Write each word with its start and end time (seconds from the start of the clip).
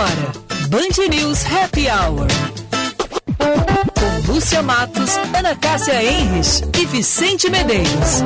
agora, 0.00 0.32
Band 0.68 1.08
News 1.10 1.44
Happy 1.44 1.88
Hour. 1.88 2.26
Com 3.98 4.32
Lúcia 4.32 4.62
Matos, 4.62 5.10
Ana 5.36 5.54
Cássia 5.54 6.02
Enres 6.02 6.62
e 6.78 6.86
Vicente 6.86 7.50
Medeiros. 7.50 8.22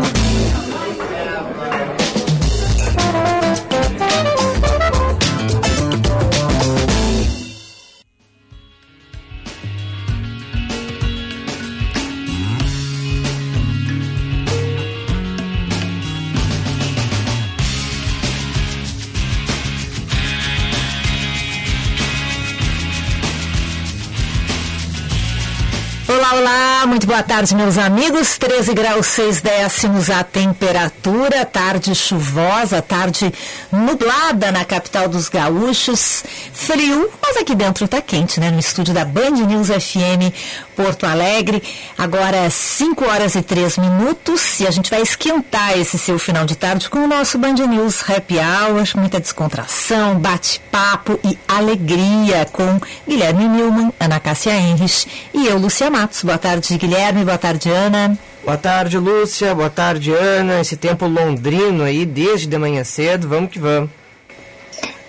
Muito 27.05 27.07
boa 27.07 27.23
tarde, 27.23 27.55
meus 27.55 27.77
amigos. 27.77 28.39
13 28.39 28.73
graus 28.73 29.07
6 29.09 29.43
décimos 29.43 30.09
a 30.09 30.25
temperatura, 30.25 31.45
tarde 31.45 31.95
chuvosa, 31.95 32.80
tarde 32.80 33.33
nublada 33.71 34.51
na 34.51 34.65
capital 34.65 35.07
dos 35.07 35.29
gaúchos. 35.29 36.25
Frio, 36.53 37.11
mas 37.23 37.37
aqui 37.37 37.55
dentro 37.55 37.87
tá 37.87 38.01
quente, 38.01 38.41
né? 38.41 38.51
No 38.51 38.59
estúdio 38.59 38.95
da 38.95 39.05
Band 39.05 39.33
News 39.33 39.69
FM 39.69 40.33
Porto 40.75 41.05
Alegre. 41.05 41.63
Agora 41.99 42.49
5 42.49 43.05
horas 43.05 43.35
e 43.35 43.43
3 43.43 43.79
minutos 43.79 44.61
e 44.61 44.66
a 44.66 44.71
gente 44.71 44.91
vai 44.91 45.02
esquentar 45.02 45.79
esse 45.79 45.99
seu 45.99 46.19
final 46.19 46.47
de 46.47 46.57
tarde 46.57 46.89
com 46.89 47.01
o 47.01 47.09
nosso 47.09 47.39
Band 47.39 47.55
News 47.55 48.02
Happy 48.09 48.37
Hour. 48.39 48.89
Muita 48.97 49.21
descontração, 49.21 50.19
bate-papo 50.19 51.19
e 51.23 51.39
alegria 51.47 52.47
com 52.51 52.80
Guilherme 53.07 53.46
Newman, 53.46 53.93
Ana 54.01 54.18
Cássia 54.18 54.55
Henrich 54.55 55.07
e 55.35 55.46
eu, 55.46 55.59
Lúcia 55.59 55.91
Matos. 55.91 56.23
Boa 56.23 56.39
tarde, 56.39 56.79
Guilherme. 56.79 56.93
Boa 57.24 57.38
tarde, 57.38 57.70
Ana. 57.70 58.16
Boa 58.45 58.56
tarde, 58.56 58.98
Lúcia. 58.98 59.52
Boa 59.52 59.68
tarde, 59.68 60.12
Ana. 60.12 60.60
Esse 60.60 60.76
tempo 60.76 61.06
londrino 61.06 61.82
aí, 61.82 62.06
desde 62.06 62.46
de 62.46 62.56
manhã 62.56 62.84
cedo. 62.84 63.26
Vamos 63.26 63.50
que 63.50 63.59
vamos. 63.59 63.90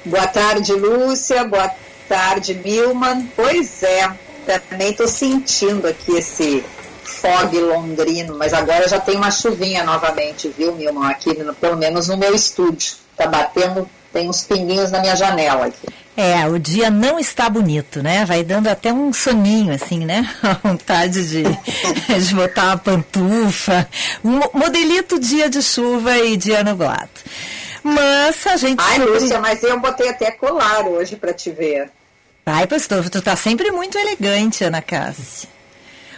Boa 0.04 0.26
tarde, 0.26 0.74
Lúcia. 0.74 1.44
Boa 1.44 1.70
tarde, 2.10 2.56
Milman. 2.56 3.30
Pois 3.36 3.84
é, 3.84 4.10
também 4.68 4.90
estou 4.90 5.08
sentindo 5.08 5.88
aqui 5.88 6.18
esse 6.18 6.66
fog 7.04 7.56
londrino, 7.60 8.36
mas 8.36 8.52
agora 8.52 8.88
já 8.88 9.00
tem 9.00 9.16
uma 9.16 9.30
chuvinha 9.30 9.84
novamente, 9.84 10.52
viu, 10.58 10.74
Milman? 10.74 11.08
Aqui, 11.12 11.36
pelo 11.62 11.78
menos 11.78 12.08
no 12.08 12.18
meu 12.18 12.34
estúdio. 12.34 12.96
Tá 13.16 13.28
batendo, 13.28 13.88
tem 14.16 14.30
uns 14.30 14.44
pinguinhos 14.46 14.92
na 14.92 15.02
minha 15.02 15.14
janela 15.14 15.66
aqui. 15.66 15.88
É, 16.16 16.48
o 16.48 16.58
dia 16.58 16.90
não 16.90 17.20
está 17.20 17.50
bonito, 17.50 18.02
né? 18.02 18.24
Vai 18.24 18.46
dando 18.46 18.68
até 18.68 18.94
um 18.94 19.12
soninho, 19.12 19.74
assim, 19.74 20.06
né? 20.06 20.34
A 20.42 20.54
vontade 20.54 21.28
de, 21.28 21.44
de 22.24 22.34
botar 22.34 22.68
uma 22.68 22.78
pantufa. 22.78 23.86
Um 24.24 24.40
modelito 24.58 25.20
dia 25.20 25.50
de 25.50 25.62
chuva 25.62 26.18
e 26.18 26.38
dia 26.38 26.64
nublado. 26.64 27.10
Mas 27.84 28.48
a 28.48 28.56
gente. 28.56 28.80
Ai, 28.80 29.00
Lúcia, 29.00 29.38
mas 29.40 29.62
eu 29.62 29.78
botei 29.82 30.08
até 30.08 30.32
colar 30.32 30.88
hoje 30.88 31.18
para 31.18 31.34
te 31.34 31.52
ver. 31.52 31.92
Ai, 32.46 32.66
pastor, 32.66 33.10
tu 33.10 33.22
tá 33.22 33.36
sempre 33.36 33.70
muito 33.72 33.98
elegante, 33.98 34.64
Ana 34.64 34.82
Cássia. 34.82 35.50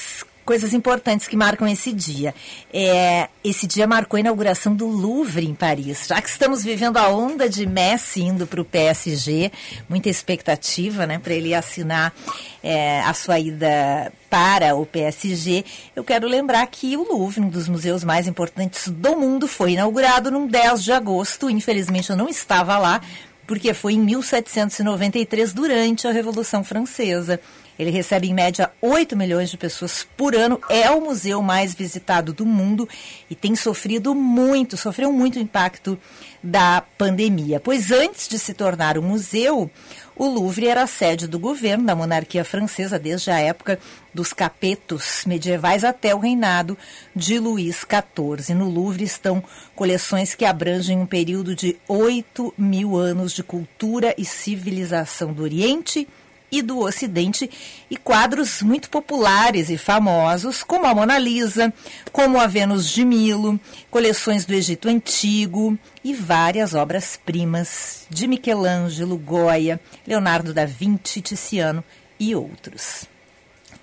coisas 0.51 0.73
importantes 0.73 1.29
que 1.29 1.37
marcam 1.37 1.65
esse 1.65 1.93
dia. 1.93 2.35
É, 2.73 3.29
esse 3.41 3.65
dia 3.65 3.87
marcou 3.87 4.17
a 4.17 4.19
inauguração 4.19 4.75
do 4.75 4.85
Louvre 4.85 5.47
em 5.47 5.53
Paris. 5.55 6.07
Já 6.09 6.21
que 6.21 6.27
estamos 6.27 6.61
vivendo 6.61 6.97
a 6.97 7.07
onda 7.07 7.47
de 7.47 7.65
Messi 7.65 8.23
indo 8.23 8.45
para 8.45 8.59
o 8.59 8.65
PSG, 8.65 9.49
muita 9.87 10.09
expectativa 10.09 11.07
né, 11.07 11.19
para 11.19 11.33
ele 11.33 11.53
assinar 11.53 12.13
é, 12.61 12.99
a 12.99 13.13
sua 13.13 13.39
ida 13.39 14.11
para 14.29 14.75
o 14.75 14.85
PSG, 14.85 15.63
eu 15.95 16.03
quero 16.03 16.27
lembrar 16.27 16.67
que 16.67 16.97
o 16.97 17.07
Louvre, 17.07 17.39
um 17.39 17.47
dos 17.47 17.69
museus 17.69 18.03
mais 18.03 18.27
importantes 18.27 18.89
do 18.89 19.15
mundo, 19.15 19.47
foi 19.47 19.71
inaugurado 19.71 20.29
no 20.29 20.49
10 20.49 20.83
de 20.83 20.91
agosto. 20.91 21.49
Infelizmente 21.49 22.09
eu 22.09 22.17
não 22.17 22.27
estava 22.27 22.77
lá, 22.77 22.99
porque 23.47 23.73
foi 23.73 23.93
em 23.93 24.01
1793, 24.01 25.53
durante 25.53 26.09
a 26.09 26.11
Revolução 26.11 26.61
Francesa. 26.61 27.39
Ele 27.77 27.89
recebe 27.89 28.27
em 28.27 28.33
média 28.33 28.71
8 28.81 29.15
milhões 29.17 29.49
de 29.49 29.57
pessoas 29.57 30.07
por 30.15 30.35
ano, 30.35 30.59
é 30.69 30.89
o 30.91 31.01
museu 31.01 31.41
mais 31.41 31.73
visitado 31.73 32.33
do 32.33 32.45
mundo 32.45 32.87
e 33.29 33.35
tem 33.35 33.55
sofrido 33.55 34.13
muito, 34.13 34.77
sofreu 34.77 35.11
muito 35.11 35.37
o 35.37 35.41
impacto 35.41 35.97
da 36.43 36.83
pandemia. 36.97 37.59
Pois 37.59 37.91
antes 37.91 38.27
de 38.27 38.39
se 38.39 38.53
tornar 38.53 38.97
um 38.97 39.03
museu, 39.03 39.69
o 40.15 40.27
Louvre 40.27 40.67
era 40.67 40.83
a 40.83 40.87
sede 40.87 41.27
do 41.27 41.39
governo 41.39 41.85
da 41.85 41.95
monarquia 41.95 42.43
francesa 42.43 42.99
desde 42.99 43.31
a 43.31 43.39
época 43.39 43.79
dos 44.13 44.33
capetos 44.33 45.23
medievais 45.25 45.83
até 45.83 46.13
o 46.13 46.19
reinado 46.19 46.77
de 47.15 47.39
Luís 47.39 47.77
XIV. 47.77 48.53
No 48.53 48.69
Louvre 48.69 49.03
estão 49.03 49.43
coleções 49.75 50.35
que 50.35 50.45
abrangem 50.45 50.99
um 50.99 51.05
período 51.05 51.55
de 51.55 51.77
8 51.87 52.53
mil 52.57 52.97
anos 52.97 53.33
de 53.33 53.41
cultura 53.41 54.13
e 54.17 54.25
civilização 54.25 55.33
do 55.33 55.43
Oriente 55.43 56.07
e 56.51 56.61
do 56.61 56.79
Ocidente 56.79 57.49
e 57.89 57.95
quadros 57.95 58.61
muito 58.61 58.89
populares 58.89 59.69
e 59.69 59.77
famosos, 59.77 60.63
como 60.63 60.85
a 60.85 60.93
Mona 60.93 61.17
Lisa, 61.17 61.73
como 62.11 62.39
a 62.39 62.47
Vênus 62.47 62.89
de 62.89 63.05
Milo, 63.05 63.59
coleções 63.89 64.45
do 64.45 64.53
Egito 64.53 64.89
Antigo 64.89 65.77
e 66.03 66.13
várias 66.13 66.73
obras-primas 66.73 68.05
de 68.09 68.27
Michelangelo, 68.27 69.17
Goya, 69.17 69.79
Leonardo 70.05 70.53
da 70.53 70.65
Vinci, 70.65 71.21
Tiziano 71.21 71.83
e 72.19 72.35
outros. 72.35 73.09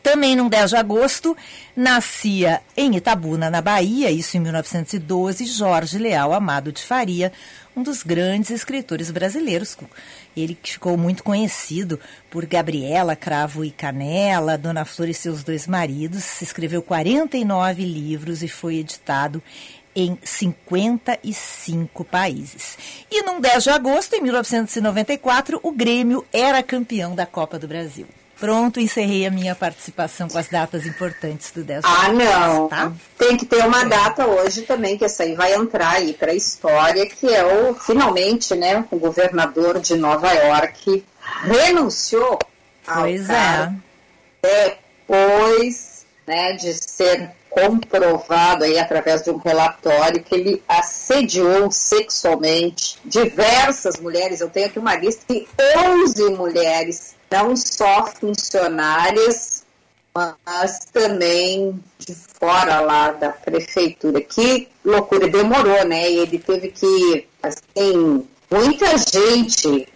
Também 0.03 0.37
no 0.37 0.49
10 0.49 0.71
de 0.71 0.77
agosto, 0.77 1.37
nascia 1.77 2.63
em 2.77 2.97
Itabuna, 2.97 3.51
na 3.51 3.61
Bahia, 3.61 4.11
isso 4.11 4.37
em 4.37 4.41
1912, 4.41 5.45
Jorge 5.45 5.99
Leal 5.99 6.33
Amado 6.33 6.73
de 6.73 6.83
Faria, 6.83 7.33
um 7.77 7.83
dos 7.83 8.03
grandes 8.03 8.51
escritores 8.51 9.11
brasileiros. 9.11 9.77
Ele 10.39 10.55
que 10.55 10.73
ficou 10.73 10.97
muito 10.97 11.23
conhecido 11.23 11.99
por 12.31 12.47
Gabriela, 12.47 13.17
Cravo 13.17 13.65
e 13.65 13.71
Canela, 13.71 14.59
Dona 14.59 14.85
Flor 14.85 15.09
e 15.09 15.15
seus 15.15 15.43
dois 15.43 15.67
maridos. 15.67 16.41
Escreveu 16.43 16.83
49 16.83 17.85
livros 17.85 18.43
e 18.43 18.49
foi 18.49 18.77
editado 18.77 19.43
em 19.95 20.17
55 20.23 22.05
países. 22.05 22.79
E 23.11 23.23
num 23.23 23.41
10 23.41 23.65
de 23.65 23.71
agosto, 23.71 24.15
em 24.15 24.23
1994, 24.23 25.59
o 25.63 25.73
Grêmio 25.73 26.25
era 26.33 26.63
campeão 26.63 27.15
da 27.15 27.27
Copa 27.27 27.59
do 27.59 27.67
Brasil. 27.67 28.07
Pronto, 28.39 28.79
encerrei 28.79 29.27
a 29.27 29.31
minha 29.31 29.55
participação 29.55 30.29
com 30.29 30.39
as 30.39 30.49
datas 30.49 30.87
importantes 30.87 31.51
do 31.51 31.65
10 31.65 31.83
de 31.83 31.87
Ah, 31.91 32.13
não. 32.13 32.69
Tá? 32.69 32.93
Tem 33.19 33.37
que 33.37 33.45
ter 33.45 33.65
uma 33.67 33.85
data 33.85 34.27
hoje 34.27 34.63
também, 34.63 34.97
que 34.97 35.05
essa 35.05 35.25
aí 35.25 35.35
vai 35.35 35.55
entrar 35.55 35.95
aí 35.95 36.13
para 36.13 36.31
a 36.31 36.35
história, 36.35 37.05
que 37.07 37.27
é 37.27 37.45
o, 37.45 37.75
finalmente, 37.75 38.55
né, 38.55 38.85
o 38.91 38.99
governador 38.99 39.81
de 39.81 39.97
Nova 39.97 40.33
York 40.33 41.05
renunciou 41.43 42.39
pois 42.85 43.29
ao 43.29 43.37
é. 43.37 43.73
depois 44.43 46.07
né, 46.27 46.53
de 46.53 46.75
ser 46.75 47.31
comprovado 47.51 48.65
aí 48.65 48.79
através 48.79 49.23
de 49.23 49.31
um 49.31 49.39
relatório 49.39 50.23
que 50.23 50.35
ele 50.35 50.63
assediou 50.69 51.71
sexualmente 51.71 52.99
diversas 53.05 53.99
mulheres. 53.99 54.41
Eu 54.41 54.51
tenho 54.51 54.67
aqui 54.67 54.79
uma 54.79 54.95
lista 54.95 55.33
de 55.33 55.47
11 55.77 56.31
mulheres, 56.31 57.17
não 57.31 57.57
só 57.57 58.07
funcionárias, 58.07 59.65
mas 60.15 60.87
também 60.93 61.83
de 61.99 62.15
fora 62.15 62.81
lá 62.81 63.13
da 63.13 63.31
prefeitura. 63.31 64.21
Que 64.21 64.69
loucura, 64.85 65.29
demorou, 65.29 65.85
né? 65.85 66.11
E 66.11 66.19
ele 66.19 66.39
teve 66.39 66.69
que, 66.69 67.27
assim, 67.43 68.27
muita 68.51 68.97
gente 68.99 69.89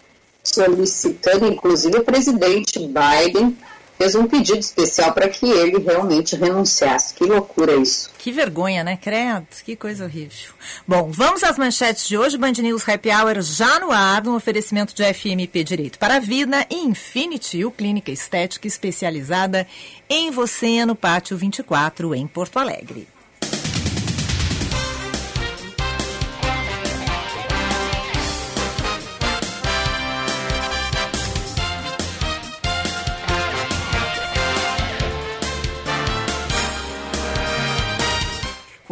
solicitando, 0.43 1.47
inclusive 1.47 1.99
o 1.99 2.05
presidente 2.05 2.79
Biden, 2.79 3.57
fez 3.99 4.15
um 4.15 4.27
pedido 4.27 4.59
especial 4.59 5.13
para 5.13 5.29
que 5.29 5.47
ele 5.47 5.79
realmente 5.79 6.37
renunciasse. 6.37 7.15
Que 7.15 7.25
loucura 7.25 7.77
isso. 7.77 8.11
Que 8.19 8.33
vergonha, 8.33 8.83
né? 8.83 8.97
Credo, 9.01 9.47
que 9.65 9.77
coisa 9.77 10.05
horrível. 10.05 10.53
Bom, 10.87 11.11
vamos 11.11 11.43
às 11.43 11.59
manchetes 11.59 12.07
de 12.07 12.17
hoje. 12.17 12.39
Band 12.39 12.53
News 12.53 12.89
Happy 12.89 13.11
Hour 13.11 13.41
já 13.43 13.79
no 13.79 13.91
ar, 13.91 14.27
um 14.27 14.35
oferecimento 14.35 14.95
de 14.95 15.05
FMP 15.13 15.65
Direito 15.65 15.99
para 15.99 16.17
a 16.17 16.21
Vida 16.21 16.67
e 16.71 16.77
Infinity, 16.85 17.65
o 17.65 17.71
clínica 17.71 18.11
estética 18.11 18.67
especializada 18.67 19.67
em 20.09 20.31
você 20.31 20.85
no 20.85 20.95
Pátio 20.95 21.37
24, 21.37 22.15
em 22.15 22.27
Porto 22.27 22.59
Alegre. 22.59 23.12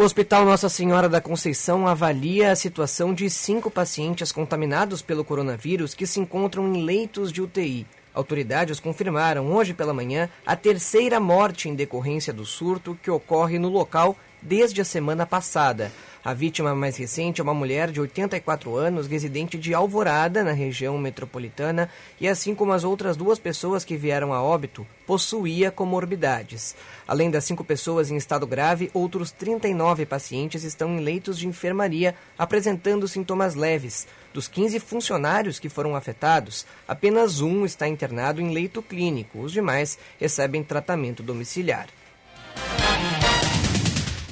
O 0.01 0.03
Hospital 0.03 0.47
Nossa 0.47 0.71
Senhora 0.71 1.11
da 1.11 1.21
Conceição 1.21 1.87
avalia 1.87 2.51
a 2.51 2.57
situação 2.57 3.13
de 3.13 3.29
cinco 3.29 3.71
pacientes 3.71 4.33
contaminados 4.33 5.03
pelo 5.03 5.23
coronavírus 5.23 5.93
que 5.93 6.07
se 6.07 6.19
encontram 6.19 6.75
em 6.75 6.83
leitos 6.83 7.31
de 7.31 7.43
UTI. 7.43 7.87
Autoridades 8.15 8.81
confirmaram 8.81 9.53
hoje 9.53 9.75
pela 9.75 9.93
manhã 9.93 10.31
a 10.47 10.57
terceira 10.57 11.21
morte 11.21 11.69
em 11.69 11.75
decorrência 11.75 12.33
do 12.33 12.47
surto 12.47 12.99
que 13.03 13.11
ocorre 13.11 13.59
no 13.59 13.69
local 13.69 14.17
desde 14.41 14.81
a 14.81 14.87
semana 14.87 15.27
passada. 15.27 15.93
A 16.23 16.35
vítima 16.35 16.75
mais 16.75 16.99
recente 16.99 17.41
é 17.41 17.45
uma 17.45 17.55
mulher 17.55 17.91
de 17.91 17.99
84 17.99 18.77
anos, 18.77 19.07
residente 19.07 19.57
de 19.57 19.73
Alvorada, 19.73 20.45
na 20.45 20.53
região 20.53 20.99
metropolitana, 20.99 21.89
e 22.21 22.29
assim 22.29 22.55
como 22.55 22.75
as 22.75 22.85
outras 22.85 23.17
duas 23.17 23.39
pessoas 23.39 23.87
que 23.87 23.97
vieram 23.97 24.35
a 24.35 24.43
óbito, 24.43 24.87
possuía 25.07 25.71
comorbidades. 25.71 26.77
Além 27.09 27.31
das 27.31 27.45
cinco 27.45 27.65
pessoas 27.65 28.11
em 28.11 28.17
estado 28.19 28.47
grave, 28.47 28.91
outros 28.93 29.31
39 29.31 30.05
pacientes 30.05 30.63
estão 30.63 30.91
em 30.91 31.01
leitos 31.01 31.39
de 31.39 31.49
enfermaria 31.49 32.15
apresentando 32.37 33.09
sintomas 33.09 33.55
leves. 33.55 34.07
Dos 34.35 34.47
15 34.47 34.79
funcionários 34.79 35.59
que 35.59 35.71
foram 35.71 35.97
afetados, 35.97 36.67
apenas 36.87 37.41
um 37.41 37.65
está 37.65 37.89
internado 37.89 38.43
em 38.43 38.53
leito 38.53 38.83
clínico, 38.83 39.41
os 39.41 39.53
demais 39.53 39.99
recebem 40.19 40.63
tratamento 40.63 41.23
domiciliar. 41.23 41.87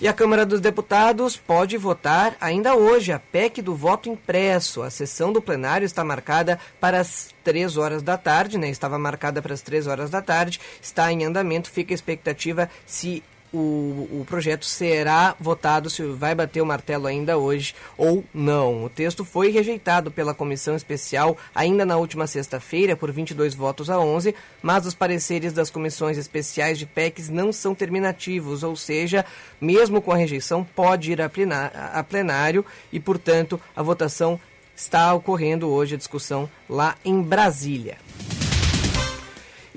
E 0.00 0.06
a 0.06 0.12
Câmara 0.12 0.46
dos 0.46 0.60
Deputados 0.60 1.36
pode 1.36 1.76
votar 1.76 2.36
ainda 2.40 2.76
hoje 2.76 3.10
a 3.10 3.18
PEC 3.18 3.60
do 3.60 3.74
voto 3.74 4.08
impresso. 4.08 4.80
A 4.80 4.90
sessão 4.90 5.32
do 5.32 5.42
plenário 5.42 5.84
está 5.84 6.04
marcada 6.04 6.60
para 6.80 7.00
as 7.00 7.34
três 7.42 7.76
horas 7.76 8.00
da 8.00 8.16
tarde, 8.16 8.58
né? 8.58 8.70
Estava 8.70 8.96
marcada 8.96 9.42
para 9.42 9.52
as 9.52 9.60
três 9.60 9.88
horas 9.88 10.08
da 10.08 10.22
tarde, 10.22 10.60
está 10.80 11.12
em 11.12 11.24
andamento, 11.24 11.68
fica 11.68 11.92
a 11.92 11.96
expectativa 11.96 12.70
se 12.86 13.24
o, 13.52 14.08
o 14.20 14.26
projeto 14.26 14.64
será 14.64 15.34
votado, 15.38 15.88
se 15.88 16.02
vai 16.02 16.34
bater 16.34 16.60
o 16.60 16.66
martelo 16.66 17.06
ainda 17.06 17.38
hoje 17.38 17.74
ou 17.96 18.24
não. 18.32 18.84
O 18.84 18.88
texto 18.88 19.24
foi 19.24 19.50
rejeitado 19.50 20.10
pela 20.10 20.34
comissão 20.34 20.76
especial 20.76 21.36
ainda 21.54 21.84
na 21.84 21.96
última 21.96 22.26
sexta-feira 22.26 22.96
por 22.96 23.10
22 23.10 23.54
votos 23.54 23.90
a 23.90 23.98
11, 23.98 24.34
mas 24.62 24.86
os 24.86 24.94
pareceres 24.94 25.52
das 25.52 25.70
comissões 25.70 26.18
especiais 26.18 26.78
de 26.78 26.86
PECs 26.86 27.28
não 27.28 27.52
são 27.52 27.74
terminativos, 27.74 28.62
ou 28.62 28.76
seja, 28.76 29.24
mesmo 29.60 30.00
com 30.00 30.12
a 30.12 30.16
rejeição, 30.16 30.64
pode 30.64 31.12
ir 31.12 31.20
a 31.22 32.04
plenário 32.04 32.64
e, 32.92 33.00
portanto, 33.00 33.60
a 33.74 33.82
votação 33.82 34.38
está 34.76 35.12
ocorrendo 35.12 35.68
hoje 35.68 35.94
a 35.94 35.98
discussão 35.98 36.48
lá 36.68 36.96
em 37.04 37.20
Brasília. 37.20 37.98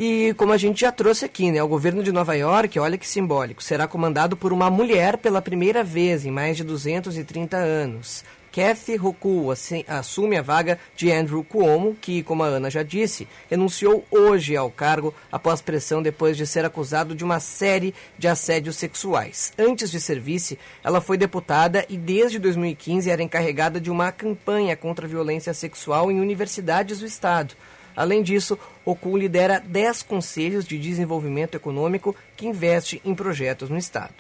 E 0.04 0.34
como 0.34 0.52
a 0.52 0.58
gente 0.58 0.82
já 0.82 0.92
trouxe 0.92 1.26
aqui, 1.26 1.52
né, 1.52 1.62
o 1.62 1.68
governo 1.68 2.02
de 2.02 2.12
Nova 2.12 2.34
York, 2.36 2.80
olha 2.80 2.98
que 2.98 3.08
simbólico, 3.08 3.62
será 3.62 3.88
comandado 3.88 4.36
por 4.36 4.52
uma 4.52 4.68
mulher 4.68 5.16
pela 5.16 5.44
primeira 5.44 5.84
vez 5.84 6.26
em 6.26 6.32
mais 6.32 6.58
de 6.58 6.64
230 6.64 7.56
anos. 7.56 8.26
Kathy 8.52 9.00
Hochul 9.00 9.54
assume 9.88 10.38
a 10.38 10.42
vaga 10.42 10.80
de 10.96 11.12
Andrew 11.12 11.44
Cuomo, 11.44 11.96
que, 12.02 12.24
como 12.24 12.42
a 12.42 12.48
Ana 12.48 12.72
já 12.72 12.82
disse, 12.82 13.28
renunciou 13.48 14.04
hoje 14.10 14.58
ao 14.58 14.72
cargo 14.72 15.14
após 15.32 15.62
pressão 15.62 16.02
depois 16.02 16.36
de 16.36 16.48
ser 16.48 16.66
acusado 16.66 17.14
de 17.14 17.24
uma 17.24 17.40
série 17.40 17.94
de 18.18 18.28
assédios 18.28 18.78
sexuais. 18.78 19.54
Antes 19.56 19.92
de 19.92 20.02
ser 20.02 20.20
vice, 20.20 20.58
ela 20.84 21.00
foi 21.00 21.16
deputada 21.16 21.86
e 21.88 21.96
desde 21.96 22.40
2015 22.40 23.08
era 23.08 23.22
encarregada 23.22 23.80
de 23.80 23.92
uma 23.92 24.12
campanha 24.12 24.76
contra 24.76 25.06
a 25.06 25.10
violência 25.10 25.54
sexual 25.54 26.12
em 26.12 26.20
universidades 26.20 27.02
do 27.02 27.06
estado. 27.06 27.54
Além 28.02 28.24
disso, 28.24 28.58
o 28.84 28.96
CUN 28.96 29.16
lidera 29.16 29.62
10 29.64 30.02
conselhos 30.02 30.66
de 30.66 30.80
desenvolvimento 30.80 31.54
econômico 31.54 32.16
que 32.36 32.48
investe 32.48 33.00
em 33.06 33.14
projetos 33.14 33.70
no 33.70 33.78
Estado. 33.78 34.16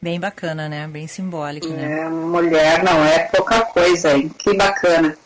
Bem 0.00 0.18
bacana, 0.18 0.70
né? 0.70 0.88
Bem 0.88 1.06
simbólico, 1.06 1.68
né? 1.68 2.00
É, 2.00 2.08
mulher 2.08 2.82
não 2.82 3.04
é 3.04 3.24
pouca 3.24 3.60
coisa, 3.66 4.16
hein? 4.16 4.30
Que 4.38 4.54
bacana. 4.54 5.18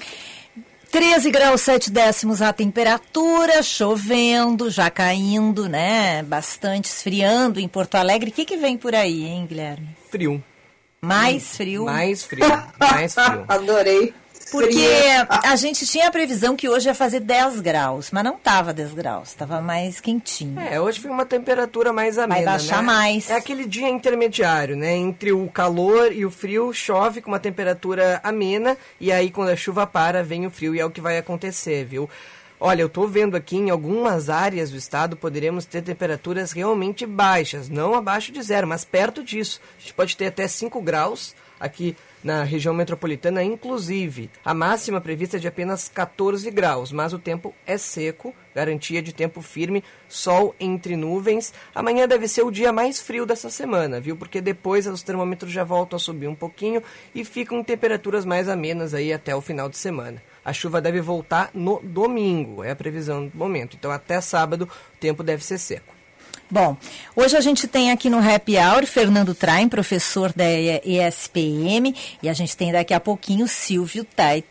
13 0.90 1.30
graus 1.30 1.60
7 1.60 1.88
décimos 1.88 2.42
a 2.42 2.52
temperatura, 2.52 3.62
chovendo, 3.62 4.70
já 4.70 4.90
caindo, 4.90 5.68
né? 5.68 6.24
Bastante 6.24 6.86
esfriando 6.86 7.60
em 7.60 7.68
Porto 7.68 7.94
Alegre. 7.94 8.30
O 8.30 8.32
que, 8.32 8.44
que 8.44 8.56
vem 8.56 8.76
por 8.76 8.92
aí, 8.92 9.24
hein, 9.24 9.46
Guilherme? 9.46 9.96
Frio. 10.10 10.42
Mais 11.00 11.56
frio? 11.56 11.84
Mais 11.84 12.24
frio, 12.24 12.44
mais 12.76 13.14
frio. 13.14 13.44
Adorei. 13.46 14.12
Porque 14.50 14.86
a 15.44 15.56
gente 15.56 15.86
tinha 15.86 16.08
a 16.08 16.10
previsão 16.10 16.56
que 16.56 16.68
hoje 16.68 16.88
ia 16.88 16.94
fazer 16.94 17.20
10 17.20 17.60
graus, 17.60 18.10
mas 18.10 18.24
não 18.24 18.34
estava 18.34 18.72
10 18.72 18.94
graus, 18.94 19.28
estava 19.28 19.60
mais 19.60 20.00
quentinho. 20.00 20.58
É, 20.60 20.80
hoje 20.80 21.00
foi 21.00 21.10
uma 21.10 21.24
temperatura 21.24 21.92
mais 21.92 22.18
amena, 22.18 22.34
Vai 22.34 22.44
baixar 22.44 22.78
né? 22.78 22.82
mais. 22.82 23.30
É 23.30 23.36
aquele 23.36 23.66
dia 23.66 23.88
intermediário, 23.88 24.76
né? 24.76 24.96
Entre 24.96 25.32
o 25.32 25.48
calor 25.48 26.12
e 26.12 26.26
o 26.26 26.30
frio, 26.30 26.72
chove 26.72 27.20
com 27.20 27.30
uma 27.30 27.38
temperatura 27.38 28.20
amena, 28.24 28.76
e 29.00 29.12
aí 29.12 29.30
quando 29.30 29.50
a 29.50 29.56
chuva 29.56 29.86
para, 29.86 30.22
vem 30.22 30.46
o 30.46 30.50
frio, 30.50 30.74
e 30.74 30.80
é 30.80 30.84
o 30.84 30.90
que 30.90 31.00
vai 31.00 31.18
acontecer, 31.18 31.84
viu? 31.84 32.08
Olha, 32.62 32.82
eu 32.82 32.88
estou 32.88 33.08
vendo 33.08 33.38
aqui 33.38 33.56
em 33.56 33.70
algumas 33.70 34.28
áreas 34.28 34.70
do 34.70 34.76
estado 34.76 35.16
poderemos 35.16 35.64
ter 35.64 35.80
temperaturas 35.80 36.52
realmente 36.52 37.06
baixas, 37.06 37.70
não 37.70 37.94
abaixo 37.94 38.30
de 38.30 38.42
zero, 38.42 38.66
mas 38.66 38.84
perto 38.84 39.24
disso. 39.24 39.62
A 39.78 39.80
gente 39.80 39.94
pode 39.94 40.14
ter 40.14 40.26
até 40.26 40.46
5 40.46 40.78
graus 40.82 41.34
aqui 41.58 41.96
na 42.22 42.42
região 42.42 42.74
metropolitana, 42.74 43.42
inclusive. 43.42 44.30
A 44.44 44.52
máxima 44.52 45.00
prevista 45.00 45.36
é 45.36 45.40
de 45.40 45.48
apenas 45.48 45.88
14 45.88 46.50
graus, 46.50 46.92
mas 46.92 47.12
o 47.12 47.18
tempo 47.18 47.54
é 47.66 47.78
seco, 47.78 48.34
garantia 48.54 49.02
de 49.02 49.12
tempo 49.12 49.40
firme, 49.40 49.82
sol 50.08 50.54
entre 50.60 50.96
nuvens. 50.96 51.52
Amanhã 51.74 52.06
deve 52.06 52.28
ser 52.28 52.42
o 52.42 52.50
dia 52.50 52.72
mais 52.72 53.00
frio 53.00 53.24
dessa 53.24 53.50
semana, 53.50 54.00
viu? 54.00 54.16
Porque 54.16 54.40
depois 54.40 54.86
os 54.86 55.02
termômetros 55.02 55.52
já 55.52 55.64
voltam 55.64 55.96
a 55.96 56.00
subir 56.00 56.28
um 56.28 56.34
pouquinho 56.34 56.82
e 57.14 57.24
ficam 57.24 57.64
temperaturas 57.64 58.24
mais 58.24 58.48
amenas 58.48 58.94
aí 58.94 59.12
até 59.12 59.34
o 59.34 59.40
final 59.40 59.68
de 59.68 59.78
semana. 59.78 60.22
A 60.44 60.52
chuva 60.52 60.80
deve 60.80 61.00
voltar 61.00 61.50
no 61.52 61.80
domingo, 61.82 62.64
é 62.64 62.70
a 62.70 62.76
previsão 62.76 63.26
do 63.26 63.36
momento. 63.36 63.76
Então 63.78 63.90
até 63.90 64.20
sábado 64.20 64.68
o 64.94 64.98
tempo 64.98 65.22
deve 65.22 65.44
ser 65.44 65.58
seco. 65.58 65.99
Bom, 66.52 66.76
hoje 67.14 67.36
a 67.36 67.40
gente 67.40 67.68
tem 67.68 67.92
aqui 67.92 68.10
no 68.10 68.18
Happy 68.18 68.56
Hour 68.56 68.84
Fernando 68.84 69.36
Traem, 69.36 69.68
professor 69.68 70.32
da 70.32 70.42
ESPM, 70.84 71.94
e 72.20 72.28
a 72.28 72.32
gente 72.32 72.56
tem 72.56 72.72
daqui 72.72 72.92
a 72.92 72.98
pouquinho 72.98 73.46
Silvio 73.46 74.04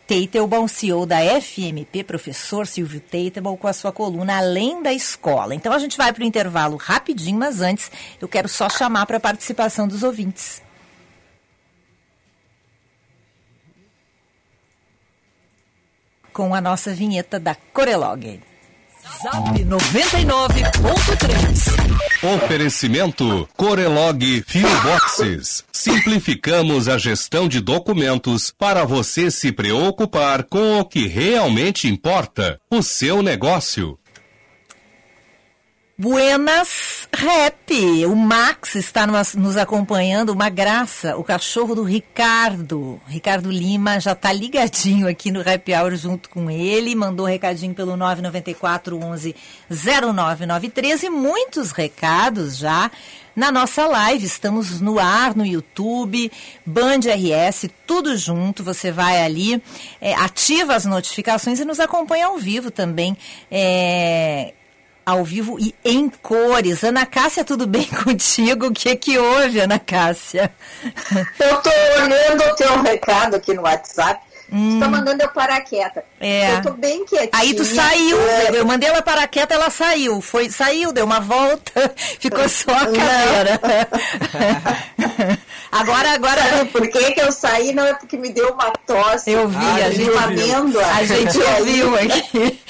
Teitelbaum, 0.06 0.66
CEO 0.66 1.04
da 1.04 1.18
FMP, 1.18 2.02
professor 2.02 2.66
Silvio 2.66 3.00
Teitelbaum, 3.00 3.54
com 3.54 3.68
a 3.68 3.74
sua 3.74 3.92
coluna 3.92 4.38
Além 4.38 4.82
da 4.82 4.94
Escola. 4.94 5.54
Então 5.54 5.74
a 5.74 5.78
gente 5.78 5.98
vai 5.98 6.10
para 6.10 6.24
o 6.24 6.26
intervalo 6.26 6.78
rapidinho, 6.78 7.38
mas 7.38 7.60
antes 7.60 7.92
eu 8.18 8.26
quero 8.26 8.48
só 8.48 8.70
chamar 8.70 9.04
para 9.04 9.18
a 9.18 9.20
participação 9.20 9.86
dos 9.86 10.02
ouvintes. 10.02 10.62
Com 16.32 16.54
a 16.54 16.62
nossa 16.62 16.94
vinheta 16.94 17.38
da 17.38 17.54
Corelog. 17.54 18.40
Zap 19.18 19.58
99.3. 19.64 22.36
Oferecimento 22.36 23.48
Corelog 23.56 24.44
Boxes. 24.84 25.64
Simplificamos 25.72 26.88
a 26.88 26.96
gestão 26.96 27.48
de 27.48 27.60
documentos 27.60 28.52
para 28.56 28.84
você 28.84 29.28
se 29.30 29.50
preocupar 29.50 30.44
com 30.44 30.78
o 30.78 30.84
que 30.84 31.08
realmente 31.08 31.88
importa, 31.88 32.60
o 32.70 32.82
seu 32.82 33.22
negócio. 33.22 33.98
Buenas 36.00 37.06
Rap. 37.14 38.06
O 38.06 38.16
Max 38.16 38.74
está 38.74 39.06
nos, 39.06 39.58
acompanhando, 39.58 40.30
uma 40.30 40.48
graça. 40.48 41.14
O 41.18 41.22
cachorro 41.22 41.74
do 41.74 41.82
Ricardo. 41.82 42.98
Ricardo 43.06 43.50
Lima 43.50 44.00
já 44.00 44.12
está 44.12 44.32
ligadinho 44.32 45.06
aqui 45.06 45.30
no 45.30 45.42
Rap 45.42 45.70
Hour 45.74 45.94
junto 45.96 46.30
com 46.30 46.50
ele. 46.50 46.94
Mandou 46.94 47.26
recadinho 47.26 47.74
pelo 47.74 47.98
994 47.98 48.98
11 48.98 49.36
0993 49.68 51.02
e 51.02 51.10
muitos 51.10 51.70
recados 51.70 52.56
já 52.56 52.90
na 53.36 53.52
nossa 53.52 53.86
live. 53.86 54.24
Estamos 54.24 54.80
no 54.80 54.98
ar, 54.98 55.36
no 55.36 55.44
YouTube, 55.44 56.32
Band 56.64 57.00
RS, 57.00 57.68
tudo 57.86 58.16
junto. 58.16 58.64
Você 58.64 58.90
vai 58.90 59.22
ali, 59.22 59.62
é, 60.00 60.14
ativa 60.14 60.74
as 60.74 60.86
notificações 60.86 61.60
e 61.60 61.64
nos 61.66 61.78
acompanha 61.78 62.28
ao 62.28 62.38
vivo 62.38 62.70
também. 62.70 63.14
É, 63.50 64.54
ao 65.04 65.24
vivo 65.24 65.58
e 65.58 65.74
em 65.84 66.08
cores. 66.08 66.84
Ana 66.84 67.06
Cássia, 67.06 67.44
tudo 67.44 67.66
bem 67.66 67.86
contigo? 68.04 68.66
O 68.66 68.72
que 68.72 68.94
que 68.96 69.18
houve, 69.18 69.60
Ana 69.60 69.78
Cássia? 69.78 70.52
Eu 71.38 71.56
tô 71.62 71.70
olhando 72.02 72.44
o 72.44 72.54
teu 72.56 72.82
recado 72.82 73.36
aqui 73.36 73.54
no 73.54 73.62
WhatsApp. 73.62 74.29
Hum. 74.52 74.80
Tá 74.80 74.88
mandando 74.88 75.22
eu 75.22 75.28
parar 75.28 75.60
quieta. 75.60 76.04
É. 76.20 76.54
Eu 76.54 76.62
tô 76.62 76.72
bem 76.72 77.04
quietinha. 77.04 77.30
Aí 77.32 77.54
tu 77.54 77.64
saiu, 77.64 78.20
é. 78.20 78.50
eu 78.52 78.66
mandei 78.66 78.88
ela 78.88 79.00
parar 79.00 79.26
quieta, 79.28 79.54
ela 79.54 79.70
saiu. 79.70 80.20
Foi, 80.20 80.50
saiu, 80.50 80.92
deu 80.92 81.04
uma 81.04 81.20
volta, 81.20 81.94
ficou 82.18 82.48
só 82.48 82.72
a 82.72 82.86
cadeira. 82.86 83.60
agora, 85.70 86.10
agora. 86.12 86.42
Sabe 86.42 86.70
por 86.70 86.88
que, 86.88 87.12
que 87.12 87.20
eu 87.20 87.30
saí? 87.30 87.72
Não 87.72 87.84
é 87.84 87.94
porque 87.94 88.16
me 88.16 88.32
deu 88.32 88.52
uma 88.52 88.72
tosse. 88.86 89.30
Eu 89.30 89.48
vi, 89.48 89.56
ah, 89.56 89.86
a 89.86 89.90
gente 89.90 90.18
amêndoa. 90.18 90.86
A 90.86 91.04
gente 91.04 91.38
ouviu 91.58 91.94
aqui. 91.96 92.60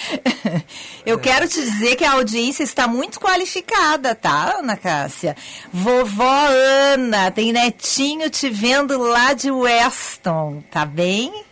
Eu 1.07 1.19
quero 1.19 1.49
te 1.49 1.61
dizer 1.61 1.97
que 1.97 2.05
a 2.05 2.13
audiência 2.13 2.63
está 2.63 2.87
muito 2.87 3.19
qualificada, 3.19 4.15
tá, 4.15 4.59
Ana 4.59 4.77
Cássia? 4.77 5.35
Vovó 5.73 6.47
Ana, 6.93 7.31
tem 7.31 7.53
netinho 7.53 8.29
te 8.29 8.51
vendo 8.51 8.99
lá 8.99 9.33
de 9.33 9.51
Weston, 9.51 10.63
tá 10.71 10.85
bem? 10.85 11.50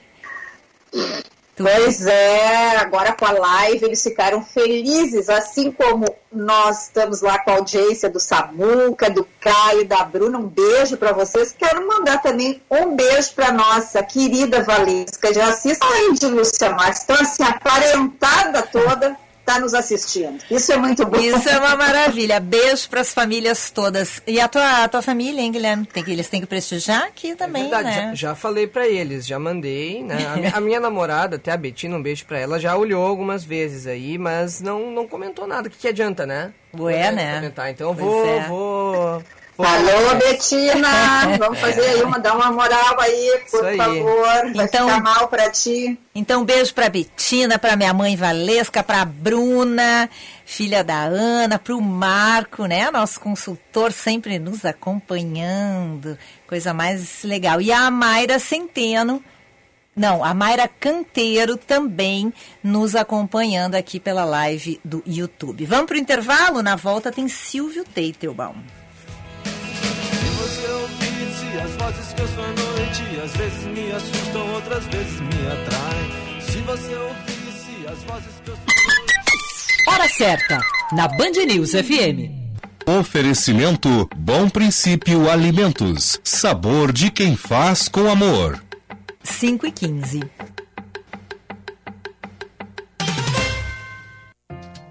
Pois 1.59 2.07
é, 2.07 2.77
agora 2.77 3.13
com 3.13 3.27
a 3.27 3.33
live 3.33 3.87
eles 3.87 4.01
ficaram 4.01 4.41
felizes, 4.45 5.29
assim 5.29 5.73
como 5.73 6.07
nós 6.33 6.85
estamos 6.85 7.21
lá 7.21 7.41
com 7.41 7.51
a 7.51 7.55
audiência 7.55 8.09
do 8.09 8.21
Samuca, 8.21 9.11
do 9.11 9.27
Caio, 9.41 9.85
da 9.85 10.05
Bruna. 10.05 10.39
Um 10.39 10.47
beijo 10.47 10.97
para 10.97 11.13
vocês. 11.13 11.53
Quero 11.59 11.85
mandar 11.89 12.23
também 12.23 12.63
um 12.71 12.95
beijo 12.95 13.35
para 13.35 13.51
nossa 13.51 14.05
querida 14.05 14.63
Valesca 14.63 15.33
de 15.33 15.41
Assis, 15.41 15.79
além 15.81 16.13
de 16.13 16.27
Lúcia 16.27 16.71
Marques. 16.71 17.03
Então, 17.03 17.17
assim, 17.21 17.43
a 17.43 17.59
parentada 17.59 18.63
toda 18.63 19.17
está 19.49 19.59
nos 19.59 19.73
assistindo. 19.73 20.39
Isso 20.51 20.71
é 20.71 20.77
muito 20.77 21.07
bom. 21.07 21.19
Isso 21.19 21.49
é 21.49 21.59
uma 21.59 21.75
maravilha. 21.77 22.39
Beijo 22.39 22.89
para 22.91 23.01
as 23.01 23.13
famílias 23.15 23.71
todas. 23.71 24.23
E 24.27 24.39
a 24.39 24.47
tua, 24.47 24.85
a 24.85 24.89
tua 24.89 25.01
família, 25.01 25.41
hein, 25.41 25.51
Guilherme? 25.51 25.87
Tem 25.87 26.05
que, 26.05 26.13
eles 26.13 26.29
têm 26.29 26.41
que 26.41 26.47
prestigiar 26.47 27.05
aqui 27.05 27.35
também, 27.35 27.67
é 27.67 27.69
verdade, 27.69 27.97
né? 27.97 28.11
Já, 28.15 28.29
já 28.29 28.35
falei 28.35 28.67
para 28.67 28.87
eles, 28.87 29.27
já 29.27 29.39
mandei, 29.39 30.03
né? 30.03 30.27
A, 30.27 30.37
minha, 30.37 30.51
a 30.57 30.61
minha 30.61 30.81
namorada, 30.81 31.37
até 31.37 31.51
a 31.51 31.57
Betina, 31.57 31.97
um 31.97 32.03
beijo 32.03 32.27
para 32.27 32.39
ela, 32.39 32.61
já 32.61 32.77
olhou 32.77 33.05
algumas 33.07 33.43
vezes 33.43 33.87
aí, 33.87 34.19
mas 34.19 34.61
não, 34.61 34.91
não 34.91 35.09
comentou 35.09 35.47
nada. 35.47 35.69
O 35.69 35.71
que, 35.71 35.79
que 35.79 35.89
adianta, 35.89 36.27
né? 36.27 36.53
Ué, 36.79 37.11
né? 37.11 37.37
Comentar. 37.37 37.71
Então 37.71 37.89
eu 37.89 37.95
vou, 37.95 38.27
é. 38.27 38.47
vou 38.47 39.23
Alô, 39.59 40.15
Betina! 40.15 40.89
Vamos 41.37 41.59
fazer 41.59 41.81
aí 41.81 42.03
uma, 42.03 42.21
dar 42.21 42.37
uma 42.37 42.53
moral 42.53 43.01
aí, 43.01 43.43
por 43.51 43.67
aí. 43.67 43.77
favor. 43.77 44.53
Vai 44.55 44.67
então, 44.67 44.89
ficar 44.89 45.03
mal 45.03 45.27
pra 45.27 45.51
ti. 45.51 45.99
Então, 46.15 46.45
beijo 46.45 46.73
pra 46.73 46.89
Betina, 46.89 47.59
pra 47.59 47.75
minha 47.75 47.93
mãe 47.93 48.15
Valesca, 48.15 48.85
pra 48.85 49.05
Bruna, 49.05 50.09
filha 50.45 50.85
da 50.85 51.01
Ana, 51.03 51.59
pro 51.59 51.81
Marco, 51.81 52.67
né? 52.67 52.89
Nosso 52.93 53.19
consultor 53.19 53.91
sempre 53.91 54.39
nos 54.39 54.65
acompanhando. 54.65 56.17
Coisa 56.47 56.73
mais 56.73 57.25
legal. 57.25 57.61
E 57.61 57.73
a 57.73 57.91
Mayra 57.91 58.39
Centeno. 58.39 59.23
Não, 59.97 60.23
a 60.23 60.33
Mayra 60.33 60.69
Canteiro 60.69 61.57
também 61.57 62.33
nos 62.63 62.95
acompanhando 62.95 63.75
aqui 63.75 63.99
pela 63.99 64.25
live 64.25 64.81
do 64.85 65.03
YouTube. 65.05 65.67
Vamos 65.67 65.87
para 65.87 65.97
o 65.97 66.01
intervalo? 66.01 66.63
Na 66.63 66.77
volta 66.77 67.11
tem 67.11 67.27
Silvio 67.27 67.83
Teitelbaum 67.83 68.78
vozes 71.79 72.13
que 72.13 72.23
ouço 72.23 72.41
à 72.41 72.49
noite, 72.49 73.21
às 73.25 73.37
vezes 73.37 73.65
me 73.67 73.93
assustam, 73.93 74.55
outras 74.55 74.85
vezes 74.87 75.21
me 75.21 75.47
atraem. 75.47 76.41
Se 76.41 76.59
você 76.59 76.95
ouvisse 76.95 77.87
as 77.87 78.03
vozes 78.03 78.35
que 78.45 78.51
ouço 78.51 78.63
à 78.67 78.99
noite. 78.99 79.89
Hora 79.89 80.09
certa, 80.09 80.61
na 80.93 81.09
Band 81.09 81.47
News 81.47 81.71
FM. 81.71 82.37
Oferecimento 82.87 84.09
Bom 84.17 84.49
Princípio 84.49 85.31
Alimentos. 85.31 86.21
Sabor 86.25 86.93
de 86.93 87.11
quem 87.11 87.37
faz 87.37 87.89
com 87.89 88.11
amor. 88.11 88.63
5 89.23 89.67
e 89.67 89.73
15. 89.73 90.21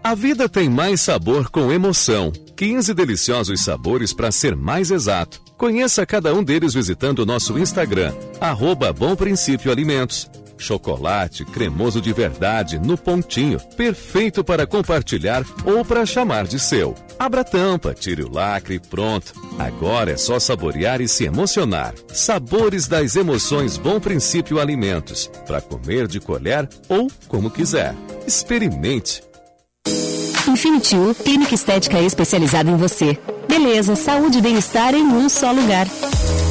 A 0.03 0.15
vida 0.15 0.48
tem 0.48 0.70
mais 0.70 1.01
sabor 1.01 1.50
com 1.50 1.72
emoção. 1.72 2.32
15 2.58 2.92
deliciosos 2.96 3.62
sabores 3.62 4.12
para 4.12 4.32
ser 4.32 4.56
mais 4.56 4.90
exato. 4.90 5.40
Conheça 5.56 6.08
cada 6.08 6.34
um 6.34 6.44
deles 6.44 6.74
visitando 6.74 7.20
o 7.20 7.26
nosso 7.26 7.58
Instagram, 7.60 8.16
arroba 8.42 8.92
Bom 8.92 9.16
Princípio 9.16 9.72
Alimentos. 9.72 10.28
Chocolate 10.58 11.46
cremoso 11.46 12.02
de 12.02 12.12
verdade 12.12 12.80
no 12.80 12.98
pontinho, 12.98 13.60
perfeito 13.78 14.44
para 14.44 14.66
compartilhar 14.66 15.46
ou 15.64 15.86
para 15.86 16.04
chamar 16.04 16.48
de 16.48 16.58
seu. 16.58 16.96
Abra 17.20 17.42
a 17.42 17.44
tampa, 17.44 17.94
tire 17.94 18.24
o 18.24 18.32
lacre 18.32 18.80
pronto. 18.80 19.34
Agora 19.60 20.14
é 20.14 20.18
só 20.18 20.40
saborear 20.40 21.00
e 21.00 21.08
se 21.08 21.26
emocionar. 21.26 21.94
Sabores 22.08 22.88
das 22.88 23.16
emoções 23.16 23.78
Bom 23.78 24.00
Princípio 24.00 24.60
Alimentos, 24.60 25.30
para 25.46 25.62
comer 25.62 26.08
de 26.08 26.20
colher 26.20 26.68
ou 26.90 27.08
como 27.28 27.52
quiser. 27.52 27.94
Experimente. 28.26 29.22
Infinity 30.51 30.96
U, 30.96 31.13
clínica 31.13 31.54
estética 31.54 32.00
especializada 32.00 32.70
em 32.70 32.75
você. 32.75 33.18
Beleza, 33.48 33.96
saúde 33.96 34.39
e 34.39 34.42
bem-estar 34.42 34.94
em 34.94 35.04
um 35.04 35.30
só 35.30 35.51
lugar. 35.51 35.88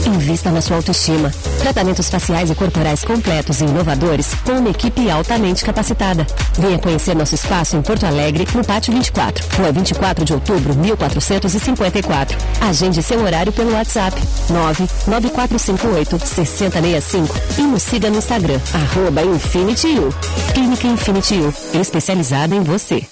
Invista 0.06 0.50
na 0.50 0.60
sua 0.60 0.76
autoestima. 0.76 1.32
Tratamentos 1.58 2.08
faciais 2.08 2.50
e 2.50 2.54
corporais 2.54 3.04
completos 3.04 3.60
e 3.60 3.64
inovadores 3.64 4.34
com 4.44 4.52
uma 4.52 4.70
equipe 4.70 5.10
altamente 5.10 5.64
capacitada. 5.64 6.26
Venha 6.58 6.78
conhecer 6.78 7.14
nosso 7.14 7.34
espaço 7.34 7.76
em 7.76 7.82
Porto 7.82 8.06
Alegre, 8.06 8.46
no 8.54 8.64
Pátio 8.64 8.92
24, 8.92 9.44
rua 9.56 9.72
24 9.72 10.24
de 10.24 10.32
outubro, 10.32 10.74
1454. 10.74 12.38
Agende 12.60 13.02
seu 13.02 13.20
horário 13.22 13.52
pelo 13.52 13.72
WhatsApp 13.72 14.16
99458 14.48 16.18
6065 16.18 17.34
e 17.58 17.62
nos 17.62 17.82
siga 17.82 18.08
no 18.10 18.18
Instagram, 18.18 18.60
arroba 18.72 19.22
Infinity 19.22 19.98
U. 19.98 20.14
Clínica 20.54 20.86
Infinity 20.86 21.34
U, 21.40 21.80
especializada 21.80 22.54
em 22.54 22.62
você. 22.62 23.06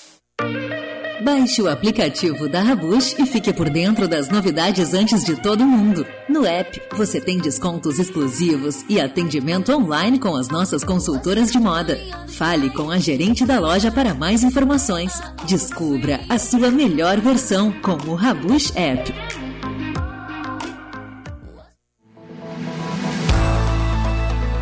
Baixe 1.24 1.62
o 1.62 1.70
aplicativo 1.70 2.50
da 2.50 2.60
Rabush 2.60 3.16
e 3.18 3.24
fique 3.24 3.50
por 3.50 3.70
dentro 3.70 4.06
das 4.06 4.28
novidades 4.28 4.92
antes 4.92 5.24
de 5.24 5.34
todo 5.34 5.64
mundo. 5.64 6.06
No 6.28 6.44
app, 6.44 6.82
você 6.94 7.18
tem 7.18 7.38
descontos 7.38 7.98
exclusivos 7.98 8.84
e 8.90 9.00
atendimento 9.00 9.72
online 9.72 10.18
com 10.18 10.36
as 10.36 10.48
nossas 10.48 10.84
consultoras 10.84 11.50
de 11.50 11.58
moda. 11.58 11.98
Fale 12.28 12.68
com 12.68 12.90
a 12.90 12.98
gerente 12.98 13.46
da 13.46 13.58
loja 13.58 13.90
para 13.90 14.12
mais 14.12 14.44
informações. 14.44 15.18
Descubra 15.46 16.20
a 16.28 16.36
sua 16.36 16.70
melhor 16.70 17.18
versão 17.22 17.72
com 17.80 17.96
o 18.06 18.14
Rabush 18.14 18.76
App. 18.76 19.10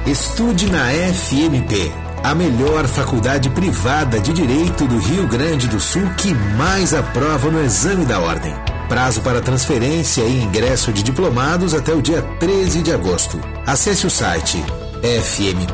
Estude 0.06 0.70
na 0.70 0.90
FMP 1.12 2.11
a 2.22 2.34
melhor 2.34 2.86
faculdade 2.86 3.50
privada 3.50 4.20
de 4.20 4.32
Direito 4.32 4.86
do 4.86 4.98
Rio 4.98 5.26
Grande 5.26 5.66
do 5.68 5.80
Sul 5.80 6.08
que 6.16 6.32
mais 6.56 6.94
aprova 6.94 7.50
no 7.50 7.62
exame 7.62 8.04
da 8.04 8.20
ordem. 8.20 8.54
Prazo 8.88 9.20
para 9.22 9.40
transferência 9.40 10.22
e 10.22 10.42
ingresso 10.42 10.92
de 10.92 11.02
diplomados 11.02 11.74
até 11.74 11.92
o 11.92 12.02
dia 12.02 12.22
13 12.38 12.82
de 12.82 12.92
agosto. 12.92 13.40
Acesse 13.66 14.06
o 14.06 14.10
site 14.10 14.62
fmp.edu.br. 15.02 15.72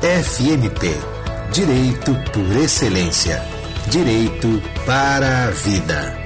FMP 0.00 1.20
Direito 1.52 2.14
por 2.32 2.56
Excelência. 2.56 3.42
Direito 3.88 4.62
para 4.86 5.48
a 5.48 5.50
Vida. 5.50 6.19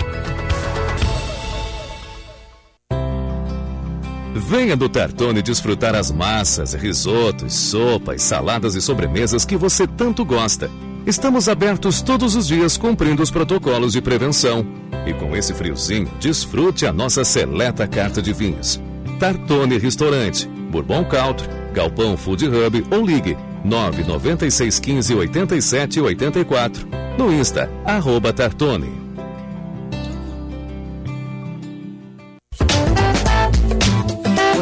Venha 4.36 4.76
do 4.76 4.88
Tartone 4.88 5.40
desfrutar 5.40 5.94
as 5.94 6.10
massas, 6.10 6.74
risotos, 6.74 7.54
sopas, 7.54 8.20
saladas 8.20 8.74
e 8.74 8.80
sobremesas 8.80 9.44
que 9.44 9.56
você 9.56 9.86
tanto 9.86 10.24
gosta. 10.24 10.68
Estamos 11.06 11.48
abertos 11.48 12.02
todos 12.02 12.34
os 12.34 12.48
dias 12.48 12.76
cumprindo 12.76 13.22
os 13.22 13.30
protocolos 13.30 13.92
de 13.92 14.02
prevenção. 14.02 14.66
E 15.06 15.14
com 15.14 15.36
esse 15.36 15.54
friozinho, 15.54 16.10
desfrute 16.18 16.84
a 16.84 16.92
nossa 16.92 17.22
seleta 17.24 17.86
carta 17.86 18.20
de 18.20 18.32
vinhos. 18.32 18.82
Tartone 19.20 19.78
Restaurante, 19.78 20.48
Bourbon 20.48 21.04
Country, 21.04 21.48
Galpão 21.72 22.16
Food 22.16 22.48
Hub 22.48 22.84
ou 22.90 23.06
ligue 23.06 23.36
99615 23.64 25.14
8784. 25.14 26.88
No 27.16 27.32
Insta, 27.32 27.70
arroba 27.84 28.32
Tartone. 28.32 29.03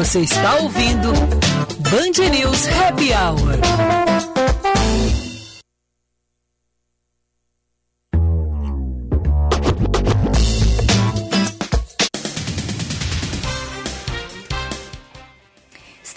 Você 0.03 0.19
está 0.19 0.57
ouvindo 0.57 1.13
Band 1.79 2.29
News 2.29 2.67
Happy 2.67 3.13
Hour. 3.13 3.57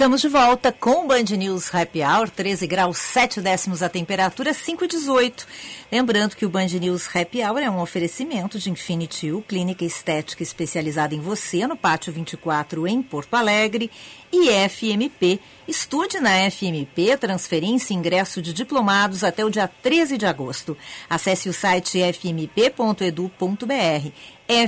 Estamos 0.07 0.21
de 0.21 0.29
volta 0.29 0.71
com 0.71 1.05
o 1.05 1.09
Band 1.09 1.25
News 1.37 1.75
Happy 1.75 2.01
Hour, 2.01 2.31
13 2.31 2.65
graus 2.69 2.97
7 2.97 3.41
décimos 3.41 3.83
a 3.83 3.89
temperatura, 3.89 4.55
5 4.55 4.85
e 4.85 4.87
18. 4.87 5.45
Lembrando 5.91 6.37
que 6.37 6.47
o 6.47 6.49
Band 6.49 6.69
News 6.69 7.09
Happy 7.13 7.43
Hour 7.43 7.59
é 7.59 7.69
um 7.69 7.81
oferecimento 7.81 8.57
de 8.57 8.71
Infinity 8.71 9.33
U, 9.33 9.43
clínica 9.43 9.85
estética 9.85 10.45
especializada 10.45 11.13
em 11.13 11.19
você, 11.19 11.67
no 11.67 11.77
Pátio 11.77 12.13
24, 12.13 12.87
em 12.87 13.03
Porto 13.03 13.35
Alegre, 13.35 13.91
e 14.33 14.49
FMP. 14.69 15.41
Estude 15.67 16.21
na 16.21 16.49
FMP, 16.53 17.17
transferência 17.19 17.93
e 17.93 17.97
ingresso 17.97 18.41
de 18.41 18.53
diplomados 18.53 19.25
até 19.25 19.45
o 19.45 19.51
dia 19.51 19.67
13 19.67 20.17
de 20.17 20.25
agosto. 20.25 20.77
Acesse 21.11 21.49
o 21.49 21.53
site 21.53 21.99
fmp.edu.br. 22.13 23.33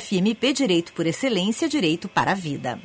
FMP 0.00 0.52
Direito 0.52 0.92
por 0.92 1.06
Excelência, 1.06 1.68
Direito 1.68 2.08
para 2.08 2.32
a 2.32 2.34
Vida. 2.34 2.80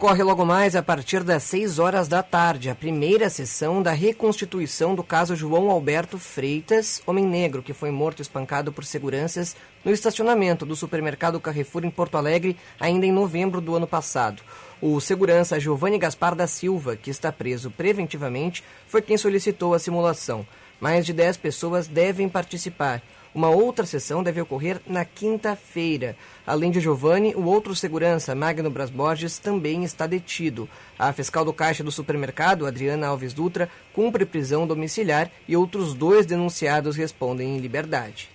Ocorre 0.00 0.22
logo 0.22 0.46
mais 0.46 0.74
a 0.74 0.82
partir 0.82 1.22
das 1.22 1.42
6 1.42 1.78
horas 1.78 2.08
da 2.08 2.22
tarde 2.22 2.70
a 2.70 2.74
primeira 2.74 3.28
sessão 3.28 3.82
da 3.82 3.92
reconstituição 3.92 4.94
do 4.94 5.04
caso 5.04 5.36
João 5.36 5.70
Alberto 5.70 6.18
Freitas, 6.18 7.02
homem 7.06 7.22
negro 7.22 7.62
que 7.62 7.74
foi 7.74 7.90
morto 7.90 8.22
espancado 8.22 8.72
por 8.72 8.82
seguranças 8.86 9.54
no 9.84 9.92
estacionamento 9.92 10.64
do 10.64 10.74
supermercado 10.74 11.38
Carrefour 11.38 11.84
em 11.84 11.90
Porto 11.90 12.16
Alegre 12.16 12.56
ainda 12.80 13.04
em 13.04 13.12
novembro 13.12 13.60
do 13.60 13.76
ano 13.76 13.86
passado. 13.86 14.42
O 14.80 14.98
segurança 15.02 15.60
Giovanni 15.60 15.98
Gaspar 15.98 16.34
da 16.34 16.46
Silva, 16.46 16.96
que 16.96 17.10
está 17.10 17.30
preso 17.30 17.70
preventivamente, 17.70 18.64
foi 18.88 19.02
quem 19.02 19.18
solicitou 19.18 19.74
a 19.74 19.78
simulação. 19.78 20.46
Mais 20.80 21.04
de 21.04 21.12
10 21.12 21.36
pessoas 21.36 21.86
devem 21.86 22.26
participar. 22.26 23.02
Uma 23.32 23.48
outra 23.48 23.86
sessão 23.86 24.24
deve 24.24 24.40
ocorrer 24.40 24.80
na 24.86 25.04
quinta-feira. 25.04 26.16
Além 26.44 26.70
de 26.70 26.80
Giovanni, 26.80 27.32
o 27.36 27.44
outro 27.44 27.76
segurança, 27.76 28.34
Magno 28.34 28.68
Bras 28.68 28.90
Borges, 28.90 29.38
também 29.38 29.84
está 29.84 30.04
detido. 30.04 30.68
A 30.98 31.12
fiscal 31.12 31.44
do 31.44 31.52
caixa 31.52 31.84
do 31.84 31.92
supermercado, 31.92 32.66
Adriana 32.66 33.06
Alves 33.06 33.32
Dutra, 33.32 33.70
cumpre 33.92 34.26
prisão 34.26 34.66
domiciliar 34.66 35.30
e 35.46 35.56
outros 35.56 35.94
dois 35.94 36.26
denunciados 36.26 36.96
respondem 36.96 37.56
em 37.56 37.60
liberdade. 37.60 38.28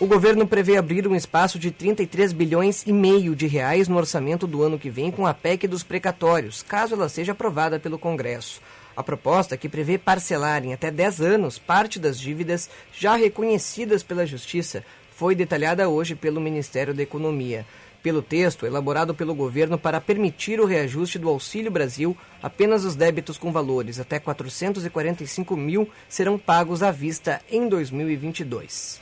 O 0.00 0.06
governo 0.06 0.46
prevê 0.46 0.78
abrir 0.78 1.06
um 1.06 1.14
espaço 1.14 1.58
de 1.58 1.70
33 1.70 2.32
bilhões 2.32 2.84
e 2.86 2.92
meio 2.92 3.36
de 3.36 3.46
reais 3.46 3.86
no 3.86 3.98
orçamento 3.98 4.46
do 4.46 4.62
ano 4.62 4.78
que 4.78 4.88
vem 4.88 5.10
com 5.10 5.26
a 5.26 5.34
PEC 5.34 5.68
dos 5.68 5.82
precatórios, 5.82 6.62
caso 6.62 6.94
ela 6.94 7.08
seja 7.08 7.32
aprovada 7.32 7.78
pelo 7.78 7.98
Congresso. 7.98 8.62
A 8.96 9.02
proposta, 9.02 9.56
que 9.56 9.68
prevê 9.68 9.96
parcelar 9.96 10.64
em 10.64 10.72
até 10.72 10.90
10 10.90 11.20
anos 11.20 11.58
parte 11.58 11.98
das 11.98 12.18
dívidas 12.18 12.68
já 12.92 13.16
reconhecidas 13.16 14.02
pela 14.02 14.26
Justiça, 14.26 14.84
foi 15.14 15.34
detalhada 15.34 15.88
hoje 15.88 16.14
pelo 16.14 16.40
Ministério 16.40 16.94
da 16.94 17.02
Economia. 17.02 17.66
Pelo 18.02 18.22
texto, 18.22 18.64
elaborado 18.64 19.14
pelo 19.14 19.34
governo 19.34 19.78
para 19.78 20.00
permitir 20.00 20.58
o 20.58 20.64
reajuste 20.64 21.18
do 21.18 21.28
Auxílio 21.28 21.70
Brasil, 21.70 22.16
apenas 22.42 22.84
os 22.84 22.96
débitos 22.96 23.36
com 23.36 23.52
valores 23.52 24.00
até 24.00 24.18
445 24.18 25.56
mil 25.56 25.88
serão 26.08 26.38
pagos 26.38 26.82
à 26.82 26.90
vista 26.90 27.42
em 27.50 27.68
2022. 27.68 29.00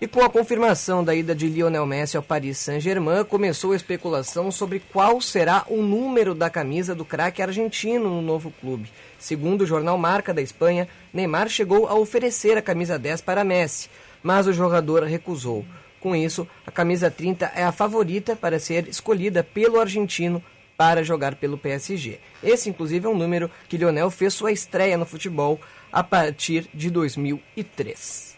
E 0.00 0.08
com 0.08 0.24
a 0.24 0.30
confirmação 0.30 1.04
da 1.04 1.14
ida 1.14 1.34
de 1.34 1.46
Lionel 1.46 1.84
Messi 1.84 2.16
ao 2.16 2.22
Paris 2.22 2.56
Saint-Germain, 2.56 3.22
começou 3.22 3.72
a 3.72 3.76
especulação 3.76 4.50
sobre 4.50 4.80
qual 4.80 5.20
será 5.20 5.66
o 5.68 5.82
número 5.82 6.34
da 6.34 6.48
camisa 6.48 6.94
do 6.94 7.04
craque 7.04 7.42
argentino 7.42 8.08
no 8.08 8.22
novo 8.22 8.50
clube. 8.62 8.90
Segundo 9.18 9.60
o 9.60 9.66
jornal 9.66 9.98
Marca 9.98 10.32
da 10.32 10.40
Espanha, 10.40 10.88
Neymar 11.12 11.50
chegou 11.50 11.86
a 11.86 11.94
oferecer 11.94 12.56
a 12.56 12.62
camisa 12.62 12.98
10 12.98 13.20
para 13.20 13.44
Messi, 13.44 13.90
mas 14.22 14.46
o 14.46 14.54
jogador 14.54 15.02
recusou. 15.02 15.66
Com 16.00 16.16
isso, 16.16 16.48
a 16.66 16.70
camisa 16.70 17.10
30 17.10 17.52
é 17.54 17.62
a 17.62 17.70
favorita 17.70 18.34
para 18.34 18.58
ser 18.58 18.88
escolhida 18.88 19.44
pelo 19.44 19.78
argentino 19.78 20.42
para 20.78 21.04
jogar 21.04 21.34
pelo 21.34 21.58
PSG. 21.58 22.18
Esse, 22.42 22.70
inclusive, 22.70 23.04
é 23.04 23.10
um 23.10 23.18
número 23.18 23.50
que 23.68 23.76
Lionel 23.76 24.10
fez 24.10 24.32
sua 24.32 24.50
estreia 24.50 24.96
no 24.96 25.04
futebol 25.04 25.60
a 25.92 26.02
partir 26.02 26.70
de 26.72 26.88
2003. 26.88 28.29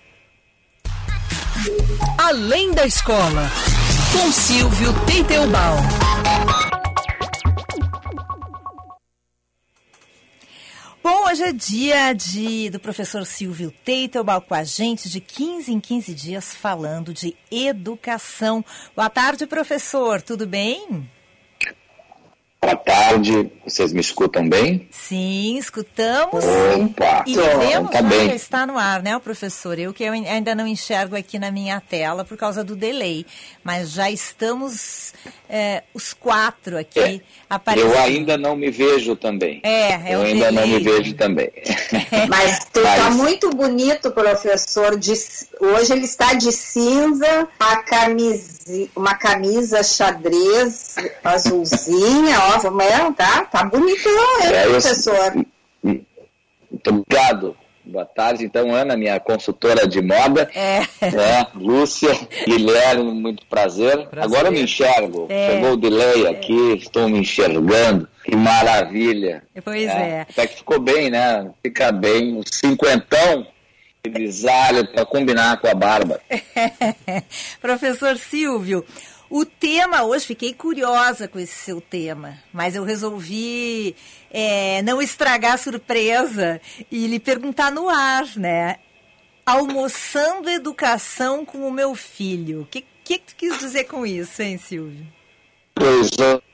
Além 2.18 2.72
da 2.72 2.86
escola, 2.86 3.50
com 4.12 4.32
Silvio 4.32 4.92
Teitelbaum. 5.06 5.76
Bom, 11.02 11.28
hoje 11.28 11.42
é 11.42 11.52
dia 11.52 12.12
de, 12.12 12.70
do 12.70 12.78
professor 12.78 13.26
Silvio 13.26 13.72
Teitelbaum 13.84 14.40
com 14.40 14.54
a 14.54 14.64
gente, 14.64 15.08
de 15.08 15.20
15 15.20 15.72
em 15.72 15.80
15 15.80 16.14
dias, 16.14 16.54
falando 16.54 17.12
de 17.12 17.36
educação. 17.50 18.64
Boa 18.94 19.10
tarde, 19.10 19.46
professor, 19.46 20.22
tudo 20.22 20.46
bem? 20.46 21.08
Boa 22.64 22.76
tarde, 22.76 23.50
vocês 23.66 23.92
me 23.92 24.00
escutam 24.00 24.48
bem? 24.48 24.86
Sim, 24.92 25.58
escutamos. 25.58 26.44
Opa, 26.44 27.24
e 27.26 27.34
vemos 27.34 27.90
tá 27.90 28.00
já 28.00 28.08
bem. 28.08 28.28
que 28.30 28.36
está 28.36 28.64
no 28.64 28.78
ar, 28.78 29.02
né, 29.02 29.16
o 29.16 29.20
professor? 29.20 29.76
Eu 29.80 29.92
que 29.92 30.04
eu 30.04 30.12
ainda 30.12 30.54
não 30.54 30.64
enxergo 30.64 31.16
aqui 31.16 31.40
na 31.40 31.50
minha 31.50 31.80
tela 31.80 32.24
por 32.24 32.36
causa 32.36 32.62
do 32.62 32.76
delay, 32.76 33.26
mas 33.64 33.90
já 33.90 34.08
estamos 34.12 35.12
é, 35.50 35.82
os 35.92 36.12
quatro 36.14 36.78
aqui 36.78 37.20
aparecendo. 37.50 37.90
Eu 37.94 37.98
ainda 38.00 38.38
não 38.38 38.54
me 38.54 38.70
vejo 38.70 39.16
também. 39.16 39.60
É, 39.64 39.94
é 39.94 40.14
Eu 40.14 40.20
o 40.20 40.22
ainda 40.22 40.52
não 40.52 40.62
me 40.64 40.78
delay. 40.78 40.98
vejo 41.02 41.14
também. 41.14 41.50
Mas 42.28 42.60
tu 42.72 42.80
tá 42.80 43.10
muito 43.10 43.50
bonito, 43.50 44.10
professor. 44.12 44.96
de- 44.98 45.12
hoje 45.60 45.92
ele 45.92 46.04
está 46.04 46.32
de 46.34 46.52
cinza, 46.52 47.48
uma 47.60 47.82
camisa, 47.82 48.88
uma 48.94 49.14
camisa 49.16 49.82
xadrez 49.82 50.94
azulzinha, 51.24 52.38
ó, 52.40 52.51
vamos 52.58 52.84
é, 52.84 53.12
tá? 53.12 53.44
Tá 53.44 53.64
bonitão, 53.64 54.12
hein, 54.42 54.52
É, 54.52 54.68
professor? 54.68 55.46
Muito 55.82 56.90
obrigado. 56.90 57.56
Boa 57.84 58.04
tarde, 58.04 58.44
então, 58.44 58.72
Ana, 58.72 58.96
minha 58.96 59.18
consultora 59.18 59.88
de 59.88 60.00
moda. 60.00 60.48
É. 60.54 60.80
né? 61.10 61.46
Lúcia, 61.54 62.12
Guilherme, 62.46 63.12
muito 63.12 63.44
prazer. 63.46 64.08
Agora 64.16 64.48
eu 64.48 64.52
me 64.52 64.62
enxergo. 64.62 65.26
É. 65.28 65.50
Chegou 65.50 65.72
o 65.72 65.76
delay 65.76 66.28
aqui, 66.28 66.74
estou 66.74 67.08
me 67.08 67.18
enxergando. 67.18 68.08
Que 68.24 68.36
maravilha. 68.36 69.42
Pois 69.64 69.86
né? 69.86 70.10
é. 70.10 70.20
Até 70.22 70.46
que 70.46 70.58
ficou 70.58 70.78
bem, 70.78 71.10
né? 71.10 71.50
Fica 71.60 71.90
bem. 71.90 72.38
O 72.38 72.42
cinquentão, 72.46 73.46
grisalho, 74.06 74.86
para 74.92 75.04
combinar 75.04 75.60
com 75.60 75.66
a 75.66 75.74
barba. 75.74 76.20
Professor 77.60 78.16
Silvio, 78.16 78.84
o 79.32 79.46
tema 79.46 80.04
hoje, 80.04 80.26
fiquei 80.26 80.52
curiosa 80.52 81.26
com 81.26 81.38
esse 81.38 81.54
seu 81.54 81.80
tema, 81.80 82.34
mas 82.52 82.74
eu 82.74 82.84
resolvi 82.84 83.96
é, 84.30 84.82
não 84.82 85.00
estragar 85.00 85.54
a 85.54 85.56
surpresa 85.56 86.60
e 86.90 87.06
lhe 87.06 87.18
perguntar 87.18 87.72
no 87.72 87.88
ar, 87.88 88.26
né? 88.36 88.76
Almoçando 89.46 90.50
educação 90.50 91.46
com 91.46 91.66
o 91.66 91.72
meu 91.72 91.94
filho. 91.94 92.60
O 92.60 92.66
que, 92.66 92.84
que 93.02 93.18
tu 93.20 93.34
quis 93.34 93.58
dizer 93.58 93.84
com 93.84 94.04
isso, 94.04 94.42
hein, 94.42 94.58
Silvio? 94.58 95.06
Pois 95.74 96.10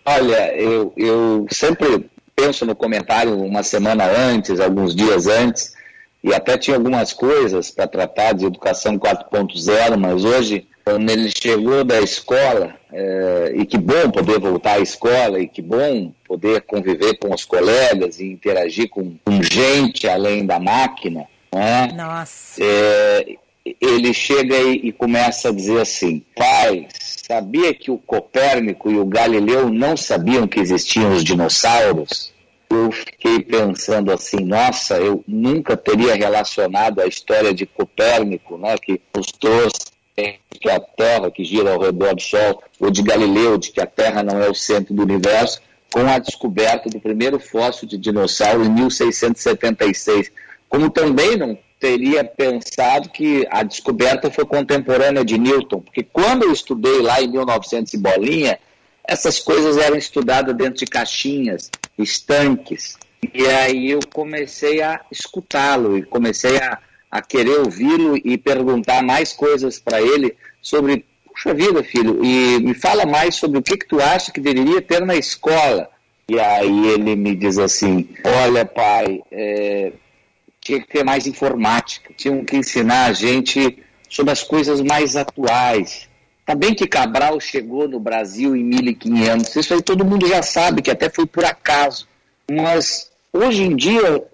olha, 0.06 0.56
eu, 0.56 0.92
eu 0.96 1.46
sempre 1.50 2.08
penso 2.36 2.64
no 2.64 2.76
comentário 2.76 3.36
uma 3.42 3.64
semana 3.64 4.04
antes, 4.06 4.60
alguns 4.60 4.94
dias 4.94 5.26
antes, 5.26 5.74
e 6.22 6.32
até 6.32 6.56
tinha 6.56 6.76
algumas 6.76 7.12
coisas 7.12 7.72
para 7.72 7.88
tratar 7.88 8.34
de 8.34 8.46
educação 8.46 8.96
4.0, 8.96 9.96
mas 9.96 10.24
hoje, 10.24 10.68
quando 10.88 11.10
ele 11.10 11.30
chegou 11.30 11.84
da 11.84 12.00
escola, 12.00 12.74
eh, 12.90 13.52
e 13.56 13.66
que 13.66 13.76
bom 13.76 14.10
poder 14.10 14.40
voltar 14.40 14.76
à 14.76 14.80
escola, 14.80 15.38
e 15.38 15.46
que 15.46 15.60
bom 15.60 16.10
poder 16.26 16.62
conviver 16.62 17.18
com 17.18 17.34
os 17.34 17.44
colegas 17.44 18.18
e 18.18 18.32
interagir 18.32 18.88
com, 18.88 19.14
com 19.22 19.42
gente 19.42 20.08
além 20.08 20.46
da 20.46 20.58
máquina, 20.58 21.26
né? 21.54 21.92
Nossa. 21.94 22.64
É, 22.64 23.36
ele 23.78 24.14
chega 24.14 24.56
e, 24.56 24.88
e 24.88 24.92
começa 24.92 25.50
a 25.50 25.52
dizer 25.52 25.82
assim: 25.82 26.24
pai, 26.34 26.88
sabia 26.90 27.74
que 27.74 27.90
o 27.90 27.98
Copérnico 27.98 28.90
e 28.90 28.96
o 28.96 29.04
Galileu 29.04 29.68
não 29.68 29.94
sabiam 29.94 30.48
que 30.48 30.58
existiam 30.58 31.12
os 31.12 31.22
dinossauros? 31.22 32.32
Eu 32.70 32.90
fiquei 32.92 33.40
pensando 33.40 34.10
assim: 34.10 34.42
nossa, 34.42 34.96
eu 34.96 35.22
nunca 35.28 35.76
teria 35.76 36.14
relacionado 36.14 37.00
a 37.00 37.06
história 37.06 37.52
de 37.52 37.66
Copérnico, 37.66 38.56
né, 38.56 38.74
que 38.78 38.98
nos 39.14 39.26
trouxe 39.26 39.97
que 40.50 40.68
a 40.68 40.80
Terra 40.80 41.30
que 41.30 41.44
gira 41.44 41.72
ao 41.72 41.80
redor 41.80 42.14
do 42.14 42.22
Sol, 42.22 42.62
ou 42.80 42.90
de 42.90 43.02
Galileu, 43.02 43.58
de 43.58 43.70
que 43.70 43.80
a 43.80 43.86
Terra 43.86 44.22
não 44.22 44.42
é 44.42 44.48
o 44.48 44.54
centro 44.54 44.94
do 44.94 45.02
universo, 45.02 45.60
com 45.92 46.06
a 46.06 46.18
descoberta 46.18 46.90
do 46.90 47.00
primeiro 47.00 47.38
fóssil 47.38 47.88
de 47.88 47.96
dinossauro 47.96 48.64
em 48.64 48.70
1676. 48.70 50.30
Como 50.68 50.90
também 50.90 51.36
não 51.36 51.58
teria 51.80 52.24
pensado 52.24 53.08
que 53.08 53.46
a 53.50 53.62
descoberta 53.62 54.30
foi 54.30 54.44
contemporânea 54.44 55.24
de 55.24 55.38
Newton, 55.38 55.80
porque 55.80 56.02
quando 56.02 56.42
eu 56.42 56.52
estudei 56.52 57.00
lá 57.00 57.20
em 57.20 57.28
1900 57.28 57.94
e 57.94 57.98
bolinha, 57.98 58.58
essas 59.04 59.38
coisas 59.38 59.78
eram 59.78 59.96
estudadas 59.96 60.54
dentro 60.54 60.74
de 60.74 60.86
caixinhas, 60.86 61.70
estanques, 61.96 62.98
e 63.32 63.46
aí 63.46 63.90
eu 63.90 64.00
comecei 64.12 64.82
a 64.82 65.00
escutá-lo 65.10 65.96
e 65.96 66.02
comecei 66.02 66.58
a, 66.58 66.78
a 67.10 67.22
querer 67.22 67.60
ouvi-lo 67.60 68.16
e 68.22 68.36
perguntar 68.36 69.02
mais 69.02 69.32
coisas 69.32 69.78
para 69.78 70.00
ele 70.00 70.36
sobre, 70.60 71.04
puxa 71.26 71.54
vida, 71.54 71.82
filho, 71.82 72.24
e 72.24 72.58
me 72.60 72.74
fala 72.74 73.06
mais 73.06 73.36
sobre 73.36 73.58
o 73.58 73.62
que, 73.62 73.76
que 73.76 73.86
tu 73.86 74.00
acha 74.00 74.30
que 74.30 74.40
deveria 74.40 74.82
ter 74.82 75.04
na 75.04 75.16
escola. 75.16 75.88
E 76.28 76.38
aí 76.38 76.88
ele 76.88 77.16
me 77.16 77.34
diz 77.34 77.58
assim, 77.58 78.08
olha 78.22 78.66
pai, 78.66 79.22
é, 79.32 79.92
tinha 80.60 80.80
que 80.80 80.88
ter 80.88 81.02
mais 81.02 81.26
informática, 81.26 82.12
tinham 82.14 82.44
que 82.44 82.56
ensinar 82.56 83.06
a 83.06 83.12
gente 83.14 83.82
sobre 84.10 84.32
as 84.32 84.42
coisas 84.42 84.82
mais 84.82 85.16
atuais. 85.16 86.06
Tá 86.44 86.54
bem 86.54 86.74
que 86.74 86.86
Cabral 86.86 87.40
chegou 87.40 87.88
no 87.88 87.98
Brasil 87.98 88.54
em 88.54 88.64
1500, 88.64 89.56
isso 89.56 89.74
aí 89.74 89.82
todo 89.82 90.04
mundo 90.04 90.26
já 90.26 90.42
sabe, 90.42 90.82
que 90.82 90.90
até 90.90 91.08
foi 91.08 91.26
por 91.26 91.44
acaso. 91.44 92.06
Mas 92.50 93.10
hoje 93.32 93.62
em 93.62 93.74
dia, 93.74 94.16
o 94.16 94.26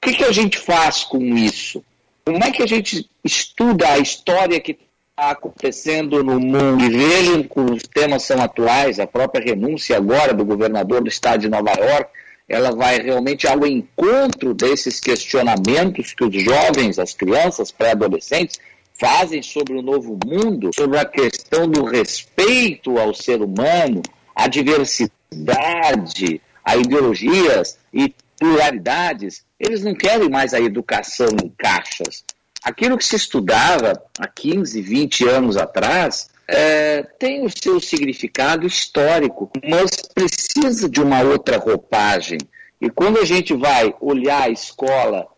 que, 0.00 0.12
que 0.12 0.24
a 0.24 0.32
gente 0.32 0.58
faz 0.58 1.04
com 1.04 1.20
isso? 1.20 1.84
Como 2.24 2.42
é 2.42 2.50
que 2.50 2.62
a 2.62 2.66
gente 2.66 3.08
estuda 3.24 3.88
a 3.88 3.98
história 3.98 4.60
que 4.60 4.78
está 5.10 5.30
acontecendo 5.30 6.22
no 6.22 6.38
mundo? 6.38 6.84
E 6.84 6.88
vejam 6.88 7.42
que 7.42 7.60
os 7.60 7.82
temas 7.82 8.22
são 8.22 8.40
atuais, 8.40 9.00
a 9.00 9.06
própria 9.06 9.44
renúncia 9.44 9.96
agora 9.96 10.32
do 10.32 10.44
governador 10.44 11.02
do 11.02 11.08
estado 11.08 11.40
de 11.40 11.48
Nova 11.48 11.72
York, 11.72 12.10
ela 12.48 12.70
vai 12.70 13.00
realmente 13.00 13.46
ao 13.46 13.66
encontro 13.66 14.54
desses 14.54 15.00
questionamentos 15.00 16.12
que 16.12 16.24
os 16.24 16.42
jovens, 16.42 16.98
as 16.98 17.14
crianças, 17.14 17.70
pré-adolescentes 17.70 18.58
fazem 18.94 19.42
sobre 19.42 19.74
o 19.74 19.82
novo 19.82 20.18
mundo, 20.24 20.70
sobre 20.74 20.98
a 20.98 21.04
questão 21.04 21.66
do 21.66 21.84
respeito 21.84 22.98
ao 22.98 23.14
ser 23.14 23.40
humano, 23.40 24.02
a 24.34 24.46
diversidade, 24.46 26.40
a 26.64 26.76
ideologias 26.76 27.78
e 27.92 28.14
pluralidades. 28.38 29.44
Eles 29.62 29.84
não 29.84 29.94
querem 29.94 30.28
mais 30.28 30.52
a 30.52 30.60
educação 30.60 31.28
em 31.40 31.48
caixas. 31.56 32.24
Aquilo 32.64 32.98
que 32.98 33.04
se 33.04 33.14
estudava 33.14 33.92
há 34.18 34.26
15, 34.26 34.82
20 34.82 35.28
anos 35.28 35.56
atrás 35.56 36.28
é, 36.48 37.04
tem 37.16 37.44
o 37.46 37.48
seu 37.48 37.78
significado 37.78 38.66
histórico, 38.66 39.48
mas 39.62 39.90
precisa 40.12 40.88
de 40.88 41.00
uma 41.00 41.22
outra 41.22 41.58
roupagem. 41.58 42.38
E 42.80 42.90
quando 42.90 43.20
a 43.20 43.24
gente 43.24 43.54
vai 43.54 43.94
olhar 44.00 44.42
a 44.42 44.50
escola 44.50 45.28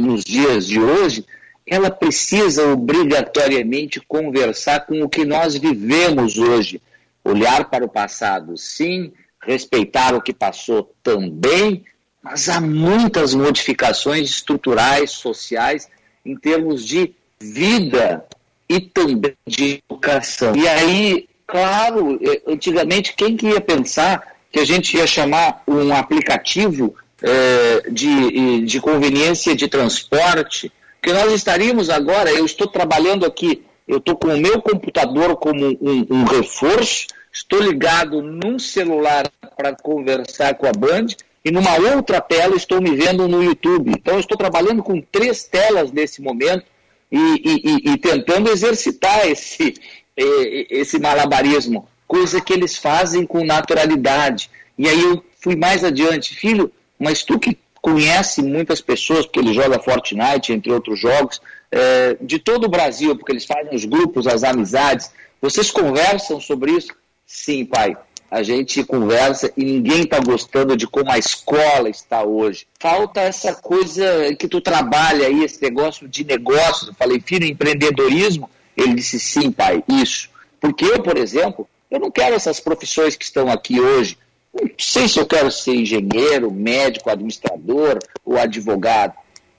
nos 0.00 0.22
dias 0.22 0.68
de 0.68 0.78
hoje, 0.78 1.26
ela 1.66 1.90
precisa 1.90 2.72
obrigatoriamente 2.72 4.00
conversar 4.00 4.86
com 4.86 5.02
o 5.02 5.08
que 5.08 5.24
nós 5.24 5.56
vivemos 5.56 6.38
hoje. 6.38 6.80
Olhar 7.24 7.68
para 7.68 7.84
o 7.84 7.88
passado, 7.88 8.56
sim, 8.56 9.12
respeitar 9.42 10.14
o 10.14 10.22
que 10.22 10.32
passou 10.32 10.94
também, 11.02 11.84
mas 12.22 12.48
há 12.48 12.60
muitas 12.60 13.34
modificações 13.34 14.30
estruturais, 14.30 15.10
sociais, 15.10 15.88
em 16.24 16.36
termos 16.36 16.84
de 16.86 17.14
vida 17.40 18.24
e 18.68 18.80
também 18.80 19.34
de 19.46 19.82
educação. 19.90 20.54
E 20.54 20.68
aí, 20.68 21.28
claro, 21.46 22.18
eh, 22.22 22.42
antigamente 22.46 23.14
quem 23.14 23.36
que 23.36 23.48
ia 23.48 23.60
pensar 23.60 24.36
que 24.50 24.60
a 24.60 24.64
gente 24.64 24.96
ia 24.96 25.06
chamar 25.06 25.62
um 25.66 25.92
aplicativo 25.94 26.94
eh, 27.22 27.90
de, 27.90 28.64
de 28.66 28.80
conveniência 28.80 29.56
de 29.56 29.66
transporte, 29.66 30.70
que 31.02 31.12
nós 31.12 31.32
estaríamos 31.32 31.90
agora, 31.90 32.30
eu 32.30 32.46
estou 32.46 32.68
trabalhando 32.68 33.26
aqui, 33.26 33.64
eu 33.88 33.98
estou 33.98 34.14
com 34.14 34.28
o 34.28 34.38
meu 34.38 34.62
computador 34.62 35.36
como 35.36 35.66
um, 35.80 36.06
um 36.08 36.24
reforço, 36.24 37.08
estou 37.32 37.60
ligado 37.60 38.22
num 38.22 38.58
celular 38.58 39.28
para 39.56 39.74
conversar 39.74 40.54
com 40.54 40.66
a 40.66 40.72
Band, 40.72 41.08
e 41.44 41.50
numa 41.50 41.76
outra 41.76 42.20
tela 42.20 42.54
estou 42.54 42.80
me 42.80 42.94
vendo 42.94 43.26
no 43.26 43.42
YouTube. 43.42 43.90
Então, 43.90 44.18
estou 44.18 44.36
trabalhando 44.36 44.82
com 44.82 45.00
três 45.00 45.44
telas 45.44 45.90
nesse 45.90 46.22
momento, 46.22 46.64
e, 47.12 47.18
e, 47.18 47.92
e 47.92 47.98
tentando 47.98 48.50
exercitar 48.50 49.28
esse, 49.28 49.74
esse 50.16 50.98
malabarismo, 50.98 51.86
coisa 52.08 52.40
que 52.40 52.54
eles 52.54 52.78
fazem 52.78 53.26
com 53.26 53.44
naturalidade. 53.44 54.50
E 54.78 54.88
aí 54.88 55.02
eu 55.02 55.22
fui 55.38 55.54
mais 55.54 55.84
adiante, 55.84 56.34
filho, 56.34 56.72
mas 56.98 57.22
tu 57.22 57.38
que 57.38 57.58
conhece 57.82 58.40
muitas 58.40 58.80
pessoas, 58.80 59.26
porque 59.26 59.40
ele 59.40 59.52
joga 59.52 59.78
Fortnite, 59.78 60.52
entre 60.52 60.72
outros 60.72 60.98
jogos, 60.98 61.42
é, 61.70 62.16
de 62.20 62.38
todo 62.38 62.64
o 62.64 62.70
Brasil, 62.70 63.14
porque 63.14 63.32
eles 63.32 63.44
fazem 63.44 63.74
os 63.74 63.84
grupos, 63.84 64.26
as 64.26 64.42
amizades, 64.42 65.10
vocês 65.40 65.70
conversam 65.70 66.40
sobre 66.40 66.72
isso? 66.72 66.94
Sim, 67.26 67.66
pai 67.66 67.96
a 68.32 68.42
gente 68.42 68.82
conversa 68.82 69.52
e 69.54 69.62
ninguém 69.62 70.04
está 70.04 70.18
gostando 70.18 70.74
de 70.74 70.86
como 70.86 71.12
a 71.12 71.18
escola 71.18 71.90
está 71.90 72.22
hoje. 72.22 72.66
Falta 72.80 73.20
essa 73.20 73.54
coisa 73.54 74.34
que 74.38 74.48
tu 74.48 74.58
trabalha 74.58 75.26
aí, 75.26 75.44
esse 75.44 75.60
negócio 75.60 76.08
de 76.08 76.24
negócios. 76.24 76.88
Eu 76.88 76.94
falei, 76.94 77.20
filho, 77.20 77.44
empreendedorismo? 77.44 78.48
Ele 78.74 78.94
disse, 78.94 79.20
sim, 79.20 79.52
pai, 79.52 79.84
isso. 79.86 80.30
Porque 80.58 80.82
eu, 80.82 81.02
por 81.02 81.18
exemplo, 81.18 81.68
eu 81.90 82.00
não 82.00 82.10
quero 82.10 82.34
essas 82.34 82.58
profissões 82.58 83.16
que 83.16 83.24
estão 83.24 83.50
aqui 83.50 83.78
hoje. 83.78 84.16
Não 84.50 84.66
sei 84.78 85.08
se 85.08 85.18
eu 85.18 85.26
quero 85.26 85.50
ser 85.50 85.74
engenheiro, 85.74 86.50
médico, 86.50 87.10
administrador 87.10 87.98
ou 88.24 88.38
advogado. 88.38 89.12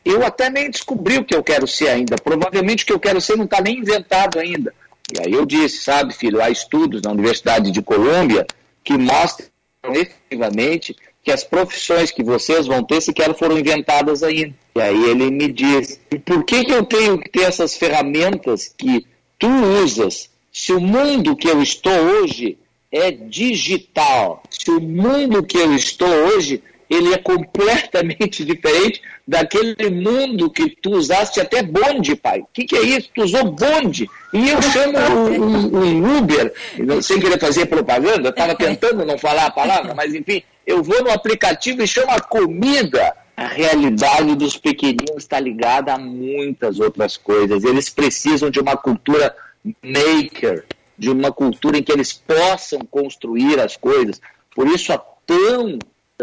Eu 0.04 0.26
até 0.26 0.50
nem 0.50 0.72
descobri 0.72 1.20
o 1.20 1.24
que 1.24 1.36
eu 1.36 1.44
quero 1.44 1.68
ser 1.68 1.90
ainda. 1.90 2.16
Provavelmente 2.16 2.84
o 2.84 2.88
que 2.88 2.94
eu 2.94 3.00
quero 3.00 3.22
ser 3.22 3.38
não 3.38 3.46
está 3.46 3.62
nem 3.62 3.78
inventado 3.78 4.40
ainda. 4.40 4.74
E 5.16 5.20
aí 5.20 5.32
eu 5.32 5.46
disse, 5.46 5.84
sabe, 5.84 6.12
filho, 6.12 6.42
há 6.42 6.50
estudos 6.50 7.04
na 7.04 7.12
Universidade 7.12 7.70
de 7.70 7.84
Colômbia 7.84 8.48
que 8.84 8.98
mostram 8.98 9.48
efetivamente 9.94 10.96
que 11.24 11.32
as 11.32 11.44
profissões 11.44 12.12
que 12.12 12.24
vocês 12.24 12.68
vão 12.68 12.84
ter 12.84 13.02
sequer 13.02 13.34
foram 13.36 13.58
inventadas 13.58 14.24
ainda. 14.24 14.54
E 14.76 14.82
aí 14.82 15.10
ele 15.10 15.32
me 15.32 15.48
diz, 15.48 16.00
por 16.26 16.44
que, 16.44 16.66
que 16.66 16.72
eu 16.72 16.84
tenho 16.86 17.18
que 17.18 17.30
ter 17.30 17.44
essas 17.44 17.78
ferramentas 17.78 18.74
que 18.78 19.06
tu 19.40 19.48
usas 19.84 20.30
se 20.52 20.74
o 20.74 20.82
mundo 20.82 21.36
que 21.36 21.48
eu 21.48 21.62
estou 21.62 21.94
hoje 21.94 22.58
é 22.92 23.10
digital? 23.10 24.44
Se 24.50 24.70
o 24.70 24.82
mundo 24.82 25.44
que 25.44 25.58
eu 25.58 25.74
estou 25.74 26.10
hoje 26.10 26.62
ele 26.94 27.14
é 27.14 27.18
completamente 27.18 28.44
diferente 28.46 29.02
daquele 29.28 29.90
mundo 29.90 30.50
que 30.50 30.70
tu 30.70 30.92
usaste 30.92 31.40
até 31.40 31.64
bonde, 31.64 32.16
pai. 32.16 32.42
O 32.42 32.48
que, 32.54 32.66
que, 32.66 32.76
é 32.76 32.82
isso? 32.82 33.10
Tu 33.14 33.24
usou 33.24 33.52
bonde. 33.52 34.08
E 34.34 34.50
eu 34.50 34.62
chamo 34.62 34.98
um, 35.00 35.78
um 35.78 36.18
Uber, 36.18 36.54
sem 37.02 37.20
querer 37.20 37.40
fazer 37.40 37.66
propaganda, 37.66 38.30
estava 38.30 38.56
tentando 38.56 39.06
não 39.06 39.18
falar 39.18 39.46
a 39.46 39.52
palavra, 39.52 39.94
mas 39.94 40.14
enfim, 40.14 40.44
eu 40.66 40.84
vou 40.84 41.04
no 41.04 41.12
aplicativo 41.12 41.82
e 41.82 41.88
chamo 41.88 42.12
a 42.12 42.20
comida. 42.20 43.16
A 43.36 43.48
realidade 43.48 44.36
dos 44.36 44.58
pequeninos 44.58 45.18
está 45.24 45.40
ligada 45.40 45.94
a 45.94 45.98
muitas 45.98 46.80
outras 46.80 47.18
coisas. 47.18 47.64
Eles 47.64 47.90
precisam 47.90 48.52
de 48.52 48.60
uma 48.60 48.78
cultura 48.78 49.36
maker, 49.82 50.66
de 50.98 51.10
uma 51.10 51.32
cultura 51.32 51.78
em 51.78 51.84
que 51.84 51.92
eles 51.92 52.14
possam 52.14 52.82
construir 52.82 53.60
as 53.60 53.76
coisas. 53.76 54.22
Por 54.56 54.68
isso, 54.68 54.94
a 54.94 55.04
tão 55.26 55.80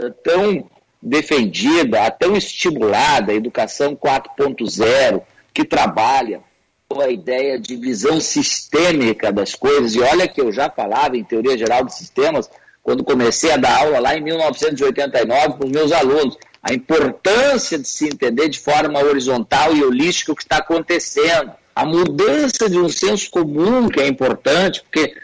tão 0.08 0.64
defendida, 1.02 2.04
a 2.04 2.10
tão 2.10 2.36
estimulada, 2.36 3.32
a 3.32 3.34
educação 3.34 3.96
4.0, 3.96 5.22
que 5.52 5.64
trabalha 5.64 6.40
com 6.88 7.00
a 7.00 7.08
ideia 7.08 7.58
de 7.58 7.76
visão 7.76 8.20
sistêmica 8.20 9.32
das 9.32 9.54
coisas. 9.54 9.94
E 9.94 10.00
olha 10.00 10.26
que 10.26 10.40
eu 10.40 10.50
já 10.52 10.68
falava 10.68 11.16
em 11.16 11.24
teoria 11.24 11.56
geral 11.56 11.84
de 11.84 11.94
sistemas, 11.94 12.50
quando 12.82 13.04
comecei 13.04 13.52
a 13.52 13.56
dar 13.56 13.78
aula 13.78 14.00
lá 14.00 14.16
em 14.16 14.22
1989 14.22 15.54
para 15.54 15.66
os 15.66 15.70
meus 15.70 15.92
alunos, 15.92 16.36
a 16.62 16.74
importância 16.74 17.78
de 17.78 17.88
se 17.88 18.06
entender 18.06 18.48
de 18.48 18.58
forma 18.58 18.98
horizontal 19.00 19.74
e 19.74 19.82
holística 19.82 20.32
o 20.32 20.36
que 20.36 20.42
está 20.42 20.58
acontecendo. 20.58 21.52
A 21.74 21.86
mudança 21.86 22.68
de 22.68 22.78
um 22.78 22.88
senso 22.88 23.30
comum 23.30 23.88
que 23.88 24.00
é 24.00 24.06
importante, 24.06 24.82
porque 24.82 25.14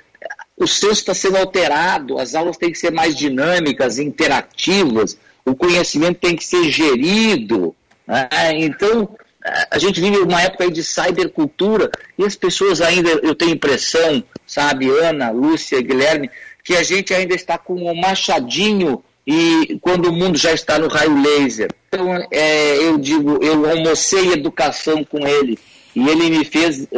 o 0.57 0.67
senso 0.67 0.93
está 0.93 1.15
sendo 1.15 1.37
alterado, 1.37 2.19
as 2.19 2.35
aulas 2.35 2.57
têm 2.57 2.73
que 2.73 2.79
ser 2.79 2.91
mais 2.91 3.15
dinâmicas, 3.15 3.99
interativas, 3.99 5.19
o 5.45 5.55
conhecimento 5.55 6.19
tem 6.19 6.35
que 6.35 6.45
ser 6.45 6.71
gerido. 6.71 7.75
Né? 8.07 8.29
Então, 8.55 9.09
a 9.71 9.79
gente 9.79 10.01
vive 10.01 10.19
uma 10.19 10.41
época 10.43 10.71
de 10.71 10.83
cybercultura 10.83 11.91
e 12.19 12.25
as 12.25 12.35
pessoas 12.35 12.81
ainda, 12.81 13.11
eu 13.11 13.35
tenho 13.35 13.53
impressão, 13.53 14.25
sabe, 14.47 14.89
Ana, 14.89 15.31
Lúcia, 15.31 15.81
Guilherme, 15.81 16.31
que 16.65 16.75
a 16.75 16.83
gente 16.83 17.13
ainda 17.13 17.35
está 17.35 17.59
com 17.59 17.75
o 17.75 17.91
um 17.91 17.95
machadinho 17.95 19.05
e 19.27 19.79
quando 19.81 20.07
o 20.07 20.13
mundo 20.13 20.39
já 20.39 20.53
está 20.53 20.79
no 20.79 20.89
raio 20.89 21.23
laser. 21.23 21.71
Então, 21.89 22.27
é, 22.31 22.77
eu 22.79 22.97
digo, 22.97 23.43
eu 23.43 23.69
almocei 23.69 24.33
educação 24.33 25.05
com 25.05 25.27
ele 25.27 25.59
e 25.97 26.07
ele 26.09 26.29
me 26.29 26.45
fez 26.45 26.81
uh, 26.83 26.89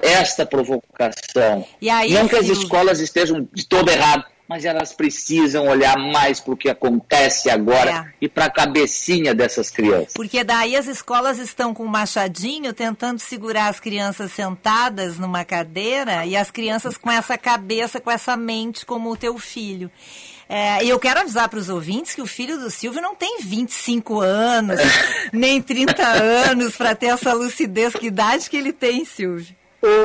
esta 0.00 0.46
provocação. 0.46 1.66
Aí, 1.90 2.12
Não 2.12 2.28
que 2.28 2.36
as 2.36 2.46
escolas 2.46 3.00
estejam 3.00 3.48
de 3.52 3.66
todo 3.66 3.90
errado, 3.90 4.24
mas 4.48 4.64
elas 4.64 4.92
precisam 4.92 5.66
olhar 5.66 5.96
mais 5.96 6.38
para 6.38 6.54
o 6.54 6.56
que 6.56 6.68
acontece 6.68 7.50
agora 7.50 7.90
É. 7.90 8.24
e 8.26 8.28
para 8.28 8.44
a 8.44 8.50
cabecinha 8.50 9.34
dessas 9.34 9.70
crianças. 9.70 10.12
Porque 10.14 10.44
daí 10.44 10.76
as 10.76 10.86
escolas 10.86 11.38
estão 11.38 11.74
com 11.74 11.84
um 11.84 11.88
machadinho 11.88 12.72
tentando 12.72 13.18
segurar 13.18 13.68
as 13.68 13.80
crianças 13.80 14.30
sentadas 14.32 15.18
numa 15.18 15.44
cadeira 15.44 16.24
e 16.24 16.36
as 16.36 16.50
crianças 16.50 16.96
com 16.96 17.10
essa 17.10 17.36
cabeça, 17.36 18.00
com 18.00 18.10
essa 18.10 18.36
mente 18.36 18.86
como 18.86 19.10
o 19.10 19.16
teu 19.16 19.36
filho. 19.36 19.90
É, 20.48 20.84
e 20.84 20.88
eu 20.88 20.98
quero 20.98 21.20
avisar 21.20 21.48
para 21.48 21.58
os 21.58 21.68
ouvintes 21.68 22.14
que 22.14 22.22
o 22.22 22.26
filho 22.26 22.58
do 22.58 22.70
Silvio 22.70 23.00
não 23.00 23.14
tem 23.14 23.38
25 23.40 24.20
anos, 24.20 24.80
nem 25.32 25.60
30 25.60 26.02
anos 26.06 26.76
para 26.76 26.94
ter 26.94 27.06
essa 27.06 27.32
lucidez. 27.32 27.94
Que 27.94 28.06
idade 28.06 28.50
que 28.50 28.56
ele 28.56 28.72
tem, 28.72 29.04
Silvio? 29.04 29.54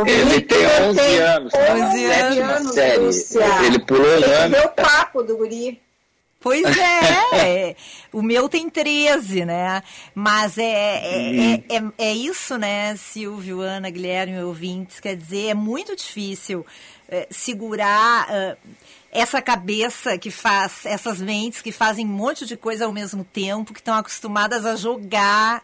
Ele 0.05 0.41
tem 0.41 0.65
11 0.89 1.17
anos, 1.19 1.53
tá 1.53 1.75
na 1.75 1.87
11 1.87 2.07
sétima 2.07 2.51
anos, 2.53 3.15
série. 3.15 3.65
Ele 3.65 3.79
pulou 3.79 4.05
um 4.05 4.23
ano. 4.23 4.57
o 4.57 4.69
papo 4.69 5.23
do 5.23 5.37
guri. 5.37 5.81
Pois 6.41 6.63
é, 7.33 7.75
o 8.13 8.21
meu 8.21 8.47
tem 8.47 8.69
13, 8.69 9.45
né? 9.45 9.83
Mas 10.15 10.57
é, 10.57 10.63
é, 10.63 11.53
é, 11.69 11.77
é, 11.77 11.83
é 11.97 12.13
isso, 12.13 12.57
né, 12.57 12.95
Silvio, 12.95 13.59
Ana, 13.59 13.89
Guilherme, 13.89 14.41
ouvintes? 14.41 14.99
Quer 14.99 15.15
dizer, 15.15 15.47
é 15.49 15.53
muito 15.53 15.95
difícil 15.95 16.65
é, 17.09 17.27
segurar 17.29 18.27
é, 18.29 18.57
essa 19.11 19.41
cabeça 19.41 20.17
que 20.17 20.29
faz, 20.29 20.85
essas 20.85 21.19
mentes 21.19 21.61
que 21.61 21.71
fazem 21.71 22.05
um 22.05 22.09
monte 22.09 22.45
de 22.45 22.55
coisa 22.55 22.85
ao 22.85 22.91
mesmo 22.91 23.23
tempo, 23.23 23.73
que 23.73 23.79
estão 23.79 23.95
acostumadas 23.95 24.65
a 24.65 24.75
jogar, 24.75 25.61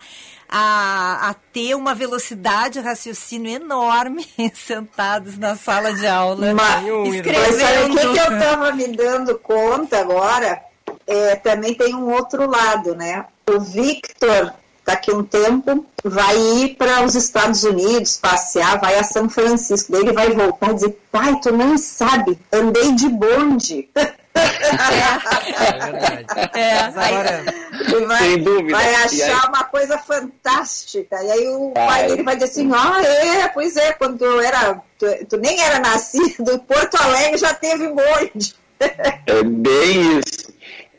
a, 0.49 1.29
a 1.29 1.33
ter 1.53 1.75
uma 1.75 1.93
velocidade 1.93 2.79
de 2.79 2.85
raciocínio 2.85 3.51
enorme, 3.51 4.27
sentados 4.53 5.37
na 5.37 5.55
sala 5.55 5.93
de 5.93 6.07
aula, 6.07 6.53
Mas, 6.53 6.55
mas 6.55 6.75
sabe 6.75 6.91
o 6.91 7.05
escrevendo. 7.15 7.95
que, 7.95 8.13
que 8.13 8.19
eu 8.19 8.37
estava 8.37 8.71
me 8.71 8.87
dando 8.87 9.37
conta 9.39 9.99
agora? 9.99 10.61
É, 11.07 11.35
também 11.35 11.73
tem 11.75 11.93
um 11.95 12.11
outro 12.11 12.49
lado, 12.49 12.95
né? 12.95 13.25
O 13.47 13.59
Victor, 13.59 14.53
daqui 14.85 15.11
a 15.11 15.15
um 15.15 15.23
tempo, 15.23 15.85
vai 16.03 16.37
ir 16.37 16.75
para 16.75 17.03
os 17.03 17.15
Estados 17.15 17.63
Unidos 17.63 18.17
passear, 18.21 18.79
vai 18.79 18.95
a 18.99 19.03
São 19.03 19.27
Francisco. 19.27 19.91
Daí 19.91 20.01
ele 20.01 20.13
vai 20.13 20.29
voltar 20.31 20.71
e 20.71 20.75
dizer, 20.75 20.97
pai, 21.11 21.35
tu 21.41 21.51
não 21.51 21.77
sabe, 21.77 22.37
andei 22.53 22.91
de 22.93 23.09
bonde. 23.09 23.89
É 23.95 24.05
verdade. 24.51 26.25
É, 26.53 27.55
Ele 27.95 28.05
vai, 28.05 28.17
Sem 28.19 28.43
dúvida. 28.43 28.71
vai 28.77 28.95
achar 28.95 29.41
aí- 29.43 29.47
uma 29.49 29.63
coisa 29.65 29.97
fantástica. 29.97 31.21
E 31.23 31.31
aí 31.31 31.47
o 31.49 31.71
Vai. 31.73 31.87
pai 31.87 32.07
dele 32.07 32.23
vai 32.23 32.35
dizer 32.35 32.51
assim, 32.51 32.71
ah, 32.73 33.01
é, 33.03 33.47
pois 33.49 33.75
é, 33.77 33.93
quando 33.93 34.17
tu 34.19 34.39
era, 34.41 34.81
tu, 34.99 35.05
tu 35.29 35.37
nem 35.37 35.61
era 35.61 35.79
nascido, 35.79 36.59
Porto 36.59 36.95
Alegre 37.01 37.37
já 37.37 37.53
teve 37.53 37.87
bonde. 37.89 38.55
É 38.79 39.43
bem 39.43 40.19
isso. 40.19 40.53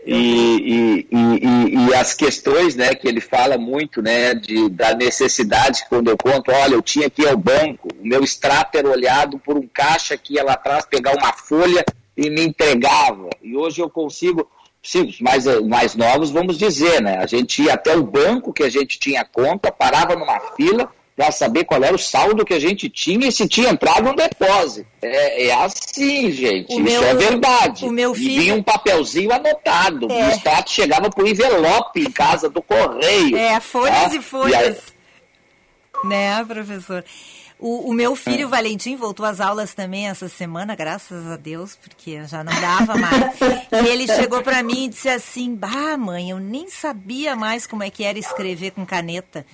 E, 0.06 0.14
e, 0.14 1.08
e, 1.10 1.88
e- 1.88 1.94
as 1.94 2.14
questões 2.14 2.76
né, 2.76 2.94
que 2.94 3.08
ele 3.08 3.20
fala 3.20 3.58
muito 3.58 4.00
né, 4.00 4.34
de, 4.34 4.68
da 4.68 4.94
necessidade, 4.94 5.84
quando 5.88 6.08
eu 6.08 6.16
conto, 6.16 6.52
olha, 6.52 6.74
eu 6.74 6.82
tinha 6.82 7.10
que 7.10 7.22
ir 7.22 7.28
ao 7.28 7.36
banco, 7.36 7.88
o 7.98 8.06
meu 8.06 8.22
extrato 8.22 8.78
era 8.78 8.88
olhado 8.88 9.38
por 9.38 9.56
um 9.56 9.66
caixa 9.66 10.16
que 10.16 10.34
ia 10.34 10.44
lá 10.44 10.52
atrás 10.52 10.86
pegar 10.86 11.12
uma 11.16 11.32
folha 11.32 11.84
e 12.16 12.30
me 12.30 12.42
entregava. 12.42 13.28
E 13.42 13.56
hoje 13.56 13.80
eu 13.80 13.90
consigo, 13.90 14.48
sim, 14.80 15.06
os 15.06 15.20
mais, 15.20 15.44
mais 15.62 15.96
novos, 15.96 16.30
vamos 16.30 16.56
dizer, 16.56 17.02
né? 17.02 17.16
A 17.18 17.26
gente 17.26 17.62
ia 17.62 17.74
até 17.74 17.96
o 17.96 18.04
banco 18.04 18.52
que 18.52 18.62
a 18.62 18.70
gente 18.70 19.00
tinha 19.00 19.24
conta, 19.24 19.72
parava 19.72 20.14
numa 20.14 20.38
fila 20.54 20.88
para 21.16 21.32
saber 21.32 21.64
qual 21.64 21.82
era 21.82 21.94
o 21.94 21.98
saldo 21.98 22.44
que 22.44 22.52
a 22.52 22.60
gente 22.60 22.90
tinha 22.90 23.26
e 23.28 23.32
se 23.32 23.48
tinha 23.48 23.70
entrado 23.70 24.06
um 24.10 24.14
depósito. 24.14 24.86
É, 25.00 25.46
é 25.46 25.54
assim, 25.54 26.30
gente. 26.30 26.68
O 26.74 26.80
Isso 26.80 26.82
meu- 26.82 27.04
é 27.04 27.14
verdade. 27.14 27.84
o 27.86 27.90
meu 27.90 28.12
E 28.12 28.16
filho- 28.16 28.42
vinha 28.42 28.54
um 28.54 28.62
papelzinho 28.62 29.32
anotado. 29.32 30.12
É. 30.12 30.26
O 30.26 30.30
extrato 30.30 30.70
chegava 30.70 31.08
por 31.08 31.26
envelope 31.26 32.00
em 32.00 32.10
casa 32.10 32.50
do 32.50 32.60
correio. 32.60 33.34
É, 33.36 33.58
folhas 33.60 34.10
tá? 34.10 34.14
e 34.14 34.20
folhas. 34.22 34.54
aí- 34.54 34.76
Né, 36.04 36.44
professor? 36.44 37.02
O, 37.58 37.90
o 37.90 37.92
meu 37.94 38.14
filho 38.14 38.48
Valentim 38.48 38.96
voltou 38.96 39.24
às 39.24 39.40
aulas 39.40 39.72
também 39.72 40.08
essa 40.08 40.28
semana, 40.28 40.74
graças 40.74 41.26
a 41.26 41.36
Deus, 41.36 41.74
porque 41.76 42.22
já 42.24 42.44
não 42.44 42.52
dava 42.60 42.96
mais. 42.96 43.34
e 43.84 43.88
ele 43.88 44.06
chegou 44.06 44.42
para 44.42 44.62
mim 44.62 44.84
e 44.84 44.88
disse 44.88 45.08
assim: 45.08 45.54
Bah, 45.54 45.96
mãe, 45.96 46.30
eu 46.30 46.38
nem 46.38 46.68
sabia 46.68 47.34
mais 47.34 47.66
como 47.66 47.82
é 47.82 47.90
que 47.90 48.04
era 48.04 48.18
escrever 48.18 48.72
com 48.72 48.84
caneta. 48.84 49.46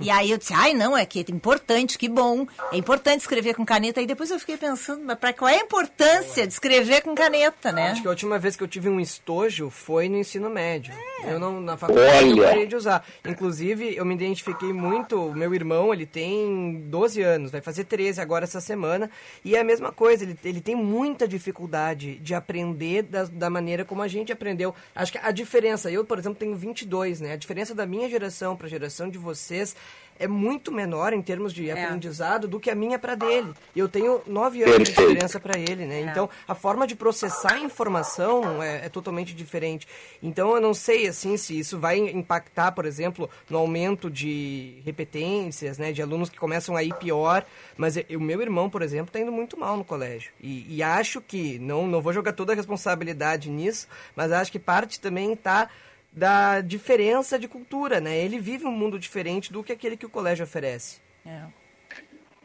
e 0.00 0.10
aí 0.10 0.30
eu 0.30 0.38
disse: 0.38 0.52
Ai, 0.52 0.74
não, 0.74 0.96
é 0.96 1.06
que 1.06 1.20
é 1.20 1.32
importante, 1.32 1.96
que 1.96 2.08
bom. 2.08 2.46
É 2.70 2.76
importante 2.76 3.20
escrever 3.20 3.54
com 3.54 3.64
caneta. 3.64 4.02
E 4.02 4.06
depois 4.06 4.30
eu 4.30 4.38
fiquei 4.38 4.56
pensando: 4.56 5.02
Mas 5.04 5.18
pra 5.18 5.32
qual 5.32 5.48
é 5.48 5.56
a 5.56 5.62
importância 5.62 6.46
de 6.46 6.52
escrever 6.52 7.02
com 7.02 7.14
caneta, 7.14 7.72
né? 7.72 7.92
Acho 7.92 8.02
que 8.02 8.08
a 8.08 8.10
última 8.10 8.38
vez 8.38 8.54
que 8.54 8.62
eu 8.62 8.68
tive 8.68 8.88
um 8.88 9.00
estojo 9.00 9.70
foi 9.70 10.08
no 10.08 10.18
ensino 10.18 10.50
médio. 10.50 10.94
Eu 11.24 11.38
não, 11.38 11.60
na 11.60 11.76
faculdade 11.76 12.28
eu 12.28 12.36
Olha. 12.36 12.48
parei 12.48 12.66
de 12.66 12.76
usar. 12.76 13.04
Inclusive, 13.26 13.96
eu 13.96 14.04
me 14.04 14.14
identifiquei 14.14 14.72
muito, 14.72 15.18
o 15.28 15.34
meu 15.34 15.54
irmão, 15.54 15.92
ele 15.92 16.06
tem 16.06 16.84
12 16.88 17.22
anos, 17.22 17.45
vai 17.50 17.60
fazer 17.60 17.84
13 17.84 18.20
agora 18.20 18.44
essa 18.44 18.60
semana, 18.60 19.10
e 19.44 19.54
é 19.56 19.60
a 19.60 19.64
mesma 19.64 19.92
coisa, 19.92 20.24
ele, 20.24 20.38
ele 20.44 20.60
tem 20.60 20.74
muita 20.74 21.26
dificuldade 21.26 22.16
de 22.16 22.34
aprender 22.34 23.02
da, 23.02 23.24
da 23.24 23.50
maneira 23.50 23.84
como 23.84 24.02
a 24.02 24.08
gente 24.08 24.32
aprendeu. 24.32 24.74
Acho 24.94 25.12
que 25.12 25.18
a 25.18 25.30
diferença, 25.30 25.90
eu, 25.90 26.04
por 26.04 26.18
exemplo, 26.18 26.38
tenho 26.38 26.56
22, 26.56 27.20
né? 27.20 27.32
A 27.32 27.36
diferença 27.36 27.74
da 27.74 27.86
minha 27.86 28.08
geração 28.08 28.56
para 28.56 28.66
a 28.66 28.70
geração 28.70 29.08
de 29.08 29.18
vocês 29.18 29.76
é 30.18 30.26
muito 30.26 30.72
menor 30.72 31.12
em 31.12 31.22
termos 31.22 31.52
de 31.52 31.70
aprendizado 31.70 32.48
do 32.48 32.58
que 32.58 32.70
a 32.70 32.74
minha 32.74 32.98
para 32.98 33.14
dele. 33.14 33.52
E 33.74 33.78
eu 33.78 33.88
tenho 33.88 34.22
9 34.26 34.62
anos 34.62 34.76
de 34.76 34.84
Perfeito. 34.84 35.08
diferença 35.08 35.40
para 35.40 35.58
ele, 35.58 35.86
né? 35.86 36.00
Então, 36.00 36.28
a 36.46 36.54
forma 36.54 36.86
de 36.86 36.94
processar 36.94 37.54
a 37.54 37.60
informação 37.60 38.62
é, 38.62 38.86
é 38.86 38.88
totalmente 38.88 39.34
diferente. 39.34 39.86
Então, 40.22 40.54
eu 40.54 40.60
não 40.60 40.74
sei, 40.74 41.06
assim, 41.08 41.36
se 41.36 41.58
isso 41.58 41.78
vai 41.78 41.98
impactar, 41.98 42.72
por 42.72 42.84
exemplo, 42.84 43.28
no 43.48 43.58
aumento 43.58 44.10
de 44.10 44.80
repetências, 44.84 45.78
né? 45.78 45.92
De 45.92 46.02
alunos 46.02 46.28
que 46.28 46.38
começam 46.38 46.76
a 46.76 46.82
ir 46.82 46.94
pior. 46.94 47.44
Mas 47.76 47.96
o 47.96 48.20
meu 48.20 48.40
irmão, 48.40 48.70
por 48.70 48.82
exemplo, 48.82 49.06
está 49.06 49.20
indo 49.20 49.32
muito 49.32 49.58
mal 49.58 49.76
no 49.76 49.84
colégio. 49.84 50.30
E, 50.40 50.66
e 50.68 50.82
acho 50.82 51.20
que, 51.20 51.58
não, 51.58 51.86
não 51.86 52.00
vou 52.00 52.12
jogar 52.12 52.32
toda 52.32 52.52
a 52.52 52.56
responsabilidade 52.56 53.50
nisso, 53.50 53.86
mas 54.14 54.32
acho 54.32 54.52
que 54.52 54.58
parte 54.58 55.00
também 55.00 55.32
está 55.32 55.68
da 56.16 56.62
diferença 56.62 57.38
de 57.38 57.46
cultura, 57.46 58.00
né? 58.00 58.16
Ele 58.16 58.38
vive 58.38 58.64
um 58.64 58.72
mundo 58.72 58.98
diferente 58.98 59.52
do 59.52 59.62
que 59.62 59.70
aquele 59.70 59.98
que 59.98 60.06
o 60.06 60.10
colégio 60.10 60.44
oferece. 60.44 60.96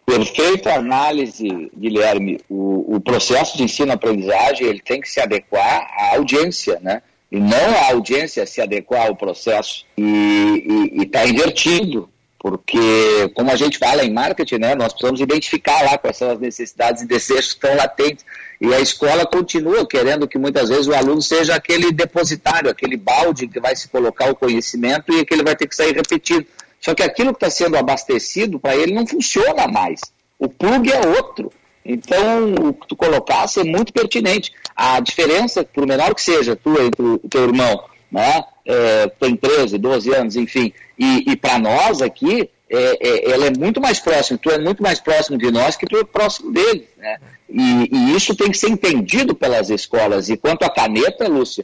Perfeita 0.05 0.73
análise, 0.73 1.71
Guilherme. 1.77 2.41
O, 2.49 2.97
o 2.97 2.99
processo 2.99 3.55
de 3.55 3.63
ensino-aprendizagem 3.63 4.67
ele 4.67 4.81
tem 4.81 4.99
que 4.99 5.10
se 5.10 5.21
adequar 5.21 5.88
à 5.97 6.15
audiência, 6.15 6.79
né? 6.81 7.01
E 7.31 7.39
não 7.39 7.77
a 7.77 7.91
audiência 7.93 8.45
se 8.45 8.60
adequar 8.60 9.07
ao 9.07 9.15
processo. 9.15 9.86
E 9.97 10.91
está 11.01 11.25
invertido, 11.25 12.10
porque, 12.41 13.30
como 13.36 13.51
a 13.51 13.56
gente 13.56 13.77
fala 13.77 14.04
em 14.04 14.12
marketing, 14.12 14.58
né, 14.58 14.73
nós 14.73 14.93
precisamos 14.93 15.21
identificar 15.21 15.84
lá 15.84 15.95
quais 15.95 16.17
são 16.17 16.32
as 16.32 16.39
necessidades 16.39 17.04
e 17.04 17.06
desejos 17.06 17.54
que 17.54 17.65
estão 17.65 17.75
latentes. 17.75 18.25
E 18.60 18.73
a 18.73 18.80
escola 18.80 19.27
continua 19.27 19.86
querendo 19.86 20.27
que 20.27 20.39
muitas 20.39 20.69
vezes 20.69 20.88
o 20.88 20.95
aluno 20.95 21.21
seja 21.21 21.54
aquele 21.54 21.91
depositário, 21.91 22.71
aquele 22.71 22.97
balde 22.97 23.47
que 23.47 23.60
vai 23.60 23.75
se 23.75 23.88
colocar 23.89 24.32
o 24.32 24.36
conhecimento 24.36 25.13
e 25.13 25.23
que 25.23 25.36
ele 25.36 25.43
vai 25.43 25.56
ter 25.56 25.67
que 25.67 25.75
sair 25.75 25.93
repetido. 25.93 26.47
Só 26.80 26.95
que 26.95 27.04
aquilo 27.04 27.32
que 27.32 27.45
está 27.45 27.49
sendo 27.51 27.77
abastecido 27.77 28.60
para 28.60 28.75
ele 28.75 28.91
não 28.91 29.06
funciona 29.06 29.67
mais. 29.67 30.01
O 30.39 30.49
plug 30.49 30.91
é 30.91 31.08
outro. 31.10 31.51
Então, 31.86 32.56
o 32.56 32.73
que 32.73 32.88
tu 32.88 32.95
colocasse 32.95 33.60
é 33.60 33.63
muito 33.63 33.93
pertinente. 33.93 34.51
A 34.75 34.99
diferença, 34.99 35.63
por 35.63 35.86
menor 35.86 36.15
que 36.15 36.23
seja, 36.23 36.56
tu 36.56 36.71
entre 36.82 37.04
o 37.04 37.19
teu 37.30 37.43
irmão, 37.43 37.84
né? 38.12 38.43
É, 38.65 39.08
tem 39.19 39.36
13, 39.36 39.78
12 39.78 40.13
anos, 40.13 40.36
enfim, 40.36 40.71
e, 40.97 41.32
e 41.32 41.36
para 41.36 41.58
nós 41.58 42.02
aqui, 42.02 42.50
é, 42.69 42.97
é, 43.02 43.32
ela 43.32 43.47
é 43.47 43.52
muito 43.52 43.82
mais 43.82 44.00
próxima, 44.00 44.39
tu 44.41 44.50
é 44.50 44.60
muito 44.60 44.82
mais 44.82 45.00
próximo 45.00 45.38
de 45.38 45.52
nós 45.52 45.76
que 45.76 45.86
tu 45.86 45.97
é 45.97 46.04
próximo 46.04 46.52
dele, 46.52 46.88
né? 46.97 47.17
E, 47.50 47.89
e 47.91 48.15
isso 48.15 48.34
tem 48.34 48.50
que 48.50 48.58
ser 48.58 48.69
entendido 48.69 49.36
pelas 49.36 49.69
escolas. 49.69 50.30
E 50.30 50.38
quanto 50.38 50.63
à 50.63 50.69
caneta, 50.69 51.28
Lúcia, 51.28 51.63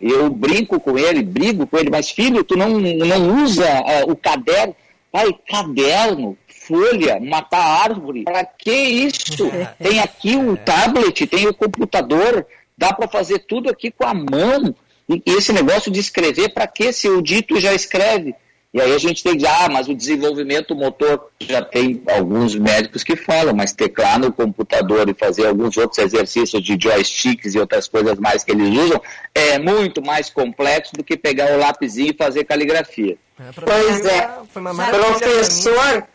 eu 0.00 0.30
brinco 0.30 0.80
com 0.80 0.98
ele, 0.98 1.22
brigo 1.22 1.66
com 1.66 1.76
ele, 1.76 1.90
mas 1.90 2.10
filho, 2.10 2.42
tu 2.42 2.56
não, 2.56 2.80
não 2.80 3.42
usa 3.42 3.68
ah, 3.68 4.04
o 4.06 4.16
caderno. 4.16 4.74
Pai, 5.12 5.28
caderno, 5.48 6.38
folha, 6.46 7.18
matar 7.20 7.82
árvore, 7.82 8.22
para 8.22 8.44
que 8.44 8.72
isso? 8.72 9.50
Tem 9.78 9.98
aqui 9.98 10.36
o 10.36 10.56
tablet, 10.56 11.26
tem 11.26 11.48
o 11.48 11.54
computador, 11.54 12.46
dá 12.78 12.92
para 12.92 13.08
fazer 13.08 13.40
tudo 13.40 13.68
aqui 13.68 13.90
com 13.90 14.06
a 14.06 14.14
mão. 14.14 14.74
E 15.10 15.22
esse 15.26 15.52
negócio 15.52 15.90
de 15.90 15.98
escrever, 15.98 16.50
para 16.50 16.66
que 16.66 16.92
se 16.92 17.08
o 17.08 17.20
dito 17.20 17.58
já 17.58 17.74
escreve? 17.74 18.34
E 18.72 18.80
aí 18.80 18.94
a 18.94 18.98
gente 18.98 19.24
tem 19.24 19.32
que 19.32 19.38
dizer, 19.38 19.50
ah, 19.50 19.68
mas 19.68 19.88
o 19.88 19.94
desenvolvimento 19.94 20.76
motor, 20.76 21.28
já 21.40 21.60
tem 21.60 22.00
alguns 22.08 22.54
médicos 22.54 23.02
que 23.02 23.16
falam, 23.16 23.52
mas 23.52 23.72
teclar 23.72 24.20
no 24.20 24.32
computador 24.32 25.08
e 25.08 25.14
fazer 25.14 25.46
alguns 25.46 25.76
outros 25.76 25.98
exercícios 25.98 26.62
de 26.62 26.78
joysticks 26.80 27.56
e 27.56 27.58
outras 27.58 27.88
coisas 27.88 28.16
mais 28.20 28.44
que 28.44 28.52
eles 28.52 28.68
usam, 28.78 29.02
é 29.34 29.58
muito 29.58 30.00
mais 30.00 30.30
complexo 30.30 30.92
do 30.92 31.02
que 31.02 31.16
pegar 31.16 31.50
o 31.52 31.58
lapisinho 31.58 32.10
e 32.10 32.16
fazer 32.16 32.44
caligrafia. 32.44 33.18
Pois 33.64 34.04
é. 34.04 34.30
Foi 34.52 34.62
uma. 34.62 34.86
Professor, 34.86 36.06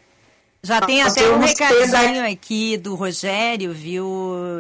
Já 0.65 0.82
tem 0.82 1.04
Nós 1.04 1.13
até 1.13 1.30
um 1.30 1.39
recadinho 1.39 2.25
aqui 2.30 2.75
do 2.78 2.95
Rogério, 2.95 3.71
viu, 3.71 4.06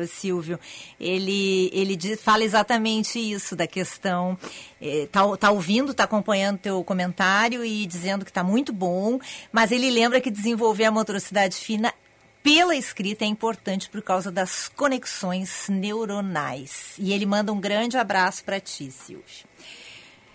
Silvio? 0.07 0.59
Ele, 0.99 1.69
ele 1.73 1.95
diz- 1.95 2.21
fala 2.21 2.43
exatamente 2.43 3.19
isso, 3.19 3.55
da 3.55 3.67
questão. 3.67 4.37
eh, 4.81 5.07
tá, 5.11 5.21
tá 5.37 5.51
ouvindo, 5.51 5.93
tá 5.93 6.03
acompanhando 6.03 6.59
teu 6.59 6.83
comentário 6.83 7.65
e 7.65 7.85
dizendo 7.85 8.23
que 8.23 8.31
tá 8.31 8.43
muito 8.43 8.71
bom, 8.71 9.19
mas 9.51 9.71
ele 9.71 9.89
lembra 9.89 10.21
que 10.21 10.29
desenvolver 10.31 10.85
a 10.85 10.91
motricidade 10.91 11.55
fina 11.55 11.93
pela 12.43 12.75
escrita 12.75 13.25
é 13.25 13.27
importante 13.27 13.89
por 13.89 14.01
causa 14.03 14.31
das 14.31 14.67
conexões 14.69 15.65
neuronais. 15.67 16.93
E 16.99 17.11
ele 17.11 17.25
manda 17.25 17.51
um 17.51 17.59
grande 17.59 17.97
abraço 17.97 18.43
para 18.43 18.59
ti, 18.59 18.91
Silvio. 18.91 19.25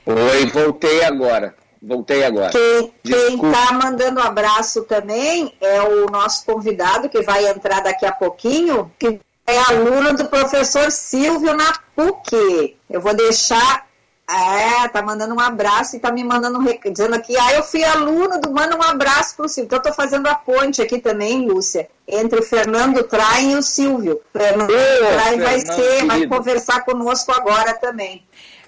Oi, 0.05 0.47
voltei 0.47 1.05
agora. 1.05 1.55
Voltei 1.83 2.25
agora. 2.25 2.51
Quem 2.51 3.35
está 3.35 3.73
mandando 3.73 4.21
abraço 4.21 4.83
também 4.85 5.55
é 5.61 5.81
o 5.81 6.07
nosso 6.11 6.45
convidado, 6.45 7.09
que 7.09 7.23
vai 7.23 7.47
entrar 7.49 7.81
daqui 7.81 8.05
a 8.05 8.13
pouquinho, 8.13 8.93
que 8.99 9.19
é 9.47 9.59
aluno 9.73 10.15
do 10.15 10.27
professor 10.27 10.91
Silvio 10.91 11.57
na 11.57 11.73
PUC. 11.97 12.77
Eu 12.89 13.01
vou 13.01 13.15
deixar. 13.15 13.89
É, 14.33 14.87
tá 14.87 15.03
mandando 15.03 15.35
um 15.35 15.41
abraço 15.41 15.97
e 15.97 15.99
tá 15.99 16.13
me 16.13 16.23
mandando 16.23 16.61
um 16.61 16.65
dizendo 16.93 17.17
aqui, 17.17 17.37
ah, 17.37 17.53
eu 17.55 17.65
fui 17.65 17.83
aluno 17.83 18.41
do 18.41 18.53
Manda 18.53 18.77
um 18.77 18.83
abraço 18.83 19.35
pro 19.35 19.49
Silvio. 19.49 19.67
Então 19.67 19.79
eu 19.81 19.83
tô 19.83 19.93
fazendo 19.93 20.29
a 20.29 20.37
ponte 20.37 20.81
aqui 20.81 21.01
também, 21.01 21.49
Lúcia, 21.49 21.89
entre 22.07 22.39
o 22.39 22.43
Fernando 22.45 23.03
Traem 23.03 23.53
e 23.53 23.57
o 23.57 23.63
Silvio. 23.63 24.21
Fernando 24.33 24.71
Ô, 24.71 25.07
Traem 25.15 25.41
vai 25.41 25.61
Fernando, 25.61 25.75
ser, 25.75 26.07
vai 26.07 26.17
querido. 26.19 26.37
conversar 26.37 26.85
conosco 26.85 27.33
agora 27.33 27.75
também. 27.75 28.25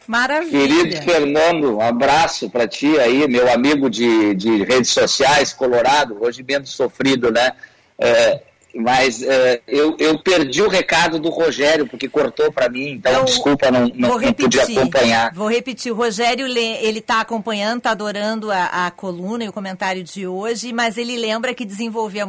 Maravilha. 0.07 0.51
Querido 0.51 1.03
Fernando, 1.03 1.77
um 1.77 1.81
abraço 1.81 2.51
para 2.51 2.67
ti 2.67 2.99
aí, 2.99 3.27
meu 3.29 3.51
amigo 3.53 3.89
de, 3.89 4.35
de 4.35 4.63
redes 4.65 4.91
sociais, 4.91 5.53
Colorado, 5.53 6.19
hoje 6.21 6.43
menos 6.43 6.71
sofrido, 6.71 7.31
né? 7.31 7.53
É, 7.99 8.41
mas 8.75 9.23
é, 9.23 9.61
eu, 9.67 9.97
eu 9.99 10.19
perdi 10.19 10.63
o 10.63 10.69
recado 10.69 11.19
do 11.19 11.29
Rogério, 11.29 11.87
porque 11.87 12.09
cortou 12.09 12.51
para 12.51 12.69
mim, 12.69 12.93
então 12.93 13.13
Eu 13.13 13.25
desculpa, 13.25 13.71
não, 13.71 13.89
não, 13.95 14.09
Vou 14.09 14.21
não 14.21 14.33
pude 14.33 14.57
repetir. 14.59 14.79
acompanhar. 14.79 15.35
Vou 15.35 15.49
repetir. 15.49 15.93
O 15.93 15.95
Rogério, 15.95 16.47
ele 16.47 16.99
está 16.99 17.21
acompanhando, 17.21 17.79
está 17.79 17.91
adorando 17.91 18.51
a, 18.51 18.87
a 18.87 18.91
coluna 18.91 19.45
e 19.45 19.49
o 19.49 19.53
comentário 19.53 20.03
de 20.03 20.27
hoje, 20.27 20.73
mas 20.73 20.97
ele 20.97 21.17
lembra 21.17 21.55
que 21.55 21.65
desenvolver 21.65 22.21
a 22.21 22.27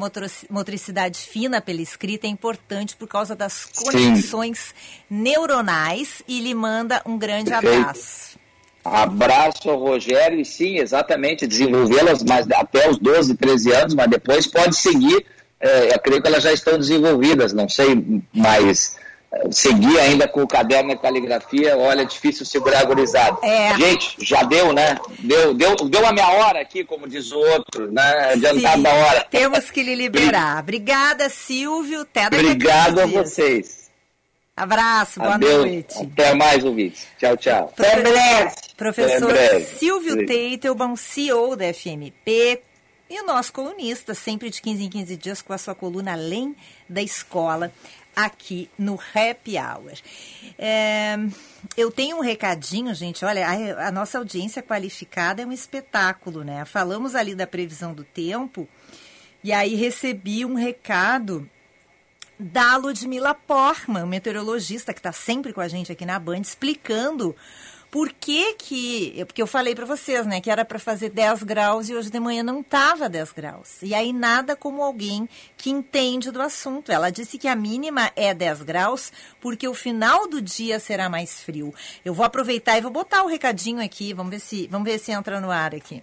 motricidade 0.50 1.20
fina 1.20 1.62
pela 1.62 1.82
escrita 1.82 2.28
é 2.28 2.30
importante 2.30 2.96
por 2.96 3.08
causa 3.08 3.36
das 3.36 3.66
conexões 3.66 4.74
neuronais 5.10 6.22
e 6.28 6.40
lhe 6.40 6.54
manda 6.54 7.02
um 7.06 7.18
grande 7.18 7.50
Perfeito. 7.50 7.80
abraço. 7.82 8.34
Abraço 8.84 9.70
ao 9.70 9.80
Rogério, 9.80 10.42
e 10.42 10.44
sim, 10.44 10.78
exatamente, 10.78 11.48
desenvolvê-las 11.48 12.22
mas 12.22 12.46
até 12.52 12.90
os 12.90 12.98
12, 12.98 13.36
13 13.38 13.72
anos, 13.72 13.94
mas 13.96 14.10
depois 14.10 14.46
pode 14.46 14.76
seguir. 14.76 15.26
É, 15.64 15.96
eu 15.96 16.00
creio 16.00 16.22
que 16.22 16.28
elas 16.28 16.44
já 16.44 16.52
estão 16.52 16.78
desenvolvidas, 16.78 17.54
não 17.54 17.70
sei, 17.70 18.22
mas 18.34 18.98
é, 19.32 19.50
seguir 19.50 19.98
ainda 19.98 20.28
com 20.28 20.44
o 20.44 20.48
caderno 20.48 20.92
e 20.92 20.98
caligrafia, 20.98 21.78
olha, 21.78 22.02
é 22.02 22.06
difícil 22.06 22.46
segurar 22.46 22.82
a 22.82 22.84
gurizada. 22.84 23.38
É. 23.42 23.74
Gente, 23.78 24.18
já 24.20 24.44
deu, 24.44 24.74
né? 24.74 24.98
Deu, 25.20 25.54
deu, 25.54 25.76
deu 25.76 26.06
a 26.06 26.12
minha 26.12 26.28
hora 26.28 26.60
aqui, 26.60 26.84
como 26.84 27.08
diz 27.08 27.32
o 27.32 27.40
outro, 27.40 27.90
né? 27.90 28.34
Adiantado 28.34 28.78
Sim, 28.78 28.84
da 28.84 28.94
hora. 28.94 29.28
Temos 29.32 29.72
que 29.72 29.82
lhe 29.82 29.96
liberar. 29.96 30.60
Obrigada, 30.62 31.30
Silvio. 31.30 32.02
Até 32.02 32.30
daqui 32.30 32.44
Obrigado 32.44 33.00
a 33.00 33.04
15 33.04 33.14
dias. 33.14 33.30
vocês. 33.30 33.84
Abraço, 34.56 35.20
boa 35.20 35.36
Adeus. 35.36 35.66
noite. 35.66 35.96
Até 35.98 36.36
mais, 36.36 36.64
ouvintes. 36.64 37.08
Tchau, 37.18 37.38
tchau. 37.38 37.74
Até 37.76 38.02
breve. 38.02 38.52
Professor 38.78 39.32
Até 39.32 39.50
breve. 39.50 39.66
Silvio. 39.78 40.26
Teitelbaum, 40.28 40.96
CEO 40.96 41.56
da 41.56 41.74
FMP, 41.74 42.62
e 43.14 43.22
o 43.22 43.26
nosso 43.28 43.54
colunista, 43.54 44.16
sempre 44.16 44.50
de 44.50 44.60
15 44.60 44.84
em 44.84 44.90
15 44.90 45.18
dias, 45.18 45.42
com 45.42 45.54
a 45.54 45.58
sua 45.60 45.76
coluna 45.76 46.14
Além 46.14 46.56
da 46.90 47.00
Escola, 47.00 47.72
aqui 48.16 48.68
no 48.78 48.96
Happy 48.96 49.56
Hour. 49.56 49.94
É, 50.58 51.16
eu 51.78 51.92
tenho 51.92 52.18
um 52.18 52.22
recadinho, 52.22 52.92
gente. 52.96 53.24
Olha, 53.24 53.48
a, 53.48 53.90
a 53.90 53.92
nossa 53.92 54.18
audiência 54.18 54.64
qualificada 54.64 55.44
é 55.44 55.46
um 55.46 55.52
espetáculo, 55.52 56.44
né? 56.44 56.66
Falamos 56.66 57.14
ali 57.14 57.36
da 57.36 57.46
previsão 57.46 57.94
do 57.94 58.04
tempo, 58.04 58.68
e 59.44 59.54
aí 59.54 59.76
recebi 59.76 60.44
um 60.44 60.56
recado 60.56 61.48
da 62.40 62.76
Ludmila 62.78 63.36
Porman, 63.36 64.08
meteorologista 64.08 64.92
que 64.92 65.00
está 65.00 65.12
sempre 65.12 65.54
com 65.54 65.62
a 65.62 65.68
gente 65.68 65.92
aqui 65.92 66.04
na 66.04 66.18
Band, 66.18 66.42
explicando 66.42 67.36
por 67.94 68.12
que 68.12 68.56
que... 68.56 69.24
Porque 69.28 69.40
eu 69.40 69.46
falei 69.46 69.76
para 69.76 69.86
vocês, 69.86 70.26
né, 70.26 70.42
que 70.42 70.50
era 70.50 70.66
para 70.66 70.80
fazer 70.80 71.12
10 71.12 71.44
graus 71.44 71.90
e 71.90 71.96
hoje 71.96 72.10
de 72.10 72.20
manhã 72.20 72.42
não 72.42 72.62
estava 72.62 73.08
10 73.08 73.32
graus. 73.34 73.84
E 73.84 73.94
aí 73.94 74.12
nada 74.12 74.56
como 74.56 74.82
alguém 74.82 75.30
que 75.56 75.70
entende 75.70 76.32
do 76.32 76.42
assunto. 76.42 76.92
Ela 76.92 77.12
disse 77.12 77.38
que 77.38 77.48
a 77.48 77.56
mínima 77.56 78.12
é 78.16 78.34
10 78.34 78.64
graus 78.64 79.12
porque 79.40 79.68
o 79.68 79.76
final 79.76 80.28
do 80.28 80.42
dia 80.42 80.80
será 80.80 81.08
mais 81.08 81.44
frio. 81.44 81.72
Eu 82.04 82.16
vou 82.16 82.26
aproveitar 82.26 82.80
e 82.80 82.82
vou 82.82 82.90
botar 82.90 83.22
o 83.22 83.28
recadinho 83.28 83.80
aqui, 83.80 84.12
vamos 84.12 84.32
ver 84.32 84.40
se, 84.40 84.66
vamos 84.72 84.90
ver 84.90 84.98
se 84.98 85.12
entra 85.12 85.40
no 85.40 85.52
ar 85.52 85.76
aqui. 85.76 86.02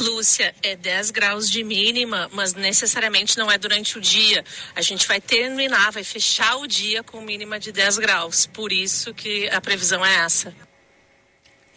Lúcia, 0.00 0.54
é 0.62 0.74
10 0.74 1.10
graus 1.10 1.50
de 1.50 1.62
mínima, 1.62 2.30
mas 2.32 2.54
necessariamente 2.54 3.36
não 3.36 3.52
é 3.52 3.58
durante 3.58 3.98
o 3.98 4.00
dia. 4.00 4.42
A 4.74 4.80
gente 4.80 5.06
vai 5.06 5.20
terminar, 5.20 5.92
vai 5.92 6.02
fechar 6.02 6.56
o 6.56 6.66
dia 6.66 7.02
com 7.02 7.20
mínima 7.20 7.60
de 7.60 7.72
10 7.72 7.98
graus. 7.98 8.46
Por 8.46 8.72
isso 8.72 9.12
que 9.12 9.50
a 9.50 9.60
previsão 9.60 10.02
é 10.02 10.24
essa. 10.24 10.69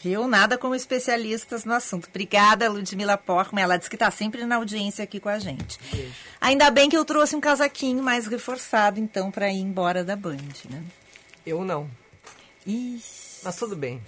Viu? 0.03 0.27
Nada 0.27 0.57
como 0.57 0.75
especialistas 0.75 1.63
no 1.63 1.73
assunto. 1.73 2.09
Obrigada, 2.09 2.69
Ludmila 2.69 3.17
Porma. 3.17 3.61
Ela 3.61 3.77
disse 3.77 3.89
que 3.89 3.95
está 3.95 4.11
sempre 4.11 4.45
na 4.45 4.57
audiência 4.57 5.01
aqui 5.01 5.17
com 5.17 5.29
a 5.29 5.39
gente. 5.39 5.79
Ainda 6.41 6.69
bem 6.69 6.89
que 6.89 6.97
eu 6.97 7.05
trouxe 7.05 7.37
um 7.37 7.39
casaquinho 7.39 8.03
mais 8.03 8.27
reforçado, 8.27 8.99
então, 8.99 9.31
para 9.31 9.49
ir 9.49 9.61
embora 9.61 10.03
da 10.03 10.17
Band, 10.17 10.35
né? 10.69 10.83
Eu 11.45 11.63
não. 11.63 11.89
Ixi. 12.67 13.39
Mas 13.43 13.55
tudo 13.55 13.77
bem. 13.77 14.01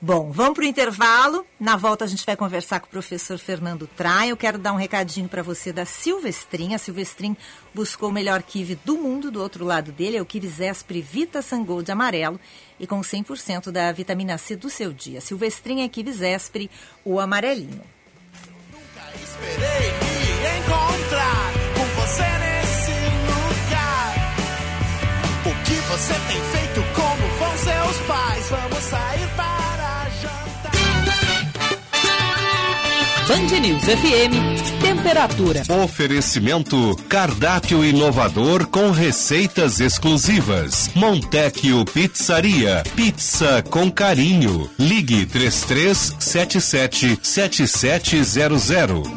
Bom, 0.00 0.30
vamos 0.30 0.54
para 0.54 0.64
o 0.64 0.66
intervalo. 0.66 1.46
Na 1.58 1.76
volta 1.76 2.04
a 2.04 2.08
gente 2.08 2.26
vai 2.26 2.36
conversar 2.36 2.80
com 2.80 2.86
o 2.86 2.90
professor 2.90 3.38
Fernando 3.38 3.86
Trai. 3.96 4.30
Eu 4.30 4.36
quero 4.36 4.58
dar 4.58 4.72
um 4.72 4.76
recadinho 4.76 5.28
para 5.28 5.42
você 5.42 5.72
da 5.72 5.84
Silvestrin. 5.84 6.74
A 6.74 6.78
Silvestrin 6.78 7.36
buscou 7.72 8.10
o 8.10 8.12
melhor 8.12 8.42
kiwi 8.42 8.74
do 8.84 8.98
mundo. 8.98 9.30
Do 9.30 9.40
outro 9.40 9.64
lado 9.64 9.92
dele 9.92 10.16
é 10.16 10.22
o 10.22 10.26
kiwi 10.26 10.48
Zespri 10.48 11.00
Vita 11.00 11.40
Sangol 11.40 11.82
de 11.82 11.92
amarelo 11.92 12.38
e 12.78 12.86
com 12.86 13.00
100% 13.00 13.70
da 13.70 13.90
vitamina 13.92 14.36
C 14.36 14.56
do 14.56 14.68
seu 14.68 14.92
dia. 14.92 15.20
Silvestrin 15.20 15.82
é 15.82 15.88
kiwi 15.88 16.12
Zespri, 16.12 16.70
o 17.04 17.18
amarelinho. 17.18 17.82
Esperei 19.22 20.03
Band 33.26 33.58
News 33.58 33.82
FM, 33.84 34.82
temperatura. 34.82 35.62
Oferecimento 35.82 36.94
cardápio 37.08 37.82
inovador 37.82 38.66
com 38.66 38.90
receitas 38.90 39.80
exclusivas. 39.80 40.90
Montecchio 40.94 41.86
Pizzaria, 41.86 42.82
pizza 42.94 43.64
com 43.70 43.90
carinho. 43.90 44.70
Ligue 44.78 45.24
3377 45.24 47.18
7700. 47.22 49.08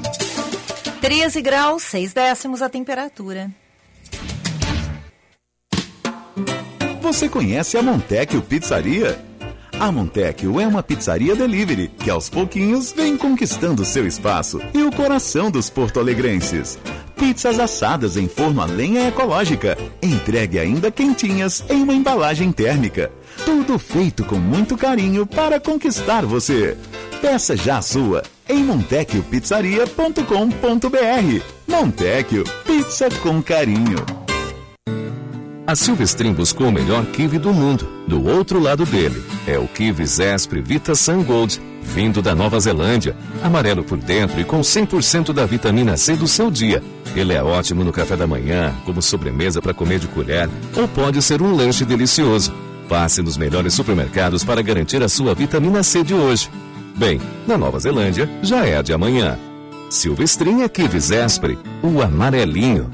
13 1.01 1.41
graus, 1.41 1.83
6 1.83 2.13
décimos 2.13 2.61
a 2.61 2.69
temperatura. 2.69 3.51
Você 7.01 7.27
conhece 7.27 7.77
a 7.77 7.81
Montecchio 7.81 8.41
Pizzaria? 8.41 9.26
A 9.79 9.91
Montecchio 9.91 10.59
é 10.59 10.65
uma 10.65 10.81
pizzaria 10.81 11.35
delivery 11.35 11.87
que 11.87 12.09
aos 12.09 12.27
pouquinhos 12.29 12.91
vem 12.91 13.15
conquistando 13.15 13.85
seu 13.85 14.07
espaço 14.07 14.59
e 14.73 14.81
o 14.81 14.91
coração 14.91 15.51
dos 15.51 15.69
porto-alegrenses. 15.69 16.79
Pizzas 17.15 17.59
assadas 17.59 18.17
em 18.17 18.27
forno 18.27 18.59
a 18.61 18.65
lenha 18.65 19.07
ecológica, 19.07 19.77
entregue 20.01 20.57
ainda 20.57 20.89
quentinhas 20.89 21.63
em 21.69 21.83
uma 21.83 21.93
embalagem 21.93 22.51
térmica. 22.51 23.11
Tudo 23.45 23.77
feito 23.77 24.25
com 24.25 24.37
muito 24.37 24.75
carinho 24.75 25.27
para 25.27 25.59
conquistar 25.59 26.25
você. 26.25 26.75
Peça 27.21 27.55
já 27.55 27.77
a 27.77 27.83
sua 27.83 28.23
em 28.49 28.63
montecchiopizzaria.com.br. 28.63 31.43
Montecchio, 31.67 32.43
pizza 32.65 33.09
com 33.21 33.43
carinho. 33.43 34.26
A 35.67 35.75
Silvestrin 35.75 36.31
buscou 36.31 36.69
o 36.69 36.71
melhor 36.71 37.05
kiwi 37.07 37.37
do 37.37 37.53
mundo. 37.53 37.85
Do 38.07 38.25
outro 38.25 38.57
lado 38.57 38.85
dele 38.85 39.21
é 39.45 39.59
o 39.59 39.67
kiwi 39.67 40.07
Zespri 40.07 40.61
Vita 40.61 40.95
Sun 40.95 41.21
Gold, 41.23 41.61
vindo 41.83 42.21
da 42.21 42.33
Nova 42.33 42.57
Zelândia. 42.57 43.17
Amarelo 43.43 43.83
por 43.83 43.97
dentro 43.97 44.39
e 44.39 44.45
com 44.45 44.61
100% 44.61 45.33
da 45.33 45.45
vitamina 45.45 45.97
C 45.97 46.15
do 46.15 46.25
seu 46.25 46.49
dia. 46.49 46.81
Ele 47.13 47.33
é 47.33 47.43
ótimo 47.43 47.83
no 47.83 47.91
café 47.91 48.15
da 48.15 48.25
manhã, 48.25 48.73
como 48.85 49.01
sobremesa 49.01 49.61
para 49.61 49.73
comer 49.73 49.99
de 49.99 50.07
colher, 50.07 50.49
ou 50.73 50.87
pode 50.87 51.21
ser 51.21 51.41
um 51.41 51.53
lanche 51.53 51.83
delicioso. 51.83 52.53
Passe 52.87 53.21
nos 53.21 53.35
melhores 53.35 53.73
supermercados 53.73 54.45
para 54.45 54.61
garantir 54.61 55.03
a 55.03 55.09
sua 55.09 55.35
vitamina 55.35 55.83
C 55.83 56.01
de 56.01 56.13
hoje. 56.13 56.49
Bem, 56.95 57.19
na 57.45 57.57
Nova 57.57 57.77
Zelândia 57.77 58.29
já 58.41 58.65
é 58.65 58.77
a 58.77 58.81
de 58.81 58.93
amanhã. 58.93 59.37
Silvestrinha 59.89 60.69
Kivis 60.69 61.11
Espre, 61.11 61.59
o 61.83 62.01
amarelinho. 62.01 62.89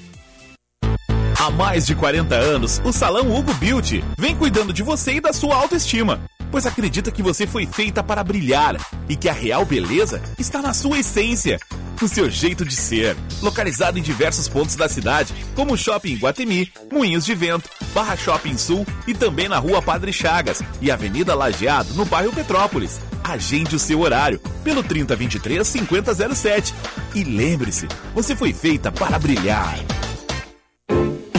Há 1.44 1.52
mais 1.52 1.86
de 1.86 1.94
40 1.94 2.34
anos, 2.36 2.82
o 2.86 2.94
Salão 2.94 3.36
Hugo 3.36 3.54
Beauty 3.56 4.02
vem 4.18 4.34
cuidando 4.34 4.72
de 4.72 4.82
você 4.82 5.16
e 5.16 5.20
da 5.20 5.34
sua 5.34 5.58
autoestima, 5.58 6.22
pois 6.50 6.66
acredita 6.66 7.12
que 7.12 7.22
você 7.22 7.46
foi 7.46 7.66
feita 7.66 8.02
para 8.02 8.24
brilhar 8.24 8.78
e 9.10 9.18
que 9.18 9.28
a 9.28 9.34
real 9.34 9.66
beleza 9.66 10.22
está 10.40 10.62
na 10.62 10.74
sua 10.74 11.00
essência, 11.00 11.60
no 12.02 12.08
seu 12.08 12.30
jeito 12.30 12.64
de 12.64 12.74
ser. 12.74 13.18
Localizado 13.42 14.00
em 14.00 14.02
diversos 14.02 14.48
pontos 14.48 14.78
da 14.78 14.88
cidade, 14.88 15.34
como 15.54 15.74
o 15.74 15.78
Shopping 15.78 16.16
Guatemi, 16.16 16.72
Moinhos 16.90 17.26
de 17.26 17.36
Vento, 17.36 17.70
Barra 17.94 18.16
Shopping 18.16 18.58
Sul 18.58 18.88
e 19.06 19.14
também 19.14 19.50
na 19.50 19.58
Rua 19.58 19.82
Padre 19.82 20.14
Chagas 20.14 20.64
e 20.82 20.90
Avenida 20.90 21.36
Lajeado, 21.36 21.94
no 21.94 22.06
bairro 22.06 22.32
Petrópolis. 22.32 23.02
Agende 23.22 23.76
o 23.76 23.80
seu 23.80 24.00
horário 24.00 24.40
pelo 24.64 24.82
3023 24.82 25.68
5007 25.68 26.74
e 27.14 27.26
lembre-se, 27.26 27.86
você 28.16 28.34
foi 28.34 28.54
feita 28.54 28.94
para 28.94 29.20
brilhar. 29.20 29.78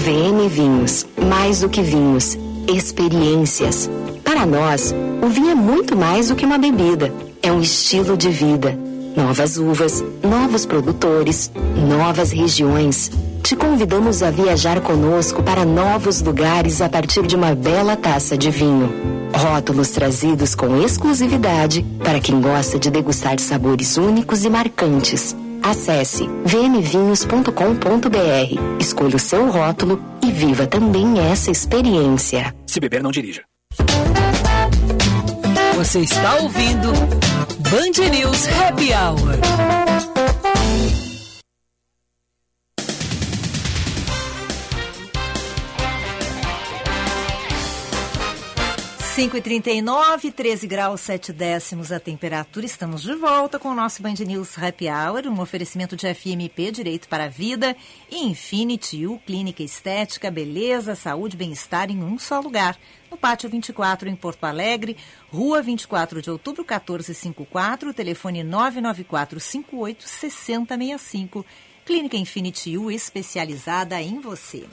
VM 0.05 0.47
Vinhos, 0.51 1.07
mais 1.17 1.61
do 1.61 1.69
que 1.71 1.81
vinhos, 1.81 2.37
experiências. 2.69 3.89
Para 4.23 4.45
nós, 4.45 4.95
o 5.23 5.29
vinho 5.31 5.49
é 5.49 5.55
muito 5.55 5.97
mais 5.97 6.29
do 6.29 6.37
que 6.37 6.45
uma 6.45 6.59
bebida, 6.59 7.11
é 7.43 7.51
um 7.51 7.63
estilo 7.63 8.15
de 8.15 8.29
vida. 8.29 8.79
Novas 9.17 9.57
uvas, 9.57 10.05
novos 10.23 10.67
produtores, 10.67 11.51
novas 11.89 12.33
regiões. 12.33 13.11
Te 13.43 13.57
convidamos 13.57 14.23
a 14.23 14.31
viajar 14.31 14.79
conosco 14.83 15.43
para 15.43 15.65
novos 15.65 16.21
lugares 16.21 16.83
a 16.83 16.89
partir 16.91 17.27
de 17.27 17.35
uma 17.35 17.55
bela 17.55 17.97
taça 17.97 18.37
de 18.37 18.51
vinho. 18.51 18.93
Rótulos 19.33 19.89
trazidos 19.89 20.55
com 20.55 20.83
exclusividade 20.83 21.83
para 22.05 22.21
quem 22.21 22.43
gosta 22.43 22.79
de 22.79 22.91
degustar 22.91 23.41
sabores 23.41 23.97
únicos 23.97 24.45
e 24.45 24.51
marcantes. 24.51 25.35
Acesse 25.65 26.29
vmvinhos.com.br, 26.45 27.49
escolha 28.79 29.17
o 29.17 29.19
seu 29.19 29.51
rótulo 29.51 29.99
e 30.23 30.31
viva 30.31 30.67
também 30.67 31.19
essa 31.19 31.51
experiência. 31.51 32.55
Se 32.67 32.79
beber, 32.79 33.03
não 33.03 33.11
dirija. 33.11 33.45
Você 35.75 36.01
está 36.01 36.35
ouvindo 36.37 36.93
Band 37.61 38.11
News 38.11 38.47
Happy 38.47 38.91
Hour. 38.93 39.39
5 49.15 49.37
e 49.37 49.41
39 49.41 50.33
13 50.33 50.67
graus 50.67 51.01
7 51.03 51.33
décimos 51.33 51.93
a 51.93 52.01
temperatura. 52.01 52.67
Estamos 52.67 53.01
de 53.01 53.15
volta 53.15 53.61
com 53.61 53.69
o 53.69 53.75
nosso 53.75 54.03
Band 54.03 54.15
News 54.27 54.59
Happy 54.59 54.89
Hour, 54.89 55.29
um 55.29 55.41
oferecimento 55.41 55.95
de 55.95 56.13
FMP, 56.13 56.73
Direito 56.73 57.09
para 57.09 57.27
a 57.27 57.29
Vida, 57.29 57.77
e 58.11 58.25
Infinity 58.25 59.07
U, 59.07 59.21
Clínica 59.25 59.63
Estética, 59.63 60.33
Beleza, 60.33 60.97
Saúde 60.97 61.37
e 61.37 61.39
Bem-Estar 61.39 61.93
em 61.93 62.03
um 62.03 62.19
só 62.19 62.41
lugar. 62.41 62.77
No 63.09 63.17
Pátio 63.17 63.49
24, 63.49 64.09
em 64.09 64.17
Porto 64.17 64.43
Alegre, 64.47 64.97
Rua 65.33 65.63
24 65.63 66.21
de 66.21 66.29
Outubro, 66.29 66.63
1454, 66.63 67.95
telefone 67.95 68.43
994 68.43 69.39
58 69.39 70.09
6065. 70.09 71.47
Clínica 71.87 72.17
Infinity 72.17 72.77
U, 72.77 72.91
especializada 72.91 74.03
em 74.03 74.19
você. 74.19 74.65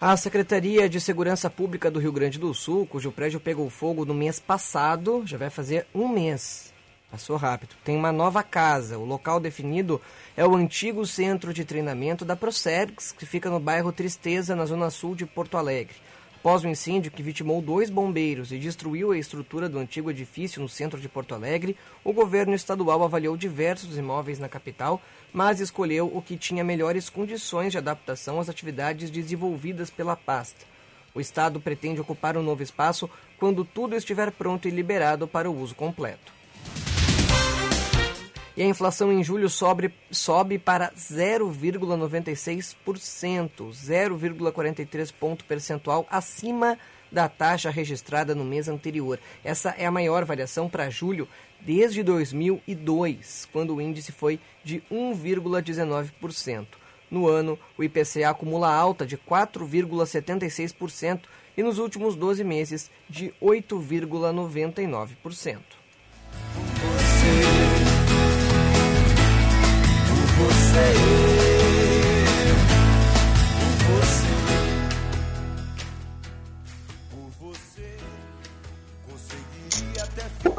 A 0.00 0.16
Secretaria 0.16 0.88
de 0.88 1.00
Segurança 1.00 1.50
Pública 1.50 1.90
do 1.90 1.98
Rio 1.98 2.12
Grande 2.12 2.38
do 2.38 2.54
Sul, 2.54 2.86
cujo 2.86 3.10
prédio 3.10 3.40
pegou 3.40 3.68
fogo 3.68 4.04
no 4.04 4.14
mês 4.14 4.38
passado, 4.38 5.24
já 5.26 5.36
vai 5.36 5.50
fazer 5.50 5.88
um 5.92 6.06
mês. 6.06 6.72
Passou 7.10 7.36
rápido. 7.36 7.74
Tem 7.84 7.96
uma 7.96 8.12
nova 8.12 8.44
casa. 8.44 8.96
O 8.96 9.04
local 9.04 9.40
definido 9.40 10.00
é 10.36 10.46
o 10.46 10.54
antigo 10.54 11.04
centro 11.04 11.52
de 11.52 11.64
treinamento 11.64 12.24
da 12.24 12.36
Procergs, 12.36 13.10
que 13.10 13.26
fica 13.26 13.50
no 13.50 13.58
bairro 13.58 13.90
Tristeza, 13.90 14.54
na 14.54 14.66
zona 14.66 14.88
sul 14.88 15.16
de 15.16 15.26
Porto 15.26 15.56
Alegre. 15.56 15.96
Após 16.40 16.62
o 16.62 16.68
incêndio 16.68 17.10
que 17.10 17.20
vitimou 17.20 17.60
dois 17.60 17.90
bombeiros 17.90 18.52
e 18.52 18.58
destruiu 18.58 19.10
a 19.10 19.18
estrutura 19.18 19.68
do 19.68 19.76
antigo 19.76 20.08
edifício 20.08 20.62
no 20.62 20.68
centro 20.68 21.00
de 21.00 21.08
Porto 21.08 21.34
Alegre, 21.34 21.76
o 22.04 22.12
governo 22.12 22.54
estadual 22.54 23.02
avaliou 23.02 23.36
diversos 23.36 23.98
imóveis 23.98 24.38
na 24.38 24.48
capital, 24.48 25.02
mas 25.32 25.58
escolheu 25.58 26.06
o 26.06 26.22
que 26.22 26.36
tinha 26.36 26.62
melhores 26.62 27.10
condições 27.10 27.72
de 27.72 27.78
adaptação 27.78 28.38
às 28.38 28.48
atividades 28.48 29.10
desenvolvidas 29.10 29.90
pela 29.90 30.14
pasta. 30.14 30.64
O 31.12 31.20
Estado 31.20 31.58
pretende 31.58 32.00
ocupar 32.00 32.36
o 32.36 32.40
um 32.40 32.44
novo 32.44 32.62
espaço 32.62 33.10
quando 33.36 33.64
tudo 33.64 33.96
estiver 33.96 34.30
pronto 34.30 34.68
e 34.68 34.70
liberado 34.70 35.26
para 35.26 35.50
o 35.50 35.60
uso 35.60 35.74
completo. 35.74 36.37
E 38.58 38.62
a 38.62 38.66
inflação 38.66 39.10
em 39.12 39.22
julho 39.22 39.48
sobe, 39.48 40.58
para 40.58 40.90
0,96%, 40.90 42.74
0,43 43.70 45.12
ponto 45.12 45.44
percentual 45.44 46.04
acima 46.10 46.76
da 47.10 47.26
taxa 47.28 47.70
registrada 47.70 48.34
no 48.34 48.44
mês 48.44 48.68
anterior. 48.68 49.20
Essa 49.44 49.76
é 49.78 49.86
a 49.86 49.92
maior 49.92 50.24
variação 50.24 50.68
para 50.68 50.90
julho 50.90 51.28
desde 51.60 52.02
2002, 52.02 53.48
quando 53.52 53.76
o 53.76 53.80
índice 53.80 54.10
foi 54.10 54.40
de 54.64 54.82
1,19%. 54.90 56.66
No 57.08 57.28
ano, 57.28 57.56
o 57.78 57.84
IPCA 57.84 58.30
acumula 58.30 58.74
alta 58.74 59.06
de 59.06 59.16
4,76% 59.16 61.20
e 61.56 61.62
nos 61.62 61.78
últimos 61.78 62.16
12 62.16 62.42
meses 62.42 62.90
de 63.08 63.32
8,99%. 63.40 65.58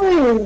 Hum, 0.02 0.46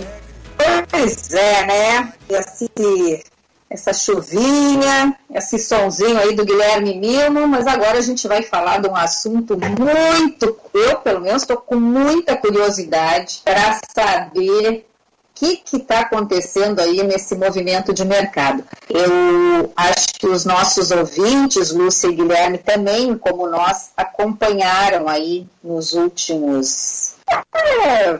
pois 0.90 1.34
é, 1.34 1.66
né? 1.66 2.14
Esse, 2.30 3.24
essa 3.70 3.94
chuvinha, 3.94 5.16
esse 5.34 5.60
sonzinho 5.60 6.18
aí 6.18 6.36
do 6.36 6.46
Guilherme 6.46 6.96
Mimo, 6.96 7.48
mas 7.48 7.68
agora 7.68 7.98
a 7.98 8.02
gente 8.02 8.28
vai 8.28 8.42
falar 8.44 8.82
de 8.82 8.88
um 8.88 8.96
assunto 8.96 9.58
muito, 9.58 10.58
eu 10.74 10.98
pelo 10.98 11.22
menos 11.22 11.44
estou 11.44 11.58
com 11.58 11.76
muita 11.76 12.36
curiosidade 12.36 13.42
para 13.44 13.80
saber 13.96 14.86
que 15.34 15.78
está 15.78 16.02
acontecendo 16.02 16.80
aí 16.80 17.04
nesse 17.04 17.36
movimento 17.36 17.94
de 17.94 18.06
mercado. 18.06 18.64
Eu 18.90 19.72
acho 19.76 20.14
que 20.20 20.28
os 20.28 20.46
nossos 20.46 20.92
ouvintes, 20.92 21.72
Lúcia 21.72 22.08
e 22.08 22.16
Guilherme, 22.16 22.58
também, 22.60 23.18
como 23.18 23.48
nós, 23.48 23.92
acompanharam 23.98 25.10
aí 25.10 25.48
nos 25.64 25.94
últimos, 25.94 27.16
é, 27.54 28.20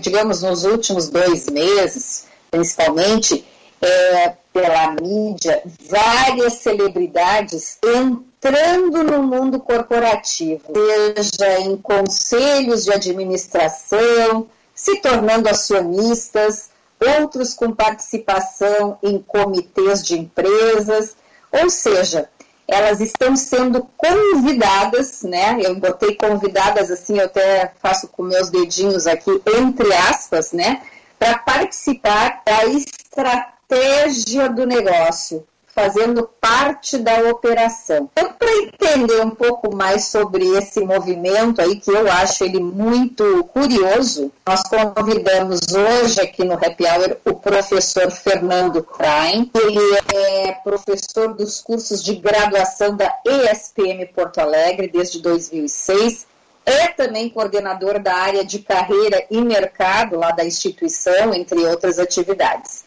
digamos, 0.00 0.42
nos 0.42 0.64
últimos 0.64 1.08
dois 1.08 1.48
meses, 1.48 2.26
principalmente, 2.50 3.46
é, 3.80 4.34
pela 4.52 4.92
mídia, 5.00 5.62
várias 5.88 6.54
celebridades 6.54 7.78
entrando 7.82 9.02
no 9.02 9.22
mundo 9.22 9.58
corporativo, 9.60 10.62
seja 11.16 11.60
em 11.60 11.76
conselhos 11.76 12.84
de 12.84 12.92
administração, 12.92 14.46
se 14.74 15.00
tornando 15.00 15.48
acionistas, 15.48 16.70
outros 17.00 17.54
com 17.54 17.72
participação 17.72 18.98
em 19.02 19.20
comitês 19.20 20.04
de 20.04 20.18
empresas, 20.18 21.16
ou 21.52 21.70
seja, 21.70 22.28
elas 22.66 23.00
estão 23.00 23.36
sendo 23.36 23.88
convidadas, 23.96 25.22
né? 25.22 25.58
Eu 25.62 25.76
botei 25.76 26.14
convidadas 26.14 26.90
assim, 26.90 27.18
eu 27.18 27.26
até 27.26 27.72
faço 27.80 28.08
com 28.08 28.22
meus 28.22 28.50
dedinhos 28.50 29.06
aqui, 29.06 29.30
entre 29.58 29.92
aspas, 29.92 30.52
né? 30.52 30.82
Para 31.18 31.38
participar 31.38 32.42
da 32.44 32.64
estratégia 32.66 34.48
do 34.48 34.66
negócio. 34.66 35.46
Fazendo 35.74 36.28
parte 36.40 36.96
da 36.98 37.30
operação. 37.30 38.08
Então, 38.12 38.32
para 38.32 38.50
entender 38.58 39.20
um 39.20 39.30
pouco 39.30 39.74
mais 39.74 40.06
sobre 40.06 40.46
esse 40.56 40.80
movimento 40.80 41.60
aí, 41.60 41.76
que 41.76 41.90
eu 41.90 42.10
acho 42.10 42.44
ele 42.44 42.60
muito 42.60 43.44
curioso, 43.52 44.30
nós 44.46 44.62
convidamos 44.62 45.60
hoje 45.72 46.20
aqui 46.20 46.44
no 46.44 46.54
Happy 46.54 46.84
Hour 46.84 47.16
o 47.24 47.34
professor 47.34 48.10
Fernando 48.10 48.82
Krain. 48.82 49.50
Ele 49.54 49.98
é 50.14 50.52
professor 50.52 51.34
dos 51.34 51.60
cursos 51.60 52.02
de 52.02 52.14
graduação 52.14 52.96
da 52.96 53.12
ESPM 53.26 54.06
Porto 54.14 54.38
Alegre 54.38 54.88
desde 54.88 55.20
2006 55.20 56.26
é 56.66 56.88
também 56.88 57.28
coordenador 57.28 57.98
da 57.98 58.14
área 58.14 58.44
de 58.44 58.58
carreira 58.58 59.26
e 59.30 59.40
mercado 59.40 60.16
lá 60.16 60.30
da 60.30 60.44
instituição, 60.44 61.34
entre 61.34 61.58
outras 61.66 61.98
atividades. 61.98 62.84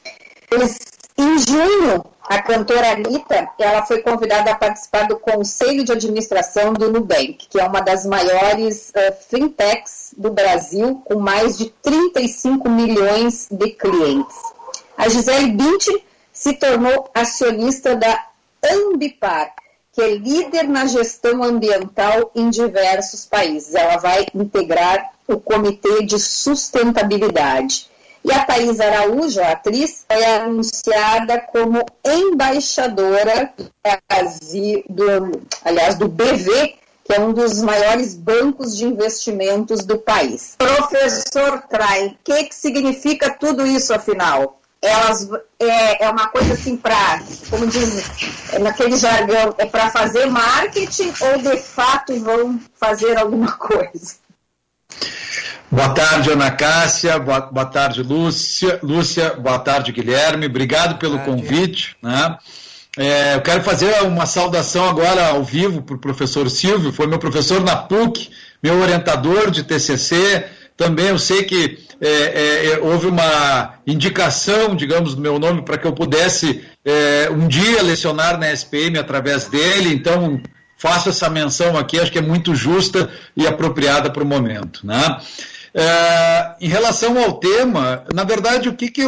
Em 1.17 1.37
junho, 1.39 2.05
a 2.27 2.41
cantora 2.41 2.91
Anitta, 2.91 3.49
ela 3.57 3.85
foi 3.85 4.01
convidada 4.01 4.51
a 4.51 4.55
participar 4.55 5.07
do 5.07 5.17
Conselho 5.17 5.85
de 5.85 5.93
Administração 5.93 6.73
do 6.73 6.91
Nubank, 6.91 7.47
que 7.49 7.57
é 7.57 7.63
uma 7.63 7.79
das 7.79 8.05
maiores 8.05 8.89
uh, 8.89 9.15
fintechs 9.29 10.13
do 10.17 10.29
Brasil, 10.31 11.01
com 11.05 11.19
mais 11.19 11.57
de 11.57 11.69
35 11.81 12.69
milhões 12.69 13.47
de 13.49 13.69
clientes. 13.69 14.35
A 14.97 15.07
Gisele 15.07 15.51
Bündchen 15.51 16.03
se 16.33 16.53
tornou 16.53 17.09
acionista 17.13 17.95
da 17.95 18.25
Ambipar, 18.61 19.53
que 19.93 20.01
é 20.01 20.15
líder 20.15 20.67
na 20.67 20.85
gestão 20.85 21.41
ambiental 21.41 22.29
em 22.35 22.49
diversos 22.49 23.25
países. 23.25 23.73
Ela 23.73 23.97
vai 23.97 24.25
integrar 24.35 25.11
o 25.27 25.39
Comitê 25.39 26.03
de 26.03 26.19
Sustentabilidade. 26.19 27.89
E 28.23 28.31
a 28.31 28.43
Thais 28.45 28.79
Araújo, 28.79 29.41
a 29.41 29.51
atriz, 29.51 30.05
foi 30.11 30.25
anunciada 30.25 31.39
como 31.39 31.85
embaixadora 32.05 33.53
do, 34.89 35.41
aliás, 35.63 35.95
do 35.95 36.07
BV, 36.07 36.75
que 37.03 37.13
é 37.13 37.19
um 37.19 37.31
dos 37.31 37.61
maiores 37.61 38.13
bancos 38.13 38.75
de 38.75 38.85
investimentos 38.85 39.85
do 39.85 39.97
país. 39.97 40.55
Professor 40.57 41.61
Trai, 41.69 42.07
o 42.07 42.17
que, 42.23 42.43
que 42.45 42.55
significa 42.55 43.33
tudo 43.33 43.65
isso, 43.65 43.93
afinal? 43.93 44.57
elas 44.81 45.27
é, 45.59 46.05
é 46.05 46.09
uma 46.09 46.27
coisa 46.27 46.53
assim 46.53 46.77
para, 46.77 47.21
como 47.49 47.65
diz 47.67 48.03
naquele 48.59 48.95
jargão, 48.97 49.55
é 49.57 49.65
para 49.65 49.89
fazer 49.89 50.27
marketing 50.27 51.13
ou 51.19 51.37
de 51.39 51.57
fato 51.57 52.17
vão 52.19 52.59
fazer 52.75 53.17
alguma 53.17 53.51
coisa? 53.53 54.15
Boa 55.69 55.89
tarde, 55.89 56.31
Ana 56.31 56.49
Cássia. 56.49 57.19
Boa, 57.19 57.41
boa 57.41 57.65
tarde, 57.65 58.01
Lúcia. 58.01 58.79
Lúcia, 58.81 59.33
boa 59.33 59.59
tarde, 59.59 59.91
Guilherme. 59.91 60.45
Obrigado 60.45 60.97
pelo 60.97 61.19
convite. 61.19 61.93
Né? 62.01 62.37
É, 62.97 63.35
eu 63.35 63.41
quero 63.41 63.61
fazer 63.61 64.01
uma 64.03 64.25
saudação 64.25 64.87
agora 64.87 65.27
ao 65.27 65.43
vivo 65.43 65.81
para 65.81 65.95
o 65.95 65.99
professor 65.99 66.49
Silvio, 66.49 66.93
foi 66.93 67.05
meu 67.05 67.19
professor 67.19 67.61
na 67.61 67.75
PUC, 67.75 68.29
meu 68.63 68.79
orientador 68.79 69.51
de 69.51 69.61
TCC. 69.61 70.45
Também 70.77 71.07
eu 71.07 71.19
sei 71.19 71.43
que 71.43 71.77
é, 71.99 72.07
é, 72.09 72.67
é, 72.71 72.79
houve 72.79 73.07
uma 73.07 73.73
indicação, 73.85 74.73
digamos, 74.73 75.15
do 75.15 75.21
meu 75.21 75.37
nome 75.37 75.63
para 75.63 75.77
que 75.77 75.85
eu 75.85 75.91
pudesse 75.91 76.63
é, 76.85 77.29
um 77.29 77.45
dia 77.47 77.83
lecionar 77.83 78.39
na 78.39 78.53
SPM 78.53 78.97
através 78.97 79.47
dele, 79.47 79.93
então 79.93 80.41
faço 80.77 81.09
essa 81.09 81.29
menção 81.29 81.75
aqui, 81.75 81.99
acho 81.99 82.11
que 82.11 82.19
é 82.19 82.21
muito 82.21 82.55
justa 82.55 83.09
e 83.35 83.45
apropriada 83.47 84.09
para 84.09 84.23
o 84.23 84.27
momento. 84.27 84.85
Né? 84.85 85.19
É, 85.79 86.55
em 86.59 86.67
relação 86.67 87.23
ao 87.23 87.33
tema, 87.33 88.03
na 88.11 88.23
verdade, 88.23 88.67
o 88.67 88.73
que, 88.73 88.89
que 88.89 89.03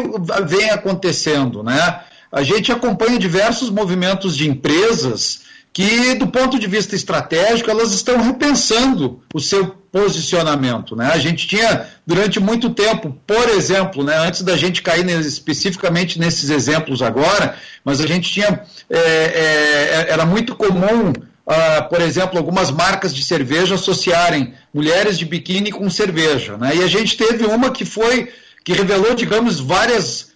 vem 0.46 0.70
acontecendo? 0.70 1.64
Né? 1.64 2.02
A 2.32 2.44
gente 2.44 2.72
acompanha 2.72 3.18
diversos 3.18 3.72
movimentos 3.72 4.38
de 4.38 4.48
empresas 4.48 5.42
que, 5.74 6.14
do 6.14 6.28
ponto 6.28 6.60
de 6.60 6.68
vista 6.68 6.96
estratégico, 6.96 7.72
elas 7.72 7.92
estão 7.92 8.22
repensando 8.22 9.20
o 9.34 9.40
seu 9.40 9.68
posicionamento. 9.92 10.96
Né? 10.96 11.10
A 11.12 11.18
gente 11.18 11.48
tinha, 11.48 11.88
durante 12.06 12.40
muito 12.40 12.70
tempo, 12.70 13.18
por 13.26 13.50
exemplo, 13.50 14.04
né, 14.04 14.16
antes 14.18 14.44
da 14.44 14.56
gente 14.56 14.84
cair 14.84 15.10
especificamente 15.10 16.20
nesses 16.20 16.52
exemplos 16.52 17.02
agora, 17.02 17.56
mas 17.84 18.00
a 18.00 18.06
gente 18.06 18.30
tinha, 18.30 18.62
é, 18.88 19.00
é, 19.00 20.06
era 20.10 20.24
muito 20.24 20.56
comum, 20.56 21.14
ah, 21.52 21.82
por 21.82 22.00
exemplo, 22.00 22.38
algumas 22.38 22.70
marcas 22.70 23.14
de 23.14 23.24
cerveja 23.24 23.74
associarem 23.74 24.54
mulheres 24.72 25.18
de 25.18 25.26
biquíni 25.26 25.72
com 25.72 25.90
cerveja. 25.90 26.56
Né? 26.58 26.76
E 26.76 26.84
a 26.84 26.88
gente 26.88 27.18
teve 27.18 27.44
uma 27.44 27.72
que 27.72 27.84
foi, 27.84 28.32
que 28.64 28.72
revelou, 28.72 29.16
digamos, 29.16 29.60
várias 29.60 30.29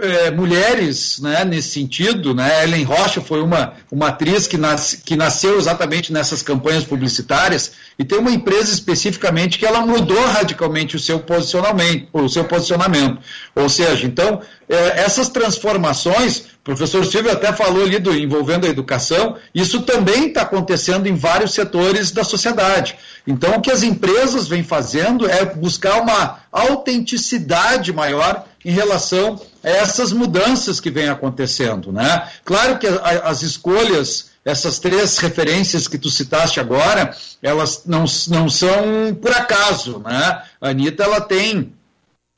é, 0.00 0.30
mulheres 0.30 1.18
né, 1.20 1.44
nesse 1.44 1.70
sentido. 1.70 2.34
Né? 2.34 2.64
Ellen 2.64 2.84
Rocha 2.84 3.20
foi 3.20 3.42
uma, 3.42 3.74
uma 3.90 4.08
atriz 4.08 4.46
que, 4.46 4.56
nas, 4.56 4.94
que 4.94 5.16
nasceu 5.16 5.58
exatamente 5.58 6.12
nessas 6.12 6.42
campanhas 6.42 6.84
publicitárias 6.84 7.72
e 7.98 8.04
tem 8.04 8.18
uma 8.18 8.30
empresa 8.30 8.72
especificamente 8.72 9.58
que 9.58 9.66
ela 9.66 9.84
mudou 9.84 10.24
radicalmente 10.26 10.96
o 10.96 11.00
seu 11.00 11.20
posicionamento. 11.20 12.08
O 12.12 12.28
seu 12.28 12.44
posicionamento. 12.44 13.18
Ou 13.54 13.68
seja, 13.68 14.06
então, 14.06 14.40
é, 14.68 15.00
essas 15.00 15.28
transformações, 15.28 16.38
o 16.38 16.64
professor 16.64 17.04
Silvio 17.04 17.32
até 17.32 17.52
falou 17.52 17.84
ali 17.84 17.98
do, 17.98 18.14
envolvendo 18.14 18.66
a 18.66 18.70
educação, 18.70 19.36
isso 19.54 19.82
também 19.82 20.28
está 20.28 20.42
acontecendo 20.42 21.06
em 21.06 21.14
vários 21.14 21.52
setores 21.52 22.10
da 22.10 22.24
sociedade. 22.24 22.96
Então, 23.26 23.56
o 23.56 23.60
que 23.60 23.70
as 23.70 23.82
empresas 23.82 24.48
vêm 24.48 24.62
fazendo 24.62 25.28
é 25.28 25.44
buscar 25.44 26.00
uma 26.00 26.40
autenticidade 26.50 27.92
maior 27.92 28.46
em 28.68 28.72
relação 28.72 29.40
a 29.64 29.70
essas 29.70 30.12
mudanças 30.12 30.78
que 30.78 30.90
vêm 30.90 31.08
acontecendo. 31.08 31.90
Né? 31.90 32.28
Claro 32.44 32.78
que 32.78 32.86
as 32.86 33.40
escolhas, 33.40 34.28
essas 34.44 34.78
três 34.78 35.16
referências 35.16 35.88
que 35.88 35.96
tu 35.96 36.10
citaste 36.10 36.60
agora, 36.60 37.16
elas 37.42 37.84
não, 37.86 38.04
não 38.28 38.50
são 38.50 39.14
por 39.22 39.32
acaso. 39.32 40.02
Né? 40.04 40.42
A 40.60 40.68
Anitta, 40.68 41.02
ela 41.02 41.18
tem, 41.18 41.72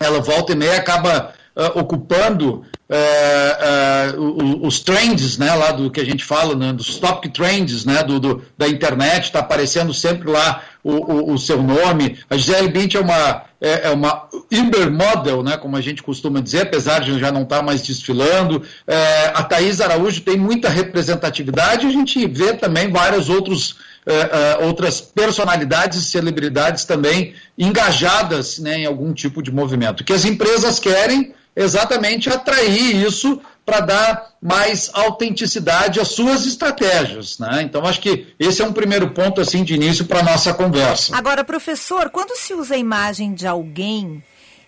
ela 0.01 0.21
volta 0.21 0.53
e 0.53 0.55
meia 0.55 0.77
acaba 0.77 1.35
uh, 1.57 1.81
ocupando 1.81 2.65
uh, 2.89 4.21
uh, 4.21 4.65
os 4.65 4.79
trends, 4.79 5.37
né, 5.37 5.53
lá 5.53 5.73
do 5.73 5.91
que 5.91 6.01
a 6.01 6.05
gente 6.05 6.25
fala, 6.25 6.55
né, 6.55 6.73
dos 6.73 6.97
top 7.01 7.29
trends, 7.31 7.85
né, 7.85 8.05
do, 8.05 8.21
do 8.21 8.45
da 8.57 8.69
internet, 8.69 9.25
está 9.25 9.41
aparecendo 9.41 9.93
sempre 9.93 10.31
lá 10.31 10.63
o, 10.83 10.93
o, 10.93 11.35
o, 11.35 11.39
seu 11.39 11.63
nome. 11.63 12.19
A 12.29 12.37
Gisele 12.37 12.69
Bündchen 12.69 13.01
é 13.01 13.05
uma, 13.05 13.43
é, 13.61 13.89
é 13.89 13.91
uma 13.91 14.29
Uber 14.53 14.91
model, 14.91 15.43
né, 15.43 15.57
como 15.57 15.77
a 15.77 15.81
gente 15.81 16.03
costuma 16.03 16.41
dizer, 16.41 16.63
apesar 16.63 17.01
de 17.01 17.19
já 17.19 17.31
não 17.31 17.43
estar 17.43 17.59
tá 17.59 17.63
mais 17.63 17.83
desfilando. 17.83 18.63
É, 18.87 19.33
a 19.35 19.43
Thaís 19.43 19.81
Araújo 19.81 20.23
tem 20.23 20.37
muita 20.37 20.69
representatividade, 20.69 21.87
a 21.87 21.91
gente 21.91 22.27
vê 22.27 22.55
também 22.55 22.91
vários 22.91 23.29
outros 23.29 23.77
uh, 24.07 24.63
uh, 24.63 24.67
outras 24.67 25.01
personalidades 25.01 25.99
e 25.99 26.05
celebridades 26.05 26.85
também 26.85 27.35
engajadas 27.59 28.59
né, 28.59 28.79
em 28.79 28.87
algum 28.87 29.13
tipo 29.13 29.43
de 29.43 29.53
movimento. 29.53 30.05
Que 30.05 30.13
as 30.13 30.25
empresas 30.25 30.79
querem 30.79 31.35
exatamente 31.55 32.29
atrair 32.29 33.05
isso 33.05 33.41
para 33.65 33.81
dar 33.81 34.31
mais 34.41 34.91
autenticidade 34.93 36.01
às 36.01 36.09
suas 36.09 36.47
estratégias. 36.47 37.39
Né? 37.39 37.63
Então, 37.63 37.85
acho 37.85 38.01
que 38.01 38.35
esse 38.39 38.63
é 38.63 38.65
um 38.65 38.73
primeiro 38.73 39.11
ponto 39.11 39.41
assim 39.41 39.63
de 39.63 39.75
início 39.75 40.05
para 40.07 40.21
a 40.21 40.23
nossa 40.23 40.53
conversa. 40.53 41.17
Agora, 41.17 41.45
professor, 41.45 42.11
quando 42.11 42.37
se 42.37 42.55
usa 42.55 42.75
a 42.75 42.79
imagem 42.79 43.35
de 43.35 43.47
alguém 43.47 44.23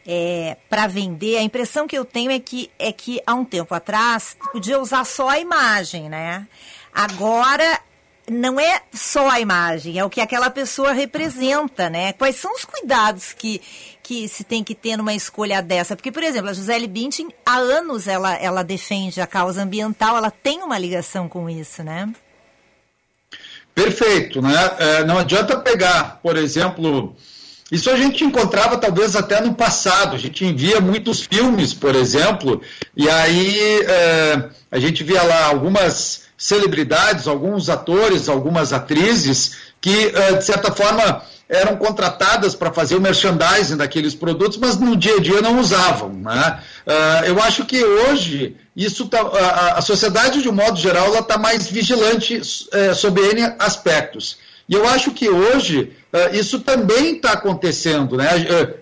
é, 0.06 0.56
para 0.68 0.86
vender, 0.86 1.38
a 1.38 1.42
impressão 1.42 1.86
que 1.86 1.96
eu 1.96 2.04
tenho 2.04 2.30
é 2.30 2.38
que, 2.38 2.70
é 2.78 2.92
que 2.92 3.20
há 3.26 3.34
um 3.34 3.44
tempo 3.44 3.74
atrás 3.74 4.36
podia 4.52 4.78
usar 4.80 5.04
só 5.04 5.28
a 5.28 5.38
imagem, 5.38 6.08
né? 6.08 6.46
Agora 6.92 7.80
não 8.28 8.58
é 8.58 8.82
só 8.92 9.28
a 9.28 9.40
imagem, 9.40 9.98
é 9.98 10.04
o 10.04 10.10
que 10.10 10.20
aquela 10.20 10.50
pessoa 10.50 10.92
representa, 10.92 11.90
né? 11.90 12.12
Quais 12.12 12.36
são 12.36 12.54
os 12.54 12.64
cuidados 12.64 13.32
que, 13.32 13.60
que 14.02 14.28
se 14.28 14.44
tem 14.44 14.64
que 14.64 14.74
ter 14.74 14.96
numa 14.96 15.14
escolha 15.14 15.62
dessa? 15.62 15.94
Porque, 15.94 16.10
por 16.10 16.22
exemplo, 16.22 16.50
a 16.50 16.52
Gisele 16.52 16.86
Bündchen, 16.86 17.28
há 17.46 17.56
anos 17.56 18.08
ela, 18.08 18.34
ela 18.34 18.62
defende 18.62 19.20
a 19.20 19.26
causa 19.26 19.62
ambiental, 19.62 20.16
ela 20.16 20.30
tem 20.30 20.62
uma 20.62 20.78
ligação 20.78 21.28
com 21.28 21.48
isso, 21.48 21.82
né? 21.82 22.12
Perfeito, 23.74 24.42
né? 24.42 24.52
É, 24.78 25.04
não 25.04 25.18
adianta 25.18 25.58
pegar, 25.58 26.20
por 26.22 26.36
exemplo, 26.36 27.16
isso 27.70 27.90
a 27.90 27.96
gente 27.96 28.22
encontrava 28.24 28.76
talvez 28.76 29.16
até 29.16 29.40
no 29.40 29.54
passado, 29.54 30.14
a 30.14 30.18
gente 30.18 30.44
envia 30.44 30.80
muitos 30.80 31.22
filmes, 31.22 31.72
por 31.72 31.94
exemplo, 31.94 32.60
e 32.94 33.08
aí 33.08 33.82
é, 33.86 34.50
a 34.70 34.78
gente 34.78 35.02
via 35.02 35.22
lá 35.22 35.46
algumas 35.46 36.22
celebridades, 36.36 37.28
alguns 37.28 37.68
atores, 37.68 38.28
algumas 38.28 38.72
atrizes 38.72 39.72
que, 39.80 40.12
eh, 40.14 40.32
de 40.34 40.44
certa 40.44 40.72
forma, 40.72 41.22
eram 41.52 41.76
contratadas 41.76 42.54
para 42.54 42.72
fazer 42.72 42.96
o 42.96 43.00
merchandising 43.00 43.76
daqueles 43.76 44.14
produtos, 44.14 44.56
mas 44.56 44.78
no 44.78 44.96
dia 44.96 45.16
a 45.16 45.20
dia 45.20 45.42
não 45.42 45.60
usavam. 45.60 46.08
Né? 46.08 46.60
Eh, 46.86 47.24
eu 47.26 47.42
acho 47.42 47.66
que 47.66 47.84
hoje 47.84 48.56
isso 48.74 49.06
tá, 49.06 49.20
a, 49.76 49.82
sociedade, 49.82 50.40
de 50.40 50.48
um 50.48 50.52
modo 50.52 50.78
geral, 50.78 51.14
está 51.18 51.36
mais 51.36 51.68
vigilante 51.68 52.40
eh, 52.72 52.94
sobre 52.94 53.22
N 53.32 53.54
aspectos. 53.58 54.38
E 54.68 54.74
eu 54.74 54.88
acho 54.88 55.10
que 55.10 55.28
hoje 55.28 55.92
uh, 56.12 56.34
isso 56.34 56.60
também 56.60 57.16
está 57.16 57.32
acontecendo. 57.32 58.16
Né? 58.16 58.26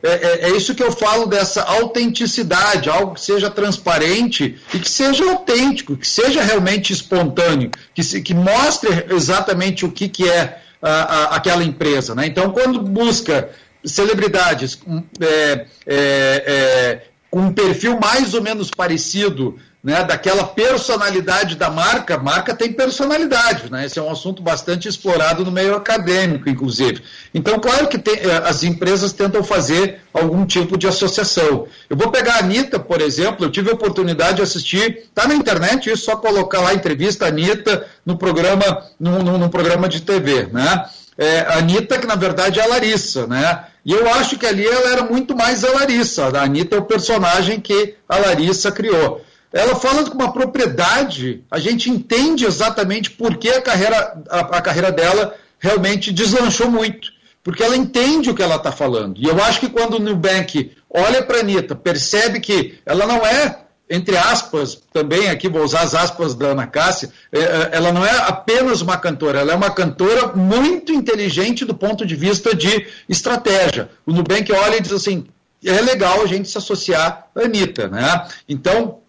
É, 0.02 0.08
é, 0.08 0.50
é, 0.50 0.56
isso 0.56 0.74
que 0.74 0.82
eu 0.82 0.92
falo 0.92 1.26
dessa 1.26 1.62
autenticidade, 1.62 2.88
algo 2.88 3.14
que 3.14 3.20
seja 3.20 3.50
transparente 3.50 4.56
e 4.72 4.78
que 4.78 4.88
seja 4.88 5.24
autêntico, 5.24 5.96
que 5.96 6.06
seja 6.06 6.42
realmente 6.42 6.92
espontâneo, 6.92 7.70
que, 7.94 8.04
se, 8.04 8.20
que 8.20 8.34
mostre 8.34 9.06
exatamente 9.10 9.84
o 9.84 9.90
que, 9.90 10.08
que 10.08 10.28
é 10.28 10.60
uh, 10.82 10.86
uh, 10.86 11.34
aquela 11.34 11.64
empresa. 11.64 12.14
Né? 12.14 12.26
Então, 12.26 12.50
quando 12.50 12.80
busca 12.80 13.50
celebridades 13.84 14.78
é, 15.20 15.66
é, 15.86 17.02
com 17.30 17.40
um 17.40 17.52
perfil 17.52 17.98
mais 17.98 18.34
ou 18.34 18.42
menos 18.42 18.70
parecido 18.70 19.58
né, 19.82 20.04
daquela 20.04 20.44
personalidade 20.44 21.56
da 21.56 21.70
marca, 21.70 22.18
marca 22.18 22.54
tem 22.54 22.70
personalidade, 22.70 23.70
né? 23.70 23.86
Esse 23.86 23.98
é 23.98 24.02
um 24.02 24.10
assunto 24.10 24.42
bastante 24.42 24.86
explorado 24.86 25.42
no 25.42 25.50
meio 25.50 25.74
acadêmico, 25.74 26.50
inclusive. 26.50 27.02
Então, 27.32 27.58
claro 27.58 27.88
que 27.88 27.96
tem, 27.96 28.14
eh, 28.14 28.42
as 28.44 28.62
empresas 28.62 29.14
tentam 29.14 29.42
fazer 29.42 30.00
algum 30.12 30.44
tipo 30.44 30.76
de 30.76 30.86
associação. 30.86 31.66
Eu 31.88 31.96
vou 31.96 32.10
pegar 32.10 32.34
a 32.34 32.38
Anitta, 32.40 32.78
por 32.78 33.00
exemplo, 33.00 33.46
eu 33.46 33.50
tive 33.50 33.70
a 33.70 33.74
oportunidade 33.74 34.36
de 34.36 34.42
assistir, 34.42 35.04
está 35.08 35.26
na 35.26 35.34
internet, 35.34 35.90
isso 35.90 36.04
só 36.04 36.16
colocar 36.16 36.60
lá 36.60 36.70
a 36.70 36.74
entrevista 36.74 37.26
Anitta 37.26 37.86
no 38.04 38.18
programa, 38.18 38.84
num, 38.98 39.48
programa 39.48 39.88
de 39.88 40.02
TV, 40.02 40.46
né? 40.52 40.84
É, 41.16 41.40
a 41.40 41.58
Anitta, 41.58 41.98
que 41.98 42.06
na 42.06 42.16
verdade 42.16 42.60
é 42.60 42.62
a 42.62 42.66
Larissa, 42.66 43.26
né? 43.26 43.64
E 43.84 43.92
eu 43.92 44.12
acho 44.12 44.38
que 44.38 44.46
ali 44.46 44.66
ela 44.66 44.90
era 44.90 45.04
muito 45.04 45.34
mais 45.34 45.64
a 45.64 45.72
Larissa. 45.72 46.26
A 46.26 46.42
Anitta 46.42 46.76
é 46.76 46.78
o 46.78 46.84
personagem 46.84 47.58
que 47.58 47.94
a 48.06 48.18
Larissa 48.18 48.70
criou 48.70 49.22
ela 49.52 49.74
fala 49.74 50.04
com 50.04 50.14
uma 50.14 50.32
propriedade, 50.32 51.44
a 51.50 51.58
gente 51.58 51.90
entende 51.90 52.44
exatamente 52.44 53.10
por 53.10 53.36
que 53.36 53.48
a 53.48 53.60
carreira, 53.60 54.22
a, 54.28 54.40
a 54.40 54.62
carreira 54.62 54.92
dela 54.92 55.34
realmente 55.58 56.12
deslanchou 56.12 56.70
muito. 56.70 57.12
Porque 57.42 57.62
ela 57.62 57.76
entende 57.76 58.30
o 58.30 58.34
que 58.34 58.42
ela 58.42 58.56
está 58.56 58.70
falando. 58.70 59.18
E 59.18 59.24
eu 59.24 59.42
acho 59.42 59.60
que 59.60 59.68
quando 59.68 59.94
o 59.94 59.98
Nubank 59.98 60.72
olha 60.88 61.22
para 61.22 61.38
a 61.38 61.40
Anitta, 61.40 61.74
percebe 61.74 62.38
que 62.38 62.78
ela 62.84 63.06
não 63.06 63.26
é, 63.26 63.60
entre 63.88 64.16
aspas, 64.16 64.80
também 64.92 65.28
aqui 65.28 65.48
vou 65.48 65.64
usar 65.64 65.80
as 65.80 65.94
aspas 65.94 66.34
da 66.34 66.48
Ana 66.48 66.66
Cássia, 66.66 67.10
é, 67.32 67.38
é, 67.38 67.70
ela 67.72 67.92
não 67.92 68.04
é 68.04 68.18
apenas 68.18 68.82
uma 68.82 68.98
cantora, 68.98 69.40
ela 69.40 69.52
é 69.52 69.56
uma 69.56 69.70
cantora 69.70 70.28
muito 70.36 70.92
inteligente 70.92 71.64
do 71.64 71.74
ponto 71.74 72.04
de 72.04 72.14
vista 72.14 72.54
de 72.54 72.86
estratégia. 73.08 73.88
O 74.06 74.12
Nubank 74.12 74.52
olha 74.52 74.76
e 74.76 74.80
diz 74.80 74.92
assim, 74.92 75.26
é 75.64 75.80
legal 75.80 76.22
a 76.22 76.26
gente 76.26 76.48
se 76.48 76.58
associar 76.58 77.26
à 77.34 77.40
Anitta. 77.44 77.88
Né? 77.88 78.28
Então, 78.48 78.99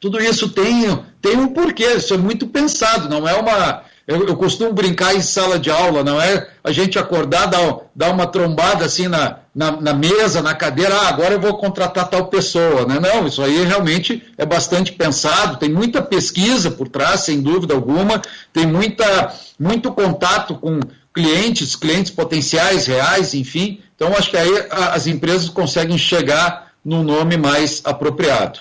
tudo 0.00 0.20
isso 0.20 0.48
tem, 0.48 0.98
tem 1.20 1.36
um 1.36 1.48
porquê, 1.48 1.94
isso 1.94 2.14
é 2.14 2.18
muito 2.18 2.46
pensado, 2.46 3.08
não 3.08 3.26
é 3.26 3.34
uma. 3.34 3.82
Eu, 4.06 4.28
eu, 4.28 4.36
costumo 4.36 4.70
brincar 4.70 5.14
em 5.14 5.22
sala 5.22 5.58
de 5.58 5.70
aula, 5.70 6.04
não 6.04 6.20
é 6.20 6.46
a 6.62 6.70
gente 6.70 6.98
acordar, 6.98 7.46
dar, 7.46 7.78
dar 7.96 8.12
uma 8.12 8.26
trombada 8.26 8.84
assim 8.84 9.08
na, 9.08 9.38
na, 9.54 9.80
na, 9.80 9.94
mesa, 9.94 10.42
na 10.42 10.54
cadeira, 10.54 10.94
ah, 10.94 11.08
agora 11.08 11.32
eu 11.32 11.40
vou 11.40 11.56
contratar 11.56 12.10
tal 12.10 12.26
pessoa. 12.26 12.84
Né? 12.86 13.00
Não, 13.00 13.26
isso 13.26 13.42
aí 13.42 13.64
realmente 13.64 14.22
é 14.36 14.44
bastante 14.44 14.92
pensado, 14.92 15.56
tem 15.56 15.70
muita 15.70 16.02
pesquisa 16.02 16.70
por 16.70 16.86
trás, 16.86 17.20
sem 17.20 17.40
dúvida 17.40 17.72
alguma, 17.72 18.20
tem 18.52 18.66
muita, 18.66 19.34
muito 19.58 19.90
contato 19.90 20.54
com 20.56 20.80
clientes, 21.14 21.74
clientes 21.74 22.10
potenciais, 22.10 22.86
reais, 22.86 23.32
enfim. 23.32 23.80
Então, 23.96 24.12
acho 24.18 24.30
que 24.30 24.36
aí 24.36 24.66
as 24.70 25.06
empresas 25.06 25.48
conseguem 25.48 25.96
chegar 25.96 26.72
no 26.84 27.02
nome 27.02 27.36
mais 27.38 27.80
apropriado. 27.84 28.58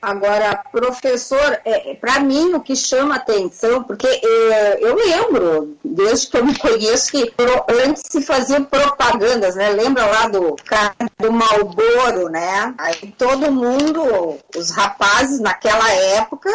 Agora, 0.00 0.62
professor, 0.72 1.60
é, 1.64 1.94
para 1.94 2.20
mim 2.20 2.54
o 2.54 2.60
que 2.60 2.74
chama 2.74 3.16
atenção, 3.16 3.82
porque 3.82 4.06
é, 4.06 4.78
eu 4.80 4.94
lembro, 4.94 5.76
desde 5.84 6.28
que 6.28 6.38
eu 6.38 6.44
me 6.44 6.58
conheço, 6.58 7.12
que 7.12 7.32
antes 7.84 8.04
se 8.08 8.22
faziam 8.22 8.64
propagandas, 8.64 9.56
né? 9.56 9.70
Lembra 9.70 10.06
lá 10.06 10.28
do 10.28 10.56
do 11.18 11.32
Malboro, 11.32 12.28
né? 12.30 12.74
Aí 12.78 13.14
todo 13.18 13.52
mundo, 13.52 14.38
os 14.56 14.70
rapazes 14.70 15.38
naquela 15.40 15.90
época, 15.92 16.50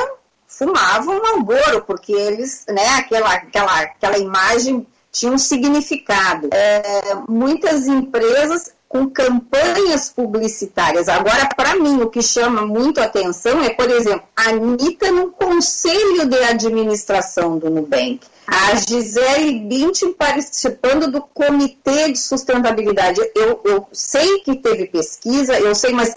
fumavam 0.48 1.22
Malboro, 1.22 1.84
porque 1.86 2.14
eles, 2.14 2.66
né, 2.70 2.88
aquela, 2.98 3.34
aquela, 3.34 3.82
aquela 3.82 4.18
imagem 4.18 4.88
tinha 5.12 5.32
um 5.32 5.38
significado. 5.38 6.50
É, 6.52 7.16
muitas 7.28 7.88
empresas 7.88 8.74
com 8.96 9.10
campanhas 9.10 10.10
publicitárias. 10.10 11.10
Agora, 11.10 11.50
para 11.54 11.76
mim, 11.76 12.02
o 12.02 12.10
que 12.10 12.22
chama 12.22 12.66
muito 12.66 13.02
atenção 13.02 13.62
é, 13.62 13.70
por 13.72 13.92
exemplo, 13.92 14.24
a 14.34 14.52
Anitta 14.52 15.12
no 15.12 15.32
conselho 15.32 16.26
de 16.26 16.38
administração 16.38 17.58
do 17.58 17.70
Nubank. 17.70 18.22
A 18.48 18.74
Gisele 18.76 19.60
Bündchen 19.60 20.14
participando 20.14 21.12
do 21.12 21.22
comitê 21.22 22.10
de 22.10 22.18
sustentabilidade. 22.18 23.20
Eu, 23.36 23.60
eu 23.66 23.86
sei 23.92 24.40
que 24.40 24.56
teve 24.56 24.86
pesquisa, 24.86 25.60
eu 25.60 25.76
sei, 25.76 25.92
mas 25.92 26.16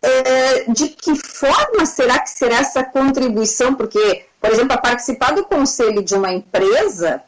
é, 0.00 0.70
de 0.70 0.88
que 0.88 1.16
forma 1.16 1.84
será 1.84 2.20
que 2.20 2.30
será 2.30 2.58
essa 2.58 2.84
contribuição? 2.84 3.74
Porque, 3.74 4.26
por 4.40 4.52
exemplo, 4.52 4.74
a 4.74 4.78
participar 4.78 5.32
do 5.32 5.44
conselho 5.44 6.00
de 6.00 6.14
uma 6.14 6.30
empresa, 6.30 7.22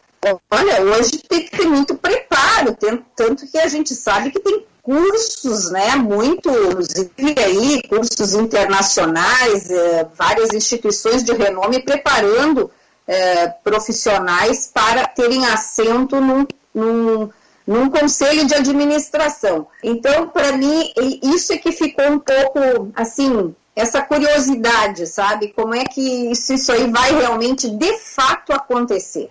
olha, 0.49 0.81
hoje 0.81 1.19
tem 1.29 1.43
que 1.43 1.57
ter 1.57 1.67
muito 1.67 1.97
preparo, 1.97 2.77
tanto 3.17 3.51
que 3.51 3.59
a 3.59 3.67
gente 3.67 3.97
sabe 3.97 4.31
que 4.31 4.39
tem 4.39 4.65
cursos, 4.83 5.71
né, 5.71 5.95
muito, 5.95 6.51
inclusive 6.51 7.35
aí, 7.39 7.83
cursos 7.89 8.35
internacionais, 8.35 9.71
é, 9.71 10.09
várias 10.17 10.53
instituições 10.53 11.23
de 11.23 11.33
renome 11.33 11.83
preparando 11.85 12.71
é, 13.07 13.49
profissionais 13.49 14.71
para 14.73 15.07
terem 15.07 15.47
assento 15.47 16.21
num, 16.21 16.47
num, 16.75 17.31
num 17.67 17.91
conselho 17.91 18.45
de 18.45 18.55
administração. 18.55 19.69
Então, 19.83 20.29
para 20.29 20.53
mim, 20.53 20.93
isso 21.23 21.53
é 21.53 21.59
que 21.59 21.71
ficou 21.71 22.07
um 22.07 22.19
pouco, 22.19 22.91
assim, 22.95 23.55
essa 23.77 24.03
curiosidade, 24.03 25.07
sabe? 25.07 25.53
Como 25.55 25.75
é 25.75 25.85
que 25.85 26.31
isso, 26.31 26.53
isso 26.55 26.73
aí 26.73 26.91
vai 26.91 27.15
realmente, 27.15 27.71
de 27.71 27.99
fato, 27.99 28.53
acontecer? 28.53 29.31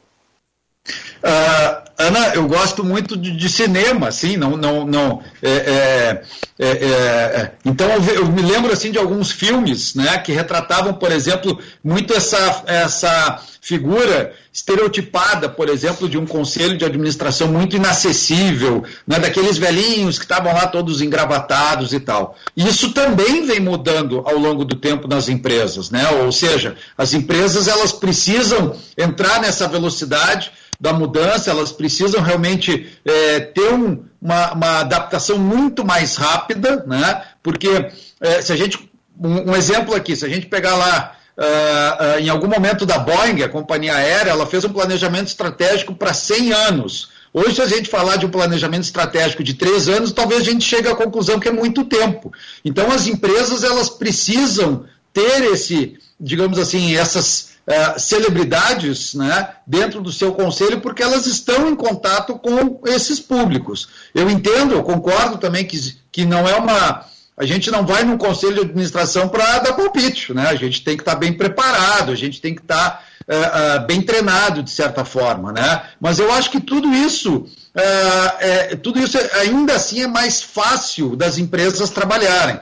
Uh, 1.23 1.91
Ana, 1.97 2.33
eu 2.33 2.47
gosto 2.47 2.83
muito 2.83 3.15
de, 3.15 3.31
de, 3.37 3.47
cinema, 3.47 4.07
assim, 4.07 4.35
não, 4.35 4.57
não, 4.57 4.85
não. 4.85 5.23
É, 5.41 5.49
é, 5.49 6.23
é, 6.59 6.67
é 6.67 7.51
então 7.63 7.87
eu, 7.91 8.03
eu, 8.15 8.25
me 8.25 8.41
lembro 8.41 8.73
assim 8.73 8.91
de 8.91 8.97
alguns 8.97 9.31
filmes, 9.31 9.93
né, 9.93 10.17
que 10.17 10.31
retratavam, 10.31 10.93
por 10.93 11.11
exemplo, 11.11 11.59
muito 11.83 12.13
essa, 12.13 12.63
essa 12.65 13.43
figura 13.61 14.33
estereotipada, 14.51 15.47
por 15.47 15.69
exemplo, 15.69 16.09
de 16.09 16.17
um 16.17 16.25
conselho 16.25 16.75
de 16.75 16.83
administração 16.83 17.47
muito 17.47 17.75
inacessível, 17.75 18.83
né, 19.07 19.19
daqueles 19.19 19.57
velhinhos 19.57 20.17
que 20.17 20.25
estavam 20.25 20.51
lá 20.51 20.65
todos 20.67 20.99
engravatados 20.99 21.93
e 21.93 21.99
tal. 21.99 22.35
Isso 22.57 22.91
também 22.91 23.45
vem 23.45 23.59
mudando 23.59 24.23
ao 24.25 24.37
longo 24.37 24.65
do 24.65 24.75
tempo 24.75 25.07
nas 25.07 25.29
empresas, 25.29 25.91
né? 25.91 26.09
Ou 26.23 26.31
seja, 26.31 26.75
as 26.97 27.13
empresas 27.13 27.67
elas 27.67 27.93
precisam 27.93 28.75
entrar 28.97 29.39
nessa 29.39 29.67
velocidade 29.67 30.51
da 30.79 30.91
mudança, 30.91 31.51
elas 31.51 31.71
precisam 31.71 32.21
realmente 32.21 32.91
é, 33.05 33.39
ter 33.39 33.71
um, 33.71 34.03
uma, 34.19 34.53
uma, 34.53 34.79
adaptação 34.79 35.37
muito 35.37 35.85
mais 35.85 36.15
rápida, 36.15 36.83
né? 36.87 37.21
porque 37.43 37.91
é, 38.19 38.41
se 38.41 38.51
a 38.51 38.55
gente. 38.55 38.89
Um, 39.19 39.51
um, 39.51 39.55
exemplo 39.55 39.93
aqui, 39.93 40.15
se 40.15 40.25
a 40.25 40.29
gente 40.29 40.47
pegar 40.47 40.75
lá. 40.75 41.15
Uh, 41.37 42.17
uh, 42.17 42.19
em 42.19 42.29
algum 42.29 42.47
momento 42.47 42.85
da 42.85 42.99
Boeing, 42.99 43.41
a 43.41 43.49
companhia 43.49 43.95
aérea, 43.95 44.31
ela 44.31 44.45
fez 44.45 44.63
um 44.65 44.73
planejamento 44.73 45.27
estratégico 45.27 45.95
para 45.95 46.13
100 46.13 46.51
anos. 46.51 47.09
Hoje, 47.33 47.55
se 47.55 47.61
a 47.61 47.67
gente 47.67 47.89
falar 47.89 48.17
de 48.17 48.25
um 48.25 48.29
planejamento 48.29 48.83
estratégico 48.83 49.43
de 49.43 49.53
três 49.53 49.87
anos, 49.87 50.11
talvez 50.11 50.41
a 50.41 50.43
gente 50.43 50.65
chegue 50.65 50.89
à 50.89 50.95
conclusão 50.95 51.39
que 51.39 51.47
é 51.47 51.51
muito 51.51 51.85
tempo. 51.85 52.31
Então, 52.63 52.91
as 52.91 53.07
empresas 53.07 53.63
elas 53.63 53.89
precisam 53.89 54.85
ter 55.13 55.43
esse, 55.45 55.97
digamos 56.19 56.59
assim, 56.59 56.95
essas 56.95 57.51
é, 57.65 57.97
celebridades 57.97 59.13
né, 59.13 59.49
dentro 59.65 60.01
do 60.01 60.11
seu 60.11 60.33
conselho, 60.33 60.81
porque 60.81 61.03
elas 61.03 61.25
estão 61.25 61.69
em 61.69 61.75
contato 61.75 62.35
com 62.37 62.81
esses 62.85 63.19
públicos. 63.19 63.87
Eu 64.13 64.29
entendo, 64.29 64.73
eu 64.73 64.83
concordo 64.83 65.37
também 65.37 65.65
que, 65.65 65.77
que 66.11 66.25
não 66.25 66.47
é 66.47 66.55
uma. 66.55 67.05
A 67.41 67.45
gente 67.45 67.71
não 67.71 67.83
vai 67.83 68.03
num 68.03 68.19
conselho 68.19 68.53
de 68.53 68.61
administração 68.61 69.27
para 69.27 69.57
dar 69.57 69.73
palpite, 69.73 70.31
né? 70.31 70.49
A 70.49 70.55
gente 70.55 70.83
tem 70.83 70.95
que 70.95 71.01
estar 71.01 71.13
tá 71.13 71.17
bem 71.17 71.33
preparado, 71.33 72.11
a 72.11 72.15
gente 72.15 72.39
tem 72.39 72.53
que 72.53 72.61
estar 72.61 73.03
tá, 73.27 73.79
uh, 73.79 73.81
uh, 73.83 73.87
bem 73.87 73.99
treinado, 73.99 74.61
de 74.61 74.69
certa 74.69 75.03
forma, 75.03 75.51
né? 75.51 75.81
Mas 75.99 76.19
eu 76.19 76.31
acho 76.31 76.51
que 76.51 76.61
tudo 76.61 76.93
isso 76.93 77.47
Uh, 77.73 78.31
é, 78.41 78.75
tudo 78.75 78.99
isso 78.99 79.17
ainda 79.39 79.75
assim 79.75 80.01
é 80.01 80.07
mais 80.07 80.43
fácil 80.43 81.15
das 81.15 81.37
empresas 81.37 81.89
trabalharem. 81.89 82.59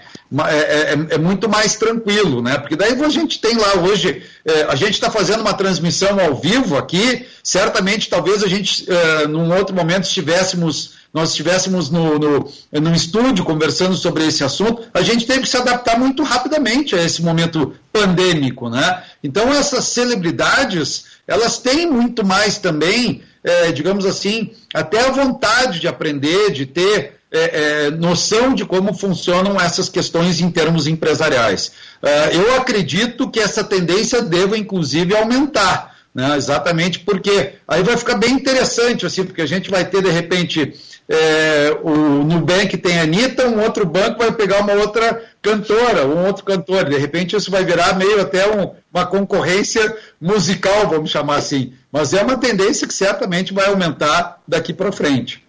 É, 0.48 0.56
é, 0.56 1.16
é, 1.16 1.18
muito 1.18 1.50
mais 1.50 1.76
tranquilo, 1.76 2.44
né? 2.44 2.60
Porque 2.60 2.76
daí 2.76 2.94
a 3.04 3.10
gente 3.10 3.42
tem 3.42 3.58
lá 3.58 3.74
hoje, 3.80 4.22
é, 4.46 4.68
a 4.70 4.76
gente 4.76 4.92
está 4.92 5.10
fazendo 5.10 5.42
uma 5.42 5.56
transmissão 5.56 6.20
ao 6.20 6.36
vivo 6.36 6.78
aqui, 6.78 7.26
certamente 7.44 8.08
talvez 8.08 8.44
a 8.44 8.48
gente, 8.48 8.86
num 9.28 9.52
outro 9.58 9.76
momento, 9.76 10.04
estivéssemos 10.04 10.99
nós 11.14 11.30
estivéssemos 11.30 11.90
no, 11.90 12.20
no, 12.20 12.52
no, 12.72 12.94
estúdio 12.94 13.44
conversando 13.44 13.96
sobre 13.96 14.28
esse 14.28 14.44
assunto, 14.44 14.84
a 14.94 15.02
gente 15.02 15.26
teve 15.26 15.42
que 15.42 15.50
se 15.50 15.58
adaptar 15.58 15.98
muito 15.98 16.22
rapidamente 16.24 16.96
a 16.96 17.04
esse 17.04 17.22
momento 17.22 17.74
pandêmico, 17.92 18.70
né? 18.70 19.04
Então 19.24 19.52
essas 19.52 19.86
celebridades, 19.86 21.06
elas 21.28 21.58
têm 21.58 21.90
muito 21.90 22.24
mais 22.24 22.60
também, 22.60 23.24
é, 23.44 23.72
digamos 23.72 24.06
assim, 24.06 24.52
até 24.74 25.02
a 25.02 25.12
vontade 25.12 25.80
de 25.80 25.88
aprender, 25.88 26.52
de 26.52 26.66
ter 26.68 27.20
é, 27.32 27.86
é, 27.86 27.92
noção 27.92 28.54
de 28.54 28.66
como 28.66 28.94
funcionam 28.94 29.60
essas 29.60 29.90
questões 29.90 30.42
em 30.42 30.50
termos 30.50 30.88
empresariais. 30.88 31.72
É, 32.02 32.36
eu 32.36 32.56
acredito 32.56 33.30
que 33.30 33.40
essa 33.40 33.64
tendência 33.64 34.22
deva, 34.22 34.58
inclusive, 34.58 35.16
aumentar, 35.16 35.96
né? 36.14 36.36
exatamente 36.38 37.00
porque 37.00 37.54
aí 37.68 37.84
vai 37.84 37.98
ficar 37.98 38.16
bem 38.16 38.34
interessante, 38.34 39.06
assim, 39.06 39.24
porque 39.24 39.42
a 39.42 39.46
gente 39.46 39.70
vai 39.70 39.86
ter, 39.86 40.02
de 40.02 40.10
repente, 40.10 40.74
é, 41.12 41.76
o 41.82 42.24
Nubank 42.24 42.78
tem 42.78 43.00
a 43.00 43.02
Anitta, 43.02 43.48
um 43.48 43.64
outro 43.64 43.84
banco 43.84 44.20
vai 44.20 44.32
pegar 44.32 44.60
uma 44.60 44.74
outra 44.74 45.28
cantora, 45.42 46.06
um 46.06 46.28
outro 46.28 46.46
cantor. 46.46 46.88
De 46.88 46.98
repente 46.98 47.36
isso 47.36 47.50
vai 47.50 47.66
virar 47.66 47.98
meio 47.98 48.22
até 48.22 48.48
um, 48.48 48.76
uma 48.94 49.08
concorrência 49.08 49.98
musical, 50.22 50.88
vamos 50.88 51.10
chamar 51.10 51.38
assim. 51.38 51.74
Mas 51.92 52.14
é 52.14 52.22
uma 52.22 52.38
tendência 52.38 52.88
que 52.88 52.94
certamente 52.94 53.56
vai 53.56 53.66
aumentar 53.66 54.40
daqui 54.48 54.72
para 54.72 54.92
frente. 54.92 55.44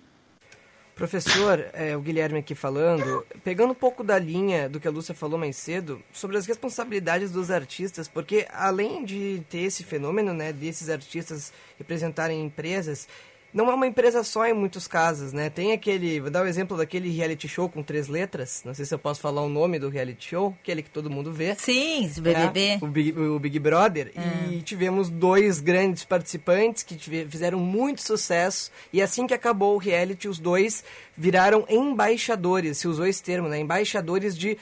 Professor, 1.01 1.65
é, 1.73 1.97
o 1.97 2.01
Guilherme 2.01 2.41
aqui 2.41 2.55
falando, 2.55 3.25
pegando 3.43 3.71
um 3.71 3.75
pouco 3.75 4.05
da 4.05 4.19
linha 4.19 4.69
do 4.69 4.79
que 4.79 4.87
a 4.87 4.91
Lúcia 4.91 5.15
falou 5.15 5.39
mais 5.39 5.57
cedo, 5.57 6.03
sobre 6.13 6.37
as 6.37 6.45
responsabilidades 6.45 7.31
dos 7.31 7.51
artistas, 7.51 8.07
porque 8.07 8.47
além 8.53 9.03
de 9.03 9.43
ter 9.49 9.61
esse 9.61 9.83
fenômeno, 9.83 10.35
né, 10.35 10.53
desses 10.53 10.91
artistas 10.91 11.55
representarem 11.79 12.45
empresas, 12.45 13.09
não 13.53 13.71
é 13.71 13.75
uma 13.75 13.87
empresa 13.87 14.23
só 14.23 14.47
em 14.47 14.55
muitos 14.55 14.87
casos, 14.87 15.33
né? 15.33 15.51
Tem 15.51 15.73
aquele, 15.73 16.21
vou 16.21 16.31
dar 16.31 16.43
o 16.43 16.45
um 16.45 16.49
exemplo 16.49 16.77
daquele 16.77 17.11
reality 17.11 17.49
show 17.49 17.69
com 17.69 17.83
três 17.83 18.09
letras, 18.09 18.63
não 18.65 18.73
sei 18.73 18.85
se 18.85 18.95
eu 18.95 18.99
posso 18.99 19.21
falar 19.21 19.43
o 19.43 19.49
nome 19.49 19.79
do 19.79 19.89
reality 19.89 20.31
show, 20.31 20.55
aquele 20.63 20.83
que 20.83 20.91
todo 20.91 21.11
mundo 21.11 21.33
vê. 21.33 21.55
Sim, 21.57 22.11
o 22.17 22.21
BBB. 22.21 22.61
É, 22.61 22.79
o, 22.81 22.87
Big, 22.87 23.19
o 23.19 23.39
Big 23.39 23.59
Brother. 23.59 24.13
Hum. 24.17 24.53
E 24.53 24.63
tivemos 24.63 25.09
dois 25.09 25.61
grandes 25.61 26.05
participantes 26.05 26.83
que 26.83 26.97
fizeram 26.97 27.59
muito 27.59 28.03
sucesso, 28.03 28.71
e 28.93 29.03
assim 29.03 29.27
que 29.27 29.35
acabou 29.35 29.75
o 29.75 29.79
reality, 29.79 30.29
os 30.29 30.39
dois 30.39 30.85
viraram 31.17 31.65
embaixadores, 31.69 32.79
se 32.79 32.89
usou 32.89 33.07
esse 33.07 33.23
termo, 33.23 33.49
né? 33.49 33.59
Embaixadores 33.59 34.37
de 34.37 34.57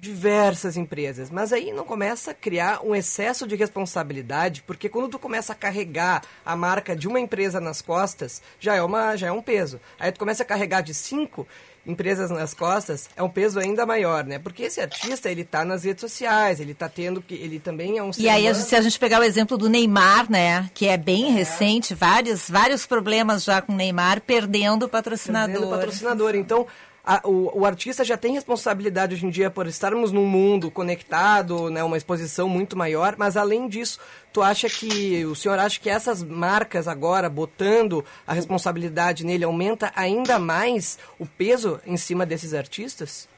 diversas 0.00 0.78
empresas, 0.78 1.30
mas 1.30 1.52
aí 1.52 1.72
não 1.72 1.84
começa 1.84 2.30
a 2.30 2.34
criar 2.34 2.80
um 2.82 2.94
excesso 2.94 3.46
de 3.46 3.54
responsabilidade, 3.54 4.62
porque 4.66 4.88
quando 4.88 5.10
tu 5.10 5.18
começa 5.18 5.52
a 5.52 5.54
carregar 5.54 6.22
a 6.44 6.56
marca 6.56 6.96
de 6.96 7.06
uma 7.06 7.20
empresa 7.20 7.60
nas 7.60 7.82
costas, 7.82 8.40
já 8.58 8.74
é 8.74 8.82
uma 8.82 9.14
já 9.16 9.26
é 9.26 9.32
um 9.32 9.42
peso. 9.42 9.78
Aí 9.98 10.10
tu 10.10 10.18
começa 10.18 10.42
a 10.42 10.46
carregar 10.46 10.80
de 10.80 10.94
cinco 10.94 11.46
empresas 11.86 12.30
nas 12.30 12.54
costas, 12.54 13.10
é 13.16 13.22
um 13.22 13.28
peso 13.28 13.58
ainda 13.58 13.84
maior, 13.84 14.24
né? 14.24 14.38
Porque 14.38 14.64
esse 14.64 14.80
artista, 14.80 15.30
ele 15.30 15.44
tá 15.44 15.64
nas 15.64 15.84
redes 15.84 16.00
sociais, 16.00 16.60
ele 16.60 16.74
tá 16.74 16.88
tendo 16.88 17.20
que 17.20 17.34
ele 17.34 17.58
também 17.58 17.98
é 17.98 18.02
um 18.02 18.10
E 18.18 18.28
aí, 18.28 18.42
humano. 18.42 18.54
se 18.64 18.76
a 18.76 18.80
gente 18.80 18.98
pegar 18.98 19.20
o 19.20 19.24
exemplo 19.24 19.58
do 19.58 19.68
Neymar, 19.68 20.30
né, 20.30 20.70
que 20.74 20.86
é 20.86 20.96
bem 20.96 21.26
é. 21.26 21.30
recente, 21.30 21.94
vários 21.94 22.48
vários 22.48 22.86
problemas 22.86 23.44
já 23.44 23.60
com 23.60 23.72
o 23.72 23.76
Neymar 23.76 24.20
perdendo 24.22 24.88
patrocinador. 24.88 25.52
Perdendo 25.52 25.70
patrocinador. 25.70 26.34
Então, 26.34 26.66
a, 27.10 27.20
o, 27.24 27.62
o, 27.62 27.66
artista 27.66 28.04
já 28.04 28.16
tem 28.16 28.34
responsabilidade 28.34 29.16
hoje 29.16 29.26
em 29.26 29.30
dia 29.30 29.50
por 29.50 29.66
estarmos 29.66 30.12
num 30.12 30.24
mundo 30.24 30.70
conectado, 30.70 31.68
né, 31.68 31.82
uma 31.82 31.96
exposição 31.96 32.48
muito 32.48 32.78
maior, 32.78 33.16
mas 33.18 33.36
além 33.36 33.68
disso, 33.68 33.98
tu 34.32 34.40
acha 34.40 34.68
que, 34.68 35.24
o 35.24 35.34
senhor 35.34 35.58
acha 35.58 35.80
que 35.80 35.90
essas 35.90 36.22
marcas 36.22 36.86
agora, 36.86 37.28
botando 37.28 38.04
a 38.24 38.32
responsabilidade 38.32 39.26
nele, 39.26 39.42
aumenta 39.42 39.90
ainda 39.96 40.38
mais 40.38 41.00
o 41.18 41.26
peso 41.26 41.80
em 41.84 41.96
cima 41.96 42.24
desses 42.24 42.54
artistas? 42.54 43.28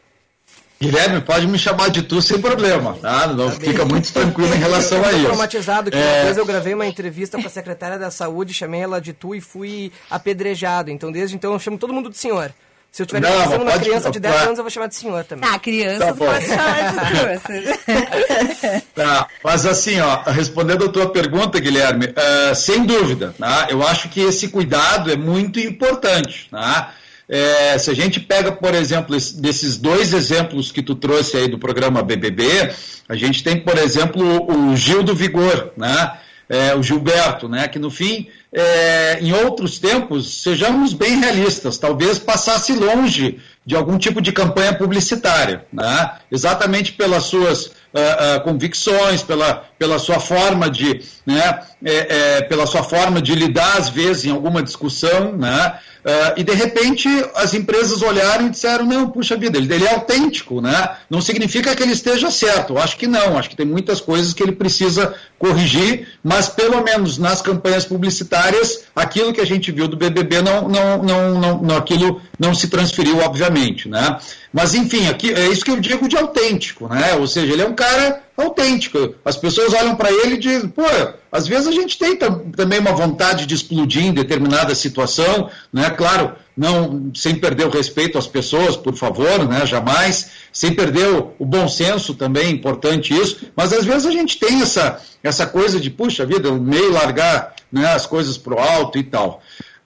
Guilherme, 0.79 1.23
pode 1.23 1.47
me 1.47 1.59
chamar 1.59 1.89
de 1.89 2.03
tu 2.03 2.21
sem 2.21 2.43
problema, 2.43 2.99
tá? 3.01 3.29
Não 3.29 3.49
tá 3.49 3.57
fica 3.57 3.87
muito 3.87 4.13
tranquilo 4.13 4.55
em 4.55 4.59
relação 4.59 5.03
a 5.03 5.13
isso. 5.13 5.25
traumatizado 5.25 5.91
que 5.91 5.97
é... 5.97 6.01
uma 6.17 6.25
vez 6.25 6.37
eu 6.37 6.45
gravei 6.45 6.75
uma 6.75 6.87
entrevista 6.87 7.41
com 7.41 7.47
a 7.47 7.51
secretária 7.51 7.99
da 7.99 8.11
saúde, 8.11 8.53
chamei 8.53 8.83
ela 8.83 9.01
de 9.01 9.15
tu 9.15 9.35
e 9.35 9.41
fui 9.41 9.91
apedrejado. 10.11 10.91
Então, 10.91 11.11
desde 11.11 11.37
então, 11.37 11.55
eu 11.55 11.59
chamo 11.59 11.79
todo 11.79 11.95
mundo 11.95 12.11
de 12.11 12.19
senhor. 12.19 12.53
Se 12.93 13.01
eu 13.01 13.05
estiver 13.05 13.23
pensando 13.23 13.65
numa 13.65 13.79
criança 13.79 14.11
de 14.11 14.21
10 14.21 14.35
anos, 14.43 14.59
eu 14.59 14.65
vou 14.65 14.71
chamar 14.71 14.87
de 14.89 14.97
senhor 14.97 15.25
também. 15.25 15.49
Ah, 15.51 15.59
criança 15.59 16.09
tá 16.09 16.15
pode 16.15 16.45
chamar 16.45 17.39
de 17.39 18.83
tá, 18.95 19.27
mas 19.43 19.65
assim, 19.65 19.99
ó, 19.99 20.23
respondendo 20.25 20.85
a 20.85 20.89
tua 20.91 21.11
pergunta, 21.11 21.59
Guilherme, 21.59 22.09
uh, 22.09 22.55
sem 22.55 22.85
dúvida, 22.85 23.35
tá? 23.39 23.69
eu 23.71 23.83
acho 23.83 24.11
que 24.11 24.21
esse 24.21 24.49
cuidado 24.49 25.11
é 25.11 25.17
muito 25.17 25.59
importante. 25.59 26.49
Tá? 26.51 26.93
É, 27.27 27.79
se 27.79 27.91
a 27.91 27.95
gente 27.95 28.21
pega, 28.21 28.53
por 28.53 28.75
exemplo, 28.75 29.17
desses 29.37 29.79
dois 29.79 30.13
exemplos 30.13 30.71
que 30.71 30.83
tu 30.83 30.95
trouxe 30.95 31.39
aí 31.39 31.49
do 31.49 31.59
programa 31.59 32.03
BBB, 32.03 32.75
a 33.09 33.15
gente 33.15 33.43
tem, 33.43 33.59
por 33.59 33.79
exemplo, 33.79 34.23
o 34.55 34.77
Gil 34.77 35.03
do 35.03 35.15
Vigor, 35.15 35.73
né? 35.79 36.13
É, 36.53 36.75
o 36.75 36.83
Gilberto, 36.83 37.49
né? 37.49 37.67
Que 37.67 37.79
no 37.79 37.91
fim 37.91 38.29
é, 38.53 39.19
em 39.21 39.33
outros 39.33 39.79
tempos, 39.79 40.43
sejamos 40.43 40.93
bem 40.93 41.19
realistas, 41.19 41.79
talvez 41.79 42.19
passasse 42.19 42.75
longe 42.75 43.41
de 43.65 43.75
algum 43.75 43.97
tipo 43.97 44.21
de 44.21 44.31
campanha 44.33 44.75
publicitária, 44.75 45.65
né? 45.73 46.13
exatamente 46.31 46.93
pelas 46.93 47.25
suas 47.25 47.67
uh, 47.67 47.71
uh, 47.71 48.41
convicções, 48.43 49.23
pela, 49.23 49.65
pela 49.79 49.99
sua 49.99 50.19
forma 50.19 50.69
de, 50.69 51.01
né, 51.25 51.61
é, 51.85 52.39
é, 52.39 52.43
pela 52.43 52.67
sua 52.67 52.83
forma 52.83 53.21
de 53.21 53.35
lidar 53.35 53.77
às 53.77 53.89
vezes 53.89 54.25
em 54.25 54.31
alguma 54.31 54.63
discussão, 54.63 55.33
né? 55.33 55.79
Uh, 56.05 56.35
e 56.37 56.43
de 56.43 56.53
repente 56.53 57.09
as 57.37 57.55
empresas 57.55 58.03
olharam 58.03 58.49
e 58.49 58.51
disseram, 58.51 58.85
não, 58.85 59.09
puxa 59.09 59.37
vida, 59.37 59.57
ele, 59.57 59.73
ele, 59.73 59.85
é 59.85 59.95
autêntico, 59.95 60.61
né? 60.61 60.97
Não 61.09 61.21
significa 61.21 61.77
que 61.77 61.83
ele 61.83 61.93
esteja 61.93 62.29
certo, 62.29 62.77
acho 62.77 62.97
que 62.97 63.07
não, 63.07 63.39
acho 63.39 63.49
que 63.49 63.55
tem 63.55 63.65
muitas 63.65 64.01
coisas 64.01 64.35
que 64.35 64.43
ele 64.43 64.51
precisa 64.51 65.15
corrigir, 65.39 66.09
mas 66.23 66.49
pelo 66.49 66.83
menos 66.83 67.19
nas 67.19 67.41
campanhas 67.41 67.85
publicitárias, 67.85 68.81
aquilo 68.97 69.33
que 69.33 69.41
a 69.41 69.47
gente 69.47 69.71
viu 69.71 69.87
do 69.87 69.97
BBB, 69.97 70.43
não, 70.43 70.69
não, 70.69 71.03
não, 71.05 71.41
não, 71.41 71.63
não 71.63 71.77
aquilo 71.77 72.21
não 72.37 72.53
se 72.53 72.67
transferiu, 72.67 73.19
obviamente, 73.19 73.89
né? 73.89 74.19
Mas 74.53 74.75
enfim, 74.75 75.09
aqui, 75.09 75.33
é 75.33 75.47
isso 75.47 75.65
que 75.65 75.71
eu 75.71 75.79
digo 75.79 76.09
de 76.09 76.17
autêntico, 76.17 76.89
né? 76.89 77.15
Ou 77.15 77.29
seja, 77.29 77.53
ele 77.53 77.63
é 77.63 77.67
um 77.67 77.75
cara 77.75 78.22
autêntico. 78.37 79.15
As 79.25 79.37
pessoas 79.37 79.73
olham 79.75 79.95
para 79.95 80.11
ele 80.11 80.35
e 80.35 80.39
dizem, 80.39 80.69
pô, 80.69 80.83
às 81.31 81.47
vezes 81.47 81.69
a 81.69 81.73
gente 81.73 81.99
tem 81.99 82.17
também 82.17 82.79
uma 82.79 82.93
vontade 82.93 83.47
de 83.47 83.55
explodir 83.55 84.05
em 84.05 84.13
determinada 84.13 84.75
situação, 84.75 85.51
né? 85.73 85.91
Claro, 85.91 86.33
não 86.57 87.11
sem 87.15 87.35
perder 87.35 87.67
o 87.67 87.71
respeito 87.71 88.19
às 88.19 88.27
pessoas, 88.27 88.77
por 88.77 88.95
favor, 88.95 89.49
né? 89.49 89.65
Jamais, 89.67 90.31
sem 90.53 90.75
perder 90.75 91.09
o, 91.09 91.33
o 91.39 91.45
bom 91.45 91.69
senso 91.69 92.15
também, 92.15 92.53
importante 92.53 93.15
isso. 93.15 93.47
Mas 93.57 93.73
às 93.73 93.85
vezes 93.85 94.07
a 94.07 94.11
gente 94.11 94.39
tem 94.39 94.63
essa 94.63 95.01
essa 95.23 95.47
coisa 95.47 95.79
de 95.79 95.89
puxa 95.89 96.27
vida, 96.27 96.51
meio 96.51 96.91
largar 96.91 97.55
né, 97.71 97.87
as 97.95 98.07
coisas 98.07 98.37
pro 98.37 98.59
alto 98.59 98.99
e 98.99 99.05
tal. 99.05 99.41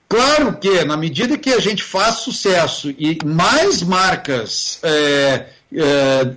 Claro 0.09 0.57
que, 0.59 0.85
na 0.85 0.97
medida 0.97 1.37
que 1.37 1.51
a 1.51 1.59
gente 1.59 1.83
faz 1.83 2.17
sucesso 2.17 2.91
e 2.91 3.19
mais 3.25 3.83
marcas 3.83 4.79
é, 4.83 5.47
é, 5.75 6.35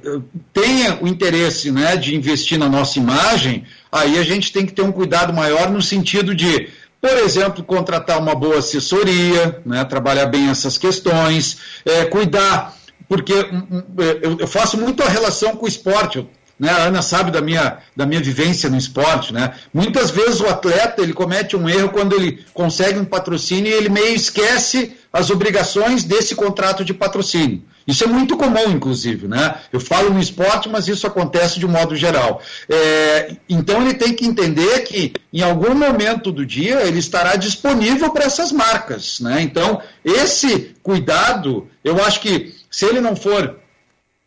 tenha 0.54 0.98
o 1.02 1.08
interesse 1.08 1.72
né, 1.72 1.96
de 1.96 2.16
investir 2.16 2.58
na 2.58 2.68
nossa 2.68 2.98
imagem, 2.98 3.66
aí 3.92 4.18
a 4.18 4.24
gente 4.24 4.52
tem 4.52 4.66
que 4.66 4.74
ter 4.74 4.82
um 4.82 4.92
cuidado 4.92 5.34
maior 5.34 5.70
no 5.70 5.82
sentido 5.82 6.34
de, 6.34 6.70
por 7.00 7.18
exemplo, 7.18 7.64
contratar 7.64 8.20
uma 8.20 8.36
boa 8.36 8.60
assessoria, 8.60 9.62
né, 9.66 9.84
trabalhar 9.86 10.26
bem 10.26 10.50
essas 10.50 10.78
questões, 10.78 11.58
é, 11.86 12.06
cuidar, 12.06 12.76
porque 13.08 13.34
hum, 13.34 13.64
hum, 13.72 13.84
eu 14.40 14.48
faço 14.48 14.78
muito 14.78 15.04
a 15.04 15.10
relação 15.10 15.56
com 15.56 15.66
o 15.66 15.70
esporte. 15.70 16.28
Né? 16.60 16.70
A 16.70 16.84
Ana 16.84 17.02
sabe 17.02 17.32
da 17.32 17.42
minha, 17.42 17.78
da 17.96 18.06
minha 18.06 18.22
vivência 18.22 18.70
no 18.70 18.78
esporte. 18.78 19.34
Né? 19.34 19.54
Muitas 19.74 20.12
vezes 20.12 20.42
o 20.42 20.48
atleta 20.48 21.02
ele 21.02 21.14
comete 21.14 21.56
um 21.56 21.70
erro 21.70 21.90
quando 21.90 22.14
ele 22.14 22.44
consegue 22.54 23.00
um 23.00 23.06
patrocínio 23.06 23.72
e 23.72 23.74
ele 23.74 23.90
meio 23.90 24.14
esquece 24.14 24.98
as 25.12 25.30
obrigações 25.30 26.04
desse 26.04 26.36
contrato 26.36 26.84
de 26.84 26.94
patrocínio. 26.94 27.64
Isso 27.90 28.04
é 28.04 28.08
muito 28.08 28.38
comum, 28.38 28.70
inclusive. 28.70 29.28
Né? 29.28 29.56
Eu 29.74 29.80
falo 29.80 30.14
no 30.14 30.20
esporte, 30.20 30.70
mas 30.70 30.88
isso 30.88 31.08
acontece 31.08 31.60
de 31.60 31.66
um 31.66 31.70
modo 31.70 31.96
geral. 31.96 32.40
É, 32.70 33.36
então 33.50 33.82
ele 33.82 33.96
tem 33.96 34.14
que 34.14 34.26
entender 34.26 34.82
que 34.82 35.14
em 35.34 35.42
algum 35.42 35.74
momento 35.74 36.32
do 36.32 36.46
dia 36.46 36.82
ele 36.82 37.00
estará 37.00 37.36
disponível 37.36 38.12
para 38.12 38.26
essas 38.26 38.52
marcas. 38.52 39.20
Né? 39.20 39.42
Então, 39.42 39.82
esse 40.06 40.76
cuidado, 40.84 41.68
eu 41.84 42.04
acho 42.04 42.22
que 42.22 42.54
se 42.70 42.86
ele 42.86 43.02
não 43.02 43.16
for 43.16 43.58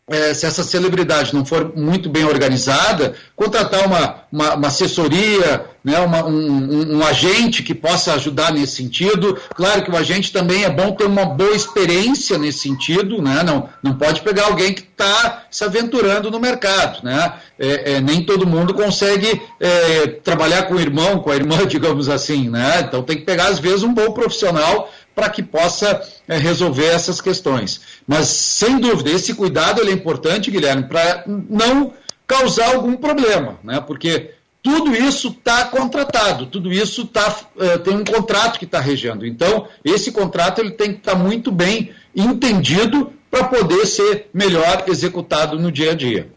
é, 0.07 0.33
se 0.33 0.45
essa 0.45 0.63
celebridade 0.63 1.33
não 1.33 1.45
for 1.45 1.73
muito 1.75 2.09
bem 2.09 2.25
organizada, 2.25 3.13
contratar 3.35 3.85
uma, 3.85 4.23
uma, 4.31 4.55
uma 4.55 4.67
assessoria, 4.67 5.65
né, 5.83 5.99
uma, 5.99 6.25
um, 6.25 6.97
um, 6.97 7.03
agente 7.05 7.63
que 7.63 7.73
possa 7.73 8.13
ajudar 8.13 8.51
nesse 8.51 8.75
sentido. 8.75 9.39
Claro 9.55 9.83
que 9.83 9.91
o 9.91 9.95
agente 9.95 10.31
também 10.31 10.65
é 10.65 10.69
bom 10.69 10.91
ter 10.91 11.05
uma 11.05 11.25
boa 11.25 11.55
experiência 11.55 12.37
nesse 12.37 12.59
sentido, 12.59 13.21
né, 13.21 13.43
não, 13.43 13.69
não 13.81 13.97
pode 13.97 14.21
pegar 14.21 14.45
alguém 14.45 14.73
que 14.73 14.81
está 14.81 15.45
se 15.49 15.63
aventurando 15.63 16.29
no 16.29 16.39
mercado. 16.39 17.03
Né, 17.03 17.33
é, 17.57 17.93
é, 17.93 18.01
nem 18.01 18.25
todo 18.25 18.45
mundo 18.45 18.73
consegue 18.73 19.41
é, 19.59 20.07
trabalhar 20.21 20.63
com 20.63 20.75
o 20.75 20.81
irmão, 20.81 21.19
com 21.19 21.31
a 21.31 21.35
irmã, 21.35 21.63
digamos 21.67 22.09
assim. 22.09 22.49
Né, 22.49 22.83
então 22.85 23.03
tem 23.03 23.17
que 23.17 23.23
pegar, 23.23 23.47
às 23.47 23.59
vezes, 23.59 23.83
um 23.83 23.93
bom 23.93 24.11
profissional 24.11 24.89
para 25.15 25.29
que 25.29 25.43
possa 25.43 26.01
é, 26.27 26.37
resolver 26.37 26.87
essas 26.87 27.21
questões. 27.21 27.81
Mas, 28.07 28.27
sem 28.27 28.79
dúvida, 28.79 29.09
esse 29.09 29.33
cuidado 29.33 29.81
é 29.81 29.91
importante, 29.91 30.51
Guilherme, 30.51 30.83
para 30.83 31.23
não 31.27 31.93
causar 32.27 32.73
algum 32.73 32.95
problema, 32.95 33.59
né? 33.63 33.79
Porque 33.79 34.31
tudo 34.61 34.95
isso 34.95 35.29
está 35.29 35.65
contratado, 35.65 36.45
tudo 36.45 36.71
isso 36.71 37.05
tá, 37.05 37.35
uh, 37.55 37.79
tem 37.79 37.95
um 37.95 38.03
contrato 38.03 38.57
que 38.57 38.65
está 38.65 38.79
regendo. 38.79 39.25
Então, 39.25 39.67
esse 39.83 40.11
contrato 40.11 40.59
ele 40.59 40.71
tem 40.71 40.93
que 40.93 40.99
estar 40.99 41.13
tá 41.13 41.17
muito 41.17 41.51
bem 41.51 41.93
entendido 42.15 43.11
para 43.29 43.45
poder 43.45 43.85
ser 43.85 44.29
melhor 44.33 44.83
executado 44.87 45.59
no 45.59 45.71
dia 45.71 45.91
a 45.91 45.95
dia. 45.95 46.31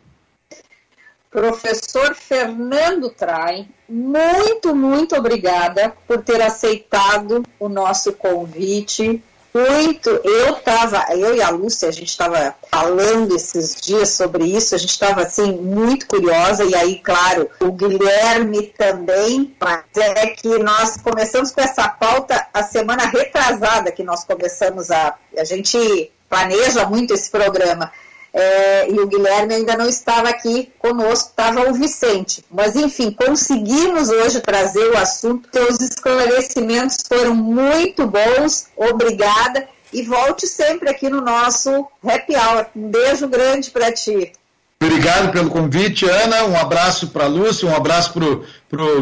Professor 1.30 2.14
Fernando 2.14 3.10
Trai, 3.10 3.68
muito, 3.86 4.74
muito 4.74 5.14
obrigada 5.14 5.94
por 6.08 6.22
ter 6.22 6.40
aceitado 6.40 7.42
o 7.60 7.68
nosso 7.68 8.14
convite. 8.14 9.22
Muito, 9.56 10.10
eu 10.10 10.58
estava, 10.58 11.06
eu 11.14 11.34
e 11.34 11.40
a 11.40 11.48
Lúcia, 11.48 11.88
a 11.88 11.92
gente 11.92 12.08
estava 12.08 12.54
falando 12.70 13.34
esses 13.34 13.80
dias 13.80 14.10
sobre 14.10 14.44
isso, 14.44 14.74
a 14.74 14.78
gente 14.78 14.90
estava 14.90 15.22
assim 15.22 15.50
muito 15.50 16.06
curiosa, 16.06 16.62
e 16.62 16.74
aí, 16.74 16.98
claro, 16.98 17.48
o 17.60 17.72
Guilherme 17.72 18.66
também, 18.76 19.56
mas 19.58 19.82
é 19.96 20.26
que 20.26 20.58
nós 20.58 20.98
começamos 20.98 21.52
com 21.52 21.62
essa 21.62 21.88
pauta 21.88 22.46
a 22.52 22.62
semana 22.64 23.06
retrasada 23.06 23.90
que 23.90 24.04
nós 24.04 24.24
começamos 24.24 24.90
a. 24.90 25.14
A 25.34 25.44
gente 25.44 26.12
planeja 26.28 26.84
muito 26.84 27.14
esse 27.14 27.30
programa 27.30 27.90
é, 28.38 28.90
e 28.90 29.00
o 29.00 29.06
Guilherme 29.06 29.54
ainda 29.54 29.78
não 29.78 29.88
estava 29.88 30.28
aqui 30.28 30.70
conosco, 30.78 31.30
estava 31.30 31.70
o 31.70 31.72
Vicente. 31.72 32.44
Mas, 32.50 32.76
enfim, 32.76 33.10
conseguimos 33.10 34.10
hoje 34.10 34.40
trazer 34.40 34.90
o 34.90 34.98
assunto, 34.98 35.48
os 35.70 35.80
esclarecimentos 35.80 36.98
foram 37.08 37.34
muito 37.34 38.06
bons, 38.06 38.66
obrigada, 38.76 39.66
e 39.90 40.02
volte 40.02 40.46
sempre 40.46 40.90
aqui 40.90 41.08
no 41.08 41.22
nosso 41.22 41.86
Happy 42.06 42.34
Hour. 42.36 42.66
Um 42.76 42.90
beijo 42.90 43.26
grande 43.26 43.70
para 43.70 43.90
ti. 43.90 44.32
Obrigado 44.78 45.32
pelo 45.32 45.48
convite, 45.48 46.04
Ana. 46.04 46.44
Um 46.44 46.56
abraço 46.56 47.08
para 47.08 47.24
a 47.24 47.28
Lúcia, 47.28 47.66
um 47.66 47.74
abraço 47.74 48.12
para 48.12 48.24
o 48.24 48.44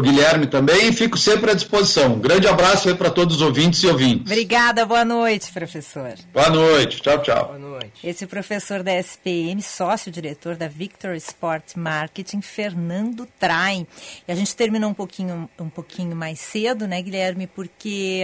Guilherme 0.01 0.47
também. 0.47 0.89
E 0.89 0.93
fico 0.93 1.17
sempre 1.17 1.51
à 1.51 1.53
disposição. 1.53 2.13
Um 2.13 2.19
grande 2.19 2.47
abraço 2.47 2.87
aí 2.87 2.95
para 2.95 3.09
todos 3.09 3.37
os 3.37 3.41
ouvintes 3.41 3.81
e 3.83 3.87
ouvintes. 3.87 4.31
Obrigada, 4.31 4.85
boa 4.85 5.03
noite, 5.03 5.51
professor. 5.51 6.13
Boa 6.31 6.49
noite, 6.49 7.01
tchau, 7.01 7.21
tchau. 7.21 7.45
Boa 7.47 7.59
noite. 7.59 8.07
Esse 8.07 8.23
é 8.23 8.27
professor 8.27 8.83
da 8.83 8.93
SPM, 8.93 9.61
sócio-diretor 9.61 10.55
da 10.55 10.67
Victor 10.67 11.15
Sport 11.15 11.75
Marketing, 11.75 12.41
Fernando 12.41 13.27
Traem. 13.39 13.87
E 14.27 14.31
a 14.31 14.35
gente 14.35 14.55
terminou 14.55 14.89
um 14.89 14.93
pouquinho, 14.93 15.49
um 15.59 15.69
pouquinho 15.69 16.15
mais 16.15 16.39
cedo, 16.39 16.87
né, 16.87 17.01
Guilherme? 17.01 17.47
Porque 17.47 18.23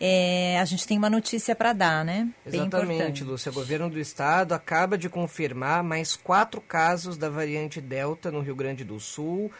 é, 0.00 0.58
a 0.60 0.64
gente 0.64 0.86
tem 0.86 0.96
uma 0.96 1.10
notícia 1.10 1.56
para 1.56 1.72
dar, 1.72 2.04
né? 2.04 2.28
Bem 2.44 2.60
Exatamente, 2.60 2.94
importante. 2.94 3.24
Lúcia. 3.24 3.50
O 3.50 3.54
governo 3.54 3.90
do 3.90 3.98
estado 3.98 4.52
acaba 4.52 4.96
de 4.96 5.08
confirmar 5.08 5.82
mais 5.82 6.16
quatro 6.16 6.60
casos 6.60 7.16
da 7.16 7.28
variante 7.28 7.80
Delta 7.80 8.30
no 8.30 8.40
Rio 8.40 8.54
Grande 8.54 8.84
do 8.84 9.00
Sul. 9.00 9.50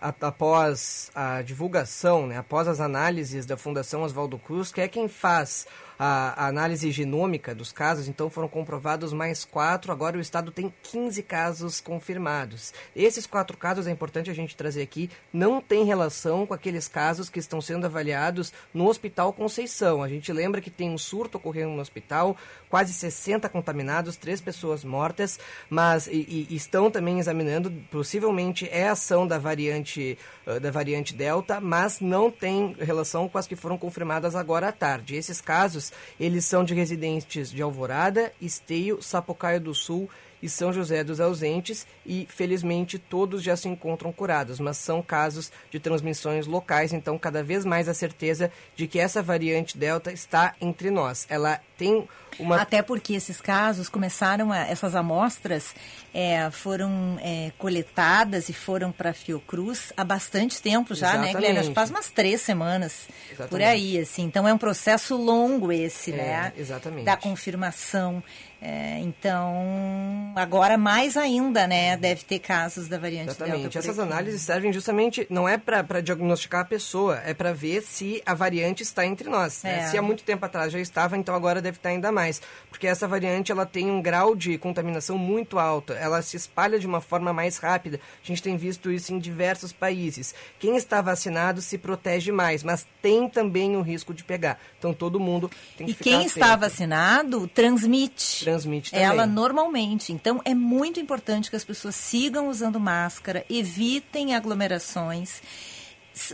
Após 0.00 1.10
a 1.14 1.42
divulgação, 1.42 2.26
né, 2.26 2.38
após 2.38 2.66
as 2.66 2.80
análises 2.80 3.44
da 3.44 3.56
Fundação 3.56 4.02
Oswaldo 4.02 4.38
Cruz, 4.38 4.72
que 4.72 4.80
é 4.80 4.88
quem 4.88 5.08
faz 5.08 5.66
a, 6.02 6.44
a, 6.44 6.48
análise 6.48 6.90
genômica 6.90 7.54
dos 7.54 7.72
casos, 7.72 8.08
então 8.08 8.30
foram 8.30 8.48
comprovados 8.48 9.12
mais 9.12 9.44
quatro, 9.44 9.92
agora 9.92 10.16
o 10.16 10.20
estado 10.20 10.50
tem 10.50 10.72
15 10.82 11.22
casos 11.22 11.78
confirmados. 11.78 12.72
Esses 12.96 13.26
quatro 13.26 13.54
casos, 13.54 13.86
é 13.86 13.90
importante 13.90 14.30
a 14.30 14.34
gente 14.34 14.56
trazer 14.56 14.80
aqui, 14.80 15.10
não 15.30 15.60
tem 15.60 15.84
relação 15.84 16.46
com 16.46 16.54
aqueles 16.54 16.88
casos 16.88 17.28
que 17.28 17.38
estão 17.38 17.60
sendo 17.60 17.84
avaliados 17.84 18.50
no 18.72 18.88
Hospital 18.88 19.34
Conceição. 19.34 20.02
A 20.02 20.08
gente 20.08 20.32
lembra 20.32 20.62
que 20.62 20.70
tem 20.70 20.88
um 20.88 20.96
surto 20.96 21.36
ocorrendo 21.36 21.72
no 21.72 21.82
hospital, 21.82 22.34
quase 22.70 22.94
60 22.94 23.46
contaminados, 23.50 24.16
três 24.16 24.40
pessoas 24.40 24.82
mortas, 24.82 25.38
mas 25.68 26.06
e, 26.06 26.46
e 26.48 26.56
estão 26.56 26.90
também 26.90 27.18
examinando, 27.18 27.70
possivelmente 27.90 28.66
é 28.72 28.88
ação 28.88 29.26
da 29.26 29.38
variante, 29.38 30.16
da 30.62 30.70
variante 30.70 31.14
Delta, 31.14 31.60
mas 31.60 32.00
não 32.00 32.30
tem 32.30 32.74
relação 32.80 33.28
com 33.28 33.36
as 33.36 33.46
que 33.46 33.54
foram 33.54 33.76
confirmadas 33.76 34.34
agora 34.34 34.68
à 34.68 34.72
tarde. 34.72 35.14
Esses 35.14 35.42
casos 35.42 35.89
eles 36.18 36.44
são 36.44 36.64
de 36.64 36.74
residentes 36.74 37.50
de 37.50 37.62
Alvorada, 37.62 38.32
Esteio, 38.40 39.02
Sapucaio 39.02 39.60
do 39.60 39.74
Sul 39.74 40.08
e 40.42 40.48
São 40.48 40.72
José 40.72 41.04
dos 41.04 41.20
Ausentes 41.20 41.86
e, 42.04 42.26
felizmente, 42.28 42.98
todos 42.98 43.42
já 43.42 43.56
se 43.56 43.68
encontram 43.68 44.12
curados, 44.12 44.58
mas 44.58 44.76
são 44.76 45.02
casos 45.02 45.52
de 45.70 45.78
transmissões 45.78 46.46
locais, 46.46 46.92
então 46.92 47.18
cada 47.18 47.42
vez 47.42 47.64
mais 47.64 47.88
a 47.88 47.94
certeza 47.94 48.50
de 48.74 48.86
que 48.86 48.98
essa 48.98 49.22
variante 49.22 49.76
Delta 49.76 50.12
está 50.12 50.54
entre 50.60 50.90
nós. 50.90 51.26
Ela 51.28 51.60
tem 51.76 52.06
uma... 52.38 52.60
Até 52.60 52.82
porque 52.82 53.14
esses 53.14 53.40
casos 53.40 53.88
começaram, 53.88 54.52
a, 54.52 54.58
essas 54.58 54.94
amostras 54.94 55.74
é, 56.12 56.50
foram 56.50 57.18
é, 57.22 57.52
coletadas 57.58 58.48
e 58.48 58.52
foram 58.52 58.92
para 58.92 59.10
a 59.10 59.14
Fiocruz 59.14 59.92
há 59.96 60.04
bastante 60.04 60.60
tempo 60.60 60.94
já, 60.94 61.08
Exatamente. 61.08 61.34
né, 61.34 61.40
Guilherme? 61.40 61.58
Acho 61.60 61.68
que 61.68 61.74
faz 61.74 61.90
umas 61.90 62.10
três 62.10 62.40
semanas 62.40 63.08
Exatamente. 63.26 63.50
por 63.50 63.62
aí, 63.62 63.98
assim. 63.98 64.22
Então 64.24 64.46
é 64.46 64.52
um 64.52 64.58
processo 64.58 65.16
longo 65.16 65.72
esse, 65.72 66.12
é, 66.12 66.16
né? 66.16 66.52
Exatamente. 66.56 67.04
Da 67.04 67.16
confirmação. 67.16 68.22
É, 68.62 68.98
então, 68.98 70.32
agora 70.36 70.76
mais 70.76 71.16
ainda, 71.16 71.66
né? 71.66 71.96
Deve 71.96 72.24
ter 72.24 72.38
casos 72.38 72.88
da 72.88 72.98
variante 72.98 73.30
Exatamente. 73.30 73.62
Delta. 73.62 73.78
Essas 73.78 73.98
análises 73.98 74.42
servem 74.42 74.70
justamente, 74.70 75.26
não 75.30 75.48
é 75.48 75.56
para 75.56 76.02
diagnosticar 76.02 76.60
a 76.60 76.64
pessoa, 76.64 77.22
é 77.24 77.32
para 77.32 77.54
ver 77.54 77.80
se 77.80 78.22
a 78.26 78.34
variante 78.34 78.82
está 78.82 79.06
entre 79.06 79.30
nós. 79.30 79.62
Né? 79.62 79.80
É. 79.80 79.86
Se 79.86 79.96
há 79.96 80.02
muito 80.02 80.22
tempo 80.24 80.44
atrás 80.44 80.70
já 80.70 80.78
estava, 80.78 81.16
então 81.16 81.34
agora 81.34 81.62
deve 81.62 81.78
estar 81.78 81.88
ainda 81.88 82.12
mais. 82.12 82.42
Porque 82.68 82.86
essa 82.86 83.08
variante 83.08 83.50
ela 83.50 83.64
tem 83.64 83.90
um 83.90 84.02
grau 84.02 84.36
de 84.36 84.58
contaminação 84.58 85.16
muito 85.16 85.58
alto, 85.58 85.94
ela 85.94 86.20
se 86.20 86.36
espalha 86.36 86.78
de 86.78 86.86
uma 86.86 87.00
forma 87.00 87.32
mais 87.32 87.56
rápida. 87.56 87.98
A 88.22 88.26
gente 88.26 88.42
tem 88.42 88.58
visto 88.58 88.92
isso 88.92 89.14
em 89.14 89.18
diversos 89.18 89.72
países. 89.72 90.34
Quem 90.58 90.76
está 90.76 91.00
vacinado 91.00 91.62
se 91.62 91.78
protege 91.78 92.30
mais, 92.30 92.62
mas 92.62 92.86
tem 93.00 93.26
também 93.26 93.74
o 93.74 93.80
risco 93.80 94.12
de 94.12 94.22
pegar. 94.22 94.58
Então 94.78 94.92
todo 94.92 95.18
mundo 95.18 95.50
tem 95.78 95.86
que 95.86 95.92
e 95.92 95.94
ficar 95.94 96.10
E 96.10 96.12
quem 96.12 96.20
atento. 96.26 96.38
está 96.38 96.56
vacinado 96.56 97.48
transmite 97.48 98.49
transmite 98.50 98.90
também. 98.90 99.06
Ela 99.06 99.26
normalmente. 99.26 100.12
Então, 100.12 100.40
é 100.44 100.54
muito 100.54 101.00
importante 101.00 101.50
que 101.50 101.56
as 101.56 101.64
pessoas 101.64 101.94
sigam 101.94 102.48
usando 102.48 102.78
máscara, 102.78 103.44
evitem 103.48 104.34
aglomerações 104.34 105.40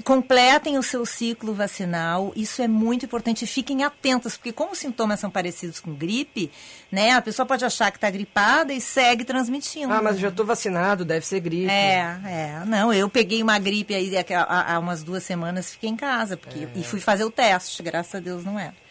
completem 0.03 0.79
o 0.79 0.83
seu 0.83 1.05
ciclo 1.05 1.55
vacinal, 1.55 2.33
isso 2.35 2.63
é 2.63 2.69
muito 2.69 3.05
importante. 3.05 3.47
Fiquem 3.47 3.85
atentas, 3.85 4.37
porque 4.37 4.53
como 4.53 4.73
os 4.73 4.79
sintomas 4.79 5.21
são 5.21 5.31
parecidos 5.31 5.81
com 5.81 5.95
gripe, 5.95 6.51
né? 6.91 7.13
A 7.13 7.23
pessoa 7.23 7.47
pode 7.47 7.65
achar 7.65 7.91
que 7.91 7.99
está 7.99 8.11
gripada 8.11 8.73
e 8.73 8.81
segue 8.81 9.25
transmitindo. 9.25 9.93
Ah, 9.93 10.03
mas 10.03 10.19
já 10.19 10.29
estou 10.29 10.47
vacinado, 10.47 11.05
deve 11.05 11.25
ser 11.27 11.41
gripe. 11.41 11.71
É, 11.71 12.19
é. 12.25 12.63
Não, 12.67 12.93
eu 12.93 13.09
peguei 13.09 13.43
uma 13.43 13.59
gripe 13.59 13.95
aí 13.95 14.11
há, 14.17 14.75
há 14.75 14.79
umas 14.79 15.03
duas 15.03 15.23
semanas, 15.23 15.71
fiquei 15.71 15.91
em 15.91 15.97
casa, 15.97 16.37
porque 16.37 16.61
é. 16.61 16.69
e 16.75 16.83
fui 16.83 17.01
fazer 17.01 17.25
o 17.25 17.31
teste, 17.31 17.83
graças 17.83 18.15
a 18.15 18.21
Deus 18.21 18.45
não 18.45 18.59
era. 18.59 18.86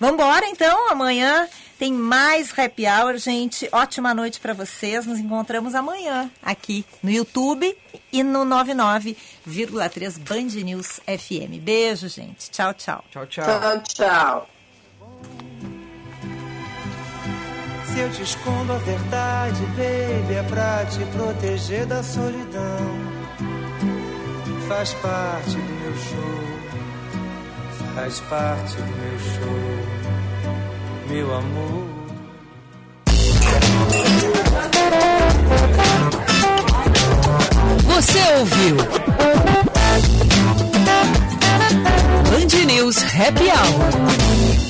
Vamos 0.00 0.14
embora 0.14 0.48
então, 0.48 0.90
amanhã 0.90 1.46
tem 1.78 1.92
mais 1.92 2.58
Happy 2.58 2.86
Hour, 2.86 3.18
gente. 3.18 3.68
Ótima 3.70 4.14
noite 4.14 4.40
para 4.40 4.54
vocês. 4.54 5.04
Nos 5.04 5.18
encontramos 5.18 5.74
amanhã 5.74 6.30
aqui 6.42 6.86
no 7.02 7.10
YouTube 7.10 7.76
e 8.10 8.22
no 8.22 8.46
99,3 8.46 10.18
Band 10.20 10.64
News 10.64 11.00
FM. 11.06 11.60
Beijo, 11.60 12.08
gente. 12.08 12.50
Tchau, 12.50 12.72
tchau. 12.72 13.04
Tchau, 13.10 13.26
tchau. 13.26 13.44
Tchau, 13.44 13.82
tchau. 13.82 14.48
Se 17.92 18.00
eu 18.00 18.10
te 18.10 18.22
escondo 18.22 18.72
a 18.72 18.78
verdade, 18.78 19.60
baby, 19.66 20.34
é 20.34 20.42
pra 20.48 20.86
te 20.86 21.04
proteger 21.14 21.84
da 21.84 22.02
solidão. 22.02 23.10
Faz 24.66 24.94
parte 24.94 25.50
do 25.50 25.72
meu 25.74 25.96
show 25.98 26.60
faz 27.94 28.20
parte 28.20 28.76
do 28.76 28.96
meu 28.96 29.18
show, 29.18 29.89
meu 31.10 31.34
amor. 31.34 31.88
Você 37.84 38.18
ouviu? 38.38 38.76
Band 42.30 42.64
News 42.66 43.02
Happy 43.02 43.50
Hour. 43.50 44.69